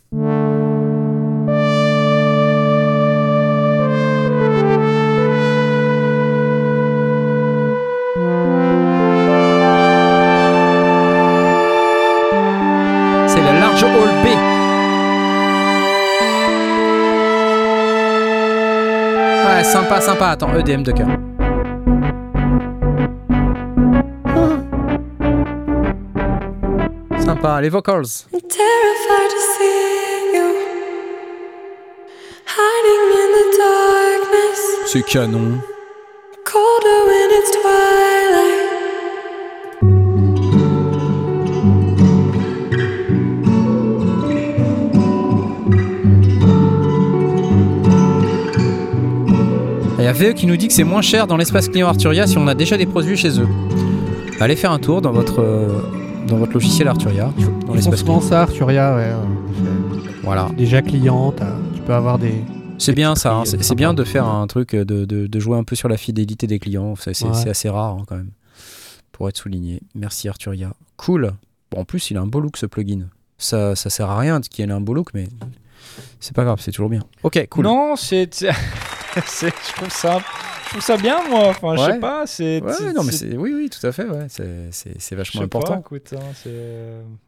[13.26, 14.26] C'est la large hall B.
[19.46, 20.26] Ouais, sympa, sympa.
[20.26, 21.08] Attends, EDM de cœur.
[27.18, 28.04] Sympa, les vocals.
[28.50, 30.48] I'm terrified to see you
[32.46, 35.60] hiding in the darkness, C'est canon.
[36.44, 38.68] colder when it's twilight.
[49.98, 52.26] Il y a VE qui nous dit que c'est moins cher dans l'espace client Arturia
[52.26, 53.48] si on a déjà des produits chez eux.
[54.40, 55.68] Allez faire un tour dans votre, euh,
[56.28, 59.02] dans votre logiciel Arturia, dans Ils font l'espace ça, Arturia, ouais.
[59.04, 59.16] euh,
[60.22, 60.46] Voilà.
[60.50, 61.32] c'est Déjà client,
[61.74, 62.44] tu peux avoir des.
[62.78, 63.42] C'est bien ça, hein.
[63.44, 65.74] c'est euh, c'est bien de faire un truc, euh, de, de- de jouer un peu
[65.74, 66.94] sur la fidélité des clients.
[66.96, 67.34] C'est c'est- Ouais.
[67.34, 68.30] c'est assez rare hein, quand même,
[69.12, 69.80] pour être souligné.
[69.94, 70.72] Merci Arturia.
[70.96, 71.32] Cool.
[71.70, 73.08] Bon, en plus, il a un beau look ce plugin.
[73.36, 75.28] Ça, ça sert à rien qu'il ait un beau look, mais
[76.20, 77.02] c'est pas grave, c'est toujours bien.
[77.22, 77.64] Ok, cool.
[77.64, 78.28] Non, c'est,
[79.16, 80.20] je trouve ça,
[80.70, 81.48] trouve ça bien moi.
[81.48, 82.62] Enfin, je sais pas, c'est.
[82.62, 84.04] Ouais, c'est- non, mais c'est- c'est oui, oui, tout à fait.
[84.04, 85.74] Ouais, c'est c'est- vachement important.
[85.74, 86.48] Pas, écoute, hein, c'est.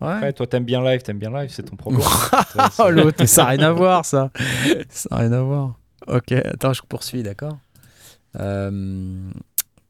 [0.00, 0.12] Ouais.
[0.12, 2.02] Après, toi, t'aimes bien live, t'aimes bien live, c'est ton problème.
[2.78, 4.30] Oh l'autre, ça n'a rien à voir ça.
[4.88, 5.74] Ça n'a rien à voir.
[6.06, 7.58] Ok, attends, je poursuis, d'accord
[8.38, 9.30] Euh,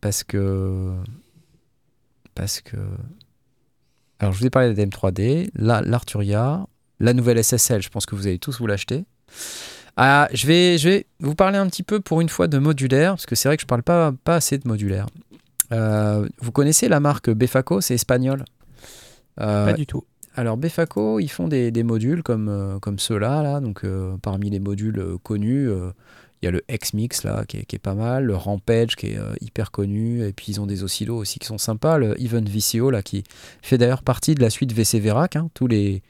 [0.01, 0.95] Parce que.
[2.35, 2.77] Parce que.
[4.19, 6.67] Alors, je vous ai parlé de la DM3D, la- l'Arturia,
[7.01, 9.05] la nouvelle SSL, je pense que vous allez tous vous l'acheter.
[9.97, 13.13] Ah, je, vais, je vais vous parler un petit peu pour une fois de modulaire,
[13.13, 15.07] parce que c'est vrai que je parle pas, pas assez de modulaire.
[15.73, 18.45] Euh, vous connaissez la marque Befaco, c'est espagnol?
[19.41, 20.05] Euh, Pas du tout.
[20.37, 23.43] alors Befaco, ils font des, des modules comme, euh, comme ceux-là.
[23.43, 23.61] Là.
[23.61, 25.69] Donc, euh, parmi les modules connus,
[26.43, 29.09] il y a le X-Mix là, qui est, qui est pas mal, le Rampage qui
[29.09, 32.45] est hyper connu, et puis ils ont des oscillos aussi qui sont sympas, le Even
[32.49, 33.25] VCO là, qui
[33.63, 35.37] fait d'ailleurs partie de la suite VC Verac.
[35.37, 35.51] hein.
[35.53, 36.03] Tous les,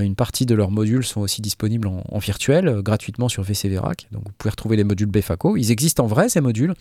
[0.00, 4.08] une partie de leurs modules sont aussi disponibles en, virtuel, euh, gratuitement sur VC Verac.
[4.12, 5.56] Donc vous pouvez retrouver les modules Befaco.
[5.56, 6.74] Ils existent en vrai ces modules,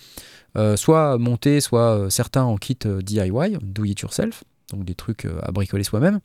[0.58, 4.96] euh, soit montés, soit euh, certains en kit euh, DIY, do it yourself, donc des
[4.96, 6.20] trucs euh, à bricoler soi-même.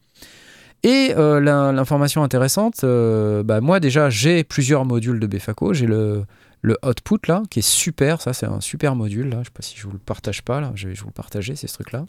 [0.83, 5.73] Et euh, l'information intéressante, euh, bah, moi déjà j'ai plusieurs modules de Befaco.
[5.73, 6.25] J'ai le,
[6.63, 9.39] le Output là, qui est super, ça c'est un super module là.
[9.41, 11.11] Je sais pas si je vous le partage pas là, je vais je vais vous
[11.11, 12.05] le partager, c'est ce truc là.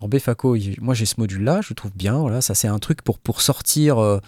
[0.00, 2.16] Alors Befaco, moi j'ai ce module-là, je le trouve bien.
[2.18, 4.18] Voilà, ça c'est un truc pour, sortir euh,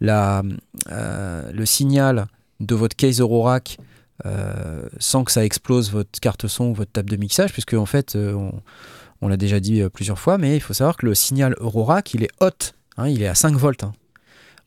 [0.00, 0.42] la,
[0.90, 2.26] euh, le signal
[2.60, 3.78] de votre case Eurorack
[4.26, 7.86] euh, sans que ça explose votre carte son ou votre table de mixage, puisque en
[7.86, 12.12] fait, on, l'a déjà dit plusieurs fois, mais il faut savoir que le signal Eurorack,
[12.12, 12.50] il est hot,
[12.98, 13.84] hein, il est à 5 volts.
[13.84, 13.92] hein.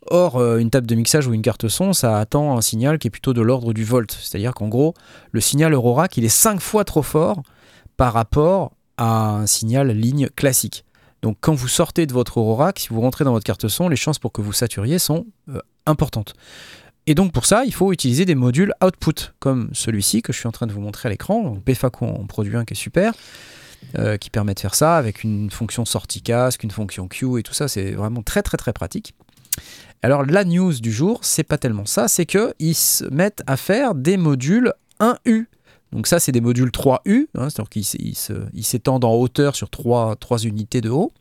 [0.10, 3.12] Or, une table de mixage ou une carte son, ça attend un signal qui est
[3.12, 4.12] plutôt de l'ordre du volt.
[4.12, 4.96] C'est-à-dire qu'en gros,
[5.32, 7.44] le signal Eurorack, il est 5 fois trop fort
[7.98, 10.86] par rapport à un signal ligne classique.
[11.22, 13.96] Donc quand vous sortez de votre Eurorack, si vous rentrez dans votre carte son, les
[13.96, 16.36] chances pour que vous saturiez sont euh, importantes.
[17.06, 20.48] Et donc pour ça, il faut utiliser des modules output, comme celui-ci que je suis
[20.48, 21.42] en train de vous montrer à l'écran.
[21.42, 23.14] Donc Befaco en produit un qui est super,
[23.98, 27.44] euh, qui permet de faire ça avec une fonction sortie casque, une fonction Q et
[27.44, 27.68] tout ça.
[27.68, 29.16] C'est vraiment très très très pratique.
[30.04, 33.58] Alors la news du jour, c'est pas tellement ça, c'est que ils se mettent à
[33.58, 35.46] faire des modules 1U.
[35.94, 40.40] Donc ça, c'est des modules 3U, hein, c'est-à-dire qu'ils s'étendent en hauteur sur 3, 3
[40.40, 41.14] unités de haut.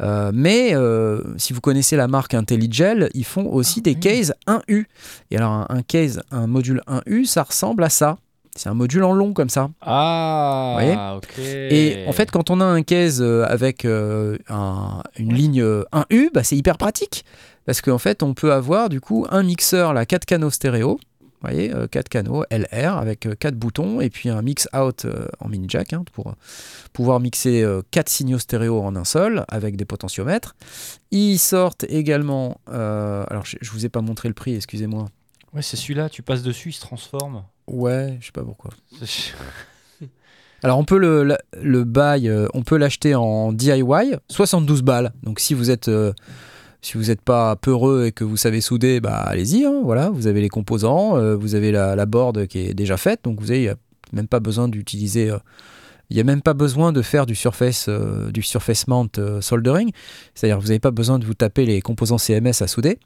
[0.00, 4.86] Euh, mais euh, si vous connaissez la marque IntelliGel, ils font aussi des cases 1U.
[5.30, 8.18] Et alors un, un case, un module 1U, ça ressemble à ça.
[8.56, 9.70] C'est un module en long comme ça.
[9.80, 10.92] Ah, voyez?
[11.16, 11.38] ok.
[11.38, 15.84] Et en fait, quand on a un case euh, avec euh, un- une ligne euh,
[15.92, 17.24] 1U, bah, c'est hyper pratique.
[17.64, 20.98] Parce qu'en fait, on peut avoir du coup un mixeur, là, 4 canaux stéréo.
[21.42, 25.48] Vous voyez, 4 canaux LR avec 4 boutons et puis un mix out euh, en
[25.48, 26.34] mini jack hein, pour
[26.92, 30.54] pouvoir mixer 4 signaux stéréo en un seul avec des potentiomètres.
[31.10, 32.60] Ils sortent également.
[32.70, 35.06] euh, alors, je, je vous ai pas montré le prix, excusez-moi.
[35.52, 37.42] Ouais, c'est celui-là, tu passes dessus, il se transforme.
[37.66, 38.70] Ouais, je sais pas pourquoi.
[40.64, 43.82] Alors on peut le, le buy, euh, on peut l'acheter en DIY,
[44.28, 45.12] 72 balles.
[45.24, 46.12] Donc si vous êtes euh,
[46.82, 49.64] si vous n'êtes pas peureux et que vous savez souder, bah allez-y.
[49.64, 53.20] hein, voilà, vous avez les composants, euh, vous avez la, board qui est déjà faite,
[53.22, 53.74] donc vous avez euh,
[54.12, 55.30] même pas besoin d'utiliser.
[55.30, 55.38] euh,
[56.10, 58.44] il n'y a même pas besoin de faire du surface, euh, du
[58.86, 59.92] mount soldering.
[60.34, 62.98] C'est-à-dire que vous n'avez pas besoin de vous taper les composants CMS à souder.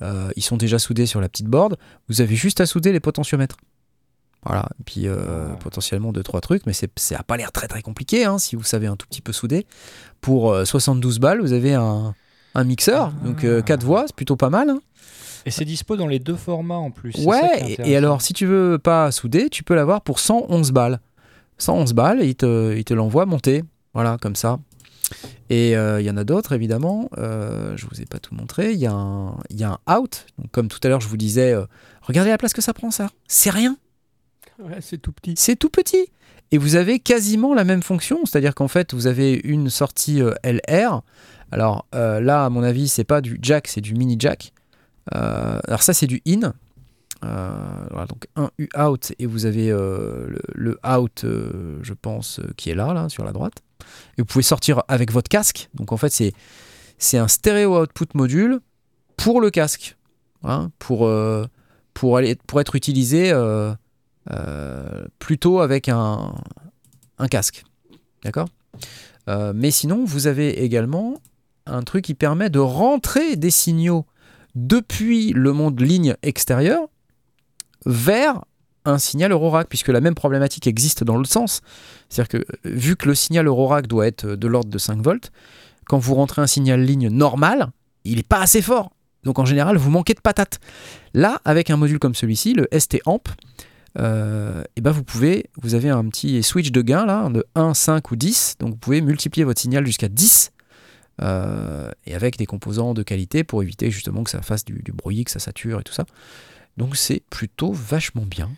[0.00, 1.76] Ils sont déjà soudés sur la petite board.
[2.08, 3.58] Vous avez juste à souder les potentiomètres.
[4.42, 4.70] Voilà.
[4.80, 5.06] Et puis
[5.60, 8.62] potentiellement deux trois trucs, mais ça n'a pas l'air très très compliqué hein, si vous
[8.62, 9.66] savez un tout petit peu souder.
[10.22, 12.14] Pour euh, 72 balles, vous avez un,
[12.56, 13.62] un mixeur, donc Ah.
[13.62, 14.70] 4 voix, c'est plutôt pas mal.
[14.70, 14.80] hein.
[15.44, 17.12] Et c'est dispo dans les deux formats en plus.
[17.12, 17.96] c'est ça qui Ouais, et, et intéressant.
[17.98, 21.00] alors si tu veux pas souder, tu peux l'avoir pour 111 balles.
[21.58, 23.62] 111 balles, et il te, il te l'envoie monter.
[23.94, 24.58] Voilà, comme ça.
[25.48, 27.08] Et euh, il y en a d'autres, évidemment.
[27.16, 28.72] Euh, je vous ai pas tout montré.
[28.72, 30.26] Il y, a un- il y a un out.
[30.38, 31.64] Donc, comme tout à l'heure, je vous disais, euh,
[32.02, 33.08] regardez la place que ça prend, ça.
[33.28, 33.76] C'est rien.
[34.58, 35.34] Ouais, c'est tout petit.
[35.36, 36.06] C'est tout petit.
[36.50, 40.32] Et vous avez quasiment la même fonction, c'est-à-dire qu'en fait, vous avez une sortie euh,
[40.44, 41.02] LR.
[41.52, 44.52] Alors euh, là, à mon avis, c'est pas du jack, c'est du mini jack.
[45.14, 46.52] Euh, alors ça, c'est du in.
[47.24, 52.92] Euh, donc un U out et vous avez le, out, je pense, qui est là,
[52.92, 53.62] là, sur la droite.
[54.18, 55.68] Et vous pouvez sortir avec votre casque.
[55.74, 56.32] Donc en fait, c'est
[56.98, 58.60] c'est un stéréo output module
[59.16, 59.96] pour le casque,
[60.44, 61.10] hein, pour
[61.94, 63.32] pour aller pour être utilisé.
[65.18, 66.34] plutôt avec un,
[67.18, 67.64] un casque.
[68.24, 68.48] D'accord?
[69.28, 71.20] Mais sinon, vous avez également
[71.66, 74.06] un truc qui permet de rentrer des signaux
[74.54, 76.88] depuis le monde ligne extérieur
[77.84, 78.44] vers
[78.84, 81.60] un signal Eurorack, puisque la même problématique existe dans l'autre sens.
[82.08, 85.32] C'est-à-dire que euh, vu que le signal Eurorack doit être de l'ordre de 5 volts,
[85.86, 87.70] quand vous rentrez un signal ligne normal,
[88.04, 88.92] il n'est pas assez fort.
[89.24, 90.60] Donc en général, vous manquez de patate.
[91.14, 93.28] Là, avec un module comme celui-ci, le ST Amp,
[93.98, 97.74] euh, et ben vous pouvez, vous avez un petit switch de gain là, de 1,
[97.74, 100.52] 5 ou 10, donc vous pouvez multiplier votre signal jusqu'à 10,
[101.22, 104.92] euh, et avec des composants de qualité pour éviter justement que ça fasse du, du
[104.92, 106.04] bruit, que ça sature et tout ça.
[106.76, 108.50] Donc c'est plutôt vachement bien.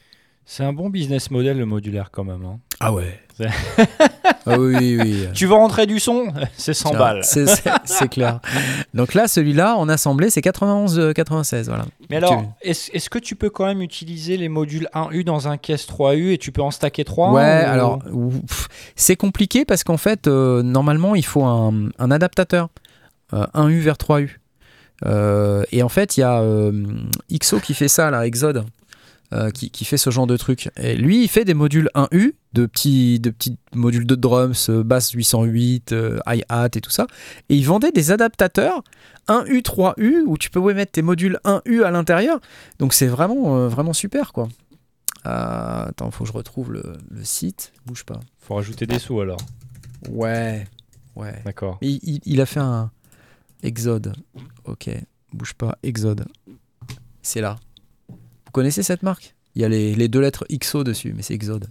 [0.44, 2.44] C'est un bon business model le modulaire quand même.
[2.44, 2.58] hein.
[2.80, 3.20] Ah ouais.
[4.48, 5.26] Ah oui, oui, oui.
[5.34, 6.28] Tu veux rentrer du son?
[6.56, 7.20] C'est 100 Tiens, balles.
[7.24, 8.40] C'est clair.
[8.94, 11.64] Donc là, celui-là, en assemblée, c'est 91-96.
[11.66, 11.84] Voilà.
[12.10, 15.86] Mais alors, est-ce que tu peux quand même utiliser les modules 1U dans un caisse
[15.88, 17.98] 3U et tu peux en stacker 3 Ouais, ou- alors
[18.96, 22.68] c'est compliqué parce qu'en fait, euh, normalement, il faut un, un adaptateur,
[23.34, 24.38] euh, 1U vers 3U.
[25.06, 26.72] Euh, et en fait, il y a euh,
[27.32, 28.64] XO qui fait ça, là, Exode,
[29.32, 30.70] euh, qui, qui fait ce genre de truc.
[30.76, 34.82] Et lui, il fait des modules 1U, de petits, de petits modules de drums, euh,
[34.82, 37.06] basse 808, euh, hi-hat et tout ça.
[37.48, 38.82] Et il vendait des adaptateurs
[39.28, 42.40] 1U, 3U, où tu peux ouais, mettre tes modules 1U à l'intérieur.
[42.78, 44.48] Donc c'est vraiment, euh, vraiment super, quoi.
[45.24, 47.72] Attends, faut que je retrouve le, le site.
[47.84, 48.20] Bouge pas.
[48.38, 49.40] Faut rajouter des sous alors.
[50.08, 50.66] Ouais,
[51.16, 51.42] ouais.
[51.44, 51.76] D'accord.
[51.82, 52.90] Il- il a fait un
[53.62, 54.14] Exode.
[54.64, 54.88] Ok,
[55.34, 55.76] bouge pas.
[55.82, 56.24] Exode.
[57.20, 57.56] C'est là.
[58.48, 59.34] Vous connaissez cette marque?
[59.54, 61.68] Il y a les, les deux lettres XO dessus, mais c'est Exode.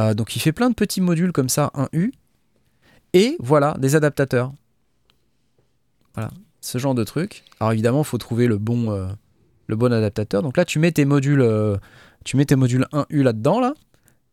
[0.00, 2.10] Euh, donc il fait plein de petits modules comme ça, 1U.
[3.12, 4.52] Et voilà, des adaptateurs.
[6.14, 6.30] Voilà,
[6.60, 7.44] ce genre de truc.
[7.60, 9.06] Alors évidemment, il faut trouver le bon, euh,
[9.68, 10.42] le bon adaptateur.
[10.42, 11.76] Donc là, tu mets tes modules, euh,
[12.24, 13.74] tu mets tes modules 1U là-dedans, là.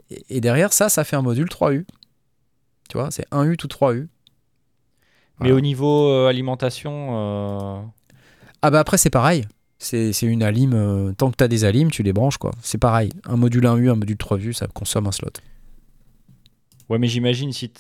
[0.10, 1.86] Et, et derrière ça, ça fait un module 3U.
[2.90, 4.08] Tu vois, c'est 1U tout 3U.
[5.42, 7.92] Mais au niveau alimentation,
[8.62, 9.46] Ah bah après, c'est pareil.
[9.82, 10.74] C'est une alim.
[10.74, 12.52] euh, tant que tu as des alimes, tu les branches, quoi.
[12.62, 13.12] C'est pareil.
[13.26, 15.30] Un module 1U, un module 3U, ça consomme un slot.
[16.90, 17.72] ouais, mais j'imagine si.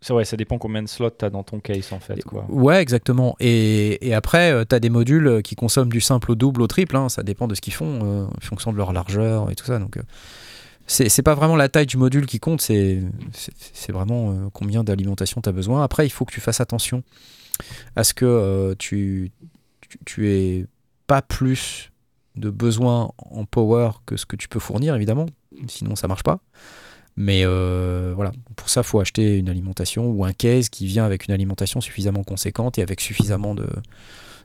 [0.00, 2.22] C'est vrai, ça dépend combien de slots t'as dans ton case en fait.
[2.22, 2.46] Quoi.
[2.48, 3.34] Ouais, exactement.
[3.40, 6.68] Et, et après, tu as des modules euh, qui consomment du simple au double, au
[6.68, 6.94] triple.
[6.96, 7.08] hein.
[7.08, 9.80] Ça dépend de ce qu'ils font, euh, en fonction de leur largeur et tout ça.
[9.80, 10.02] Donc, euh,
[10.86, 13.02] c'est pas vraiment la taille du module qui compte, c'est
[13.88, 15.82] vraiment euh, combien d'alimentation tu as besoin.
[15.82, 17.02] Après, il faut que tu fasses attention
[17.96, 19.32] à ce que euh, tu,
[20.04, 20.66] tu, aies
[21.06, 21.90] pas plus
[22.36, 25.26] de besoin en power que ce que tu peux fournir, évidemment.
[25.68, 26.40] Sinon, ça marche pas.
[27.16, 31.26] Mais euh, voilà, pour ça, faut acheter une alimentation ou un case qui vient avec
[31.26, 33.66] une alimentation suffisamment conséquente et avec suffisamment de,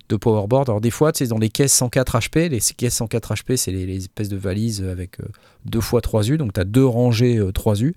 [0.09, 0.69] de powerboard.
[0.69, 3.97] Alors des fois, sais, dans les caisses 104 HP, les caisses 104 HP, c'est les,
[3.97, 5.25] espèces de valises avec euh,
[5.65, 7.93] deux fois 3 U, donc tu as deux rangées euh, 3 U.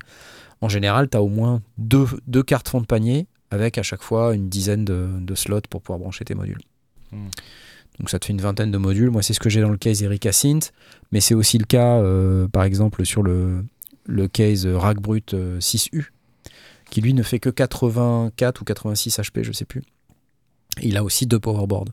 [0.61, 2.05] En général, tu as au moins deux,
[2.43, 6.25] cartes fond de panier avec à chaque fois une dizaine de slots pour pouvoir brancher
[6.25, 6.59] tes modules.
[7.11, 9.09] Donc ça te fait une vingtaine de modules.
[9.09, 10.71] Moi, c'est ce que j'ai dans le case Erika Synth,
[11.11, 13.65] mais c'est aussi le cas, euh, par exemple, sur le,
[14.05, 16.09] le case Rack Brut euh, 6U,
[16.91, 19.83] qui lui ne fait que 84 ou 86 HP, je sais plus.
[20.81, 21.89] Il a aussi deux powerboards,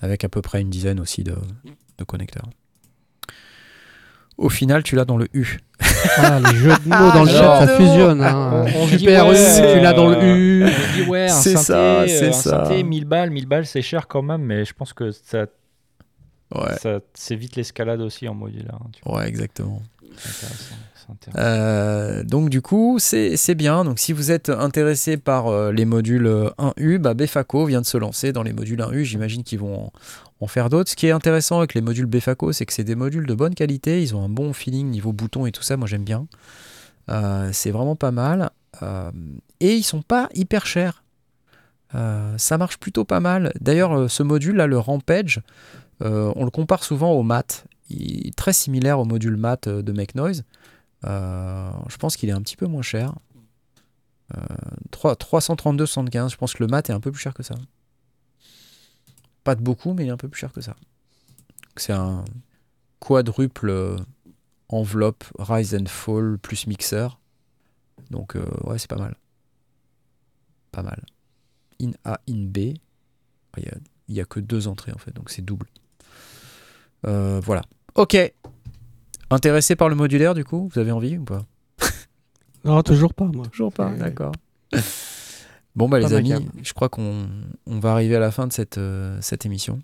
[0.00, 1.34] avec à peu près une dizaine aussi de
[2.06, 2.48] connecteurs.
[4.36, 5.58] Au final, tu l'as dans le U.
[6.18, 8.22] Ah, les jeux de mots dans le chat, ça fusionne.
[8.22, 8.64] Hein.
[8.76, 10.64] on- Super ouais, U, tu l'as dans le U.
[11.08, 12.64] Ouais, C'est synthé, ça, euh, c'est ça.
[12.64, 15.46] synthé, 1000 balles, 1000 balles, c'est cher quand même, mais je pense que ça,
[16.54, 18.74] Ouais, ça c'est vite l'escalade aussi en modulaire.
[18.80, 19.80] hein, ouais exactement.
[21.36, 23.84] Euh, donc du coup, c'est bien.
[23.84, 27.86] Donc si vous êtes intéressé par euh, les modules euh, 1U, bah, Befaco vient de
[27.86, 29.02] se lancer dans les modules 1U.
[29.02, 29.90] J'imagine qu'ils vont
[30.40, 30.90] en, faire d'autres.
[30.90, 33.54] Ce qui est intéressant avec les modules Befaco, c'est que c'est des modules de bonne
[33.54, 34.02] qualité.
[34.02, 35.76] Ils ont un bon feeling niveau bouton et tout ça.
[35.76, 36.26] Moi, j'aime bien.
[37.10, 38.50] Euh, c'est vraiment pas mal.
[38.82, 39.10] Euh,
[39.60, 41.02] et ils sont pas hyper chers.
[41.94, 43.52] Euh, ça marche plutôt pas mal.
[43.60, 45.42] D'ailleurs, euh, ce module là, le Rampage,
[46.02, 47.64] euh, on le compare souvent au mat.
[47.88, 50.44] Il est très similaire au module mat euh, de Make Noise.
[51.04, 53.14] Euh, je pense qu'il est un petit peu moins cher.
[54.36, 54.40] Euh,
[54.90, 56.30] 3, 332,75.
[56.30, 57.54] Je pense que le mat est un peu plus cher que ça.
[59.44, 60.76] Pas de beaucoup, mais il est un peu plus cher que ça.
[61.76, 62.24] C'est un
[62.98, 63.96] quadruple euh,
[64.68, 67.20] enveloppe Rise and Fall plus mixeur.
[68.10, 69.16] Donc, euh, ouais, c'est pas mal.
[70.72, 71.04] Pas mal.
[71.80, 72.74] In A, in B.
[73.56, 75.66] Il y a, que deux entrées en fait, donc c'est double.
[77.06, 77.62] Euh, voilà.
[77.94, 78.16] Ok.
[79.30, 81.44] Intéressé par le modulaire du coup Vous avez envie ou pas?
[82.64, 83.46] Non, toujours pas, moi.
[83.46, 83.96] Toujours pas, Ouais.
[83.98, 84.32] d'accord.
[85.76, 86.50] Bon bah Pas les amis, gamme.
[86.62, 87.28] je crois qu'on
[87.64, 89.80] on va arriver à la fin de cette, euh, cette émission.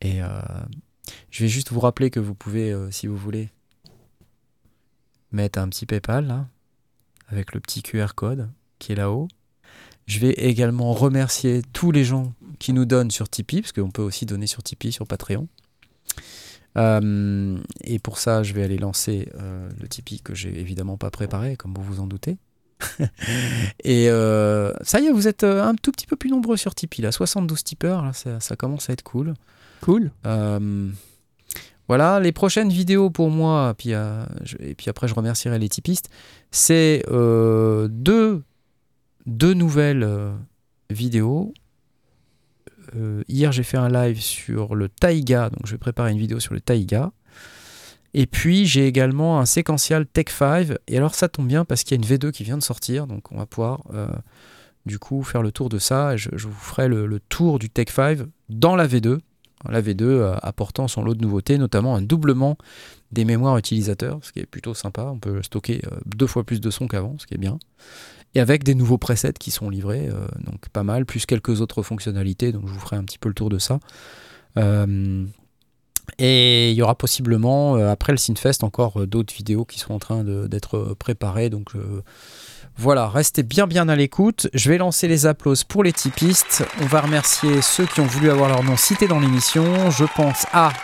[0.00, 0.28] Et euh,
[1.30, 3.50] je vais juste vous rappeler que vous pouvez, euh, si vous voulez,
[5.32, 6.46] mettre un petit PayPal là,
[7.28, 9.28] avec le petit QR code qui est là-haut.
[10.06, 14.02] Je vais également remercier tous les gens qui nous donnent sur Tipeee, parce qu'on peut
[14.02, 15.46] aussi donner sur Tipeee, sur Patreon.
[16.76, 21.10] Euh, et pour ça, je vais aller lancer euh, le Tipeee que j'ai évidemment pas
[21.10, 22.36] préparé, comme vous vous en doutez.
[23.84, 27.00] et euh, ça y est, vous êtes un tout petit peu plus nombreux sur Tipeee,
[27.02, 29.32] là, 72 tipeurs, là, ça, ça commence à être cool.
[29.80, 30.10] Cool.
[31.88, 36.10] Voilà, les prochaines vidéos pour moi, puis, je- et puis après je remercierai les typistes,
[36.50, 38.42] c'est deux,
[39.26, 40.06] deux nouvelles
[40.90, 41.54] vidéos.
[42.96, 46.40] Euh, hier j'ai fait un live sur le Taiga, donc je vais préparer une vidéo
[46.40, 47.12] sur le Taiga.
[48.14, 52.00] Et puis j'ai également un séquential Tech 5, et alors ça tombe bien parce qu'il
[52.00, 54.08] y a une V2 qui vient de sortir, donc on va pouvoir euh,
[54.86, 58.20] du coup faire le tour de ça, je, vous ferai le, tour du Tech 5
[58.48, 59.18] dans la V2
[59.68, 62.56] la V2 euh, apportant son lot de nouveautés, notamment un doublement
[63.10, 65.10] des mémoires utilisateurs, ce qui est plutôt sympa.
[65.12, 67.58] On peut stocker deux fois plus de son qu'avant, ce qui est bien.
[68.36, 71.82] Et avec des nouveaux presets qui sont livrés, euh, donc pas mal, plus quelques autres
[71.82, 73.80] fonctionnalités, donc je vous ferai un petit peu le tour de ça.
[74.58, 75.24] Euh,
[76.18, 79.98] et il y aura possiblement, euh, après le Synfest, encore d'autres vidéos qui sont en
[79.98, 81.72] train d'être préparées, donc
[82.76, 84.48] voilà, restez bien bien à l'écoute.
[84.52, 86.62] Je vais lancer les applauses pour les typistes.
[86.82, 89.90] On va remercier ceux qui ont voulu avoir leur nom cité dans l'émission.
[89.90, 90.74] Je pense à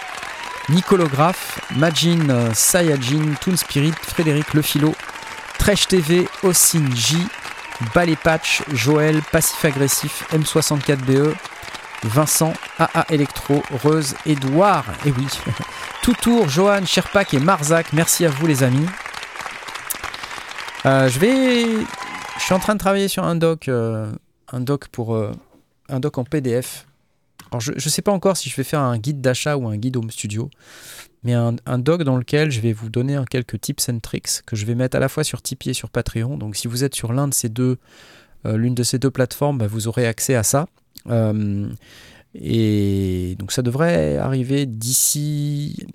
[0.70, 4.94] Nicolographe, Majin Sayajin, Toon Spirit, Frédéric Lefilo,
[5.58, 7.18] Tresh TV, Ossine J,
[7.94, 11.34] Ballet Patch, Joël, Passif Agressif, M64BE, E,
[12.04, 15.26] Vincent, AA Electro, Reuse, Edouard, et oui,
[16.02, 17.92] Toutour, Johan, Sherpak et Marzac.
[17.92, 18.86] Merci à vous les amis.
[20.84, 21.64] Euh, je vais
[22.38, 24.10] je suis en train de travailler sur un doc, euh,
[24.50, 25.30] un doc pour euh,
[25.88, 26.86] un doc en PDF.
[27.50, 29.76] Alors je ne sais pas encore si je vais faire un guide d'achat ou un
[29.76, 30.50] guide home studio,
[31.24, 34.66] mais un, doc dans lequel je vais vous donner quelques tips and tricks que je
[34.66, 36.36] vais mettre à la fois sur Tipeee et sur Patreon.
[36.36, 40.34] Donc si vous êtes sur euh, l'une de ces deux plateformes, bah, vous aurez accès
[40.34, 40.66] à ça.
[41.08, 41.68] Euh,
[42.34, 45.86] et donc ça devrait arriver d'ici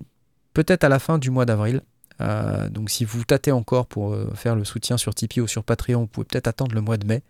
[0.54, 1.82] peut-être à la fin du mois d'avril.
[2.20, 5.62] Euh, donc si vous tâtez encore pour euh, faire le soutien sur Tipeee ou sur
[5.62, 7.22] Patreon, vous pouvez peut-être attendre le mois de mai.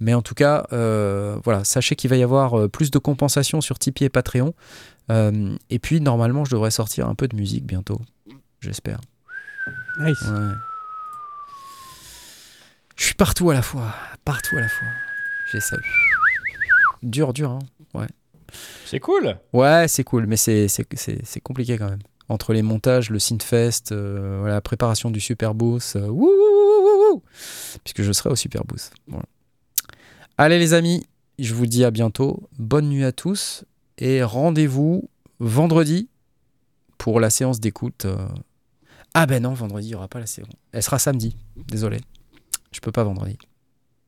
[0.00, 3.60] Mais en tout cas, euh, voilà, sachez qu'il va y avoir euh, plus de compensation
[3.60, 4.54] sur Tipeee et Patreon.
[5.10, 8.00] Euh, et puis normalement, je devrais sortir un peu de musique bientôt.
[8.60, 9.00] J'espère.
[10.00, 10.20] Nice.
[10.22, 10.54] Ouais.
[12.96, 13.94] Je suis partout à la fois.
[14.24, 14.88] Partout à la fois.
[15.52, 15.76] J'essaie.
[17.02, 17.58] Dur, dur, hein.
[18.84, 19.38] C'est cool.
[19.54, 22.02] Ouais, c'est cool, mais c'est c'est- c'est- c'est compliqué quand même.
[22.32, 27.12] Entre les montages, le Synthfest, euh, la préparation du Super Boost, euh, wouh, wouh, wouh,
[27.16, 27.22] wouh,
[27.84, 28.94] puisque je serai au Super Boost.
[29.06, 29.26] Voilà.
[30.38, 31.06] Allez les amis,
[31.38, 32.48] je vous dis à bientôt.
[32.58, 33.66] Bonne nuit à tous
[33.98, 35.10] et rendez-vous
[35.40, 36.08] vendredi
[36.96, 38.06] pour la séance d'écoute.
[38.06, 38.16] euh.
[39.12, 40.48] Ah ben non, vendredi, il n'y aura pas la séance.
[40.72, 41.36] Elle sera samedi.
[41.68, 42.00] Désolé.
[42.72, 43.36] Je peux pas vendredi.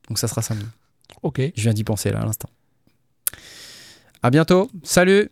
[0.09, 0.65] Donc ça sera samedi.
[1.21, 1.39] Ok.
[1.55, 2.49] Je viens d'y penser là à l'instant.
[4.23, 4.71] À bientôt.
[4.81, 5.29] Salut.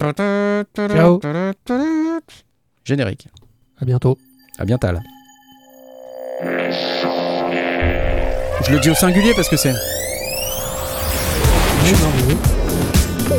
[0.00, 1.20] Ciao.
[2.84, 3.28] Générique.
[3.80, 4.16] À bientôt.
[4.58, 4.88] À bientôt.
[8.66, 9.72] Je le dis au singulier parce que c'est.
[11.82, 12.36] Oui, non, mais oui.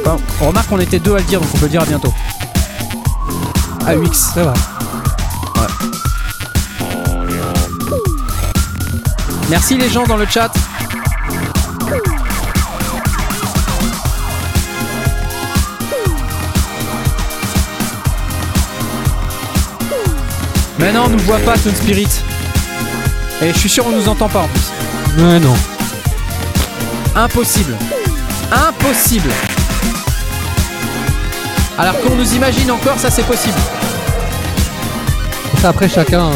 [0.02, 1.86] Enfin, on remarque qu'on était deux à le dire, donc on peut le dire à
[1.86, 2.14] bientôt.
[3.88, 4.32] AUX.
[4.34, 4.54] C'est vrai.
[9.50, 10.52] Merci les gens dans le chat.
[20.82, 22.08] Mais non, on nous voit pas, Toon Spirit.
[23.42, 25.24] Et je suis sûr on nous entend pas en plus.
[25.24, 25.54] Ouais, non.
[27.16, 27.76] Impossible.
[28.52, 29.30] Impossible.
[31.78, 33.58] Alors qu'on nous imagine encore, ça c'est possible.
[35.62, 36.26] Ça, après, chacun.
[36.26, 36.32] euh,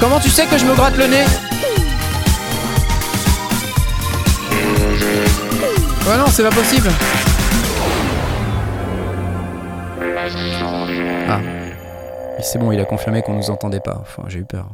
[0.00, 1.24] Comment tu sais que je me gratte le nez?
[6.08, 6.90] Ouais non, c'est pas possible.
[11.28, 11.38] Ah.
[12.42, 13.98] C'est bon, il a confirmé qu'on nous entendait pas.
[14.00, 14.68] Enfin, j'ai eu peur.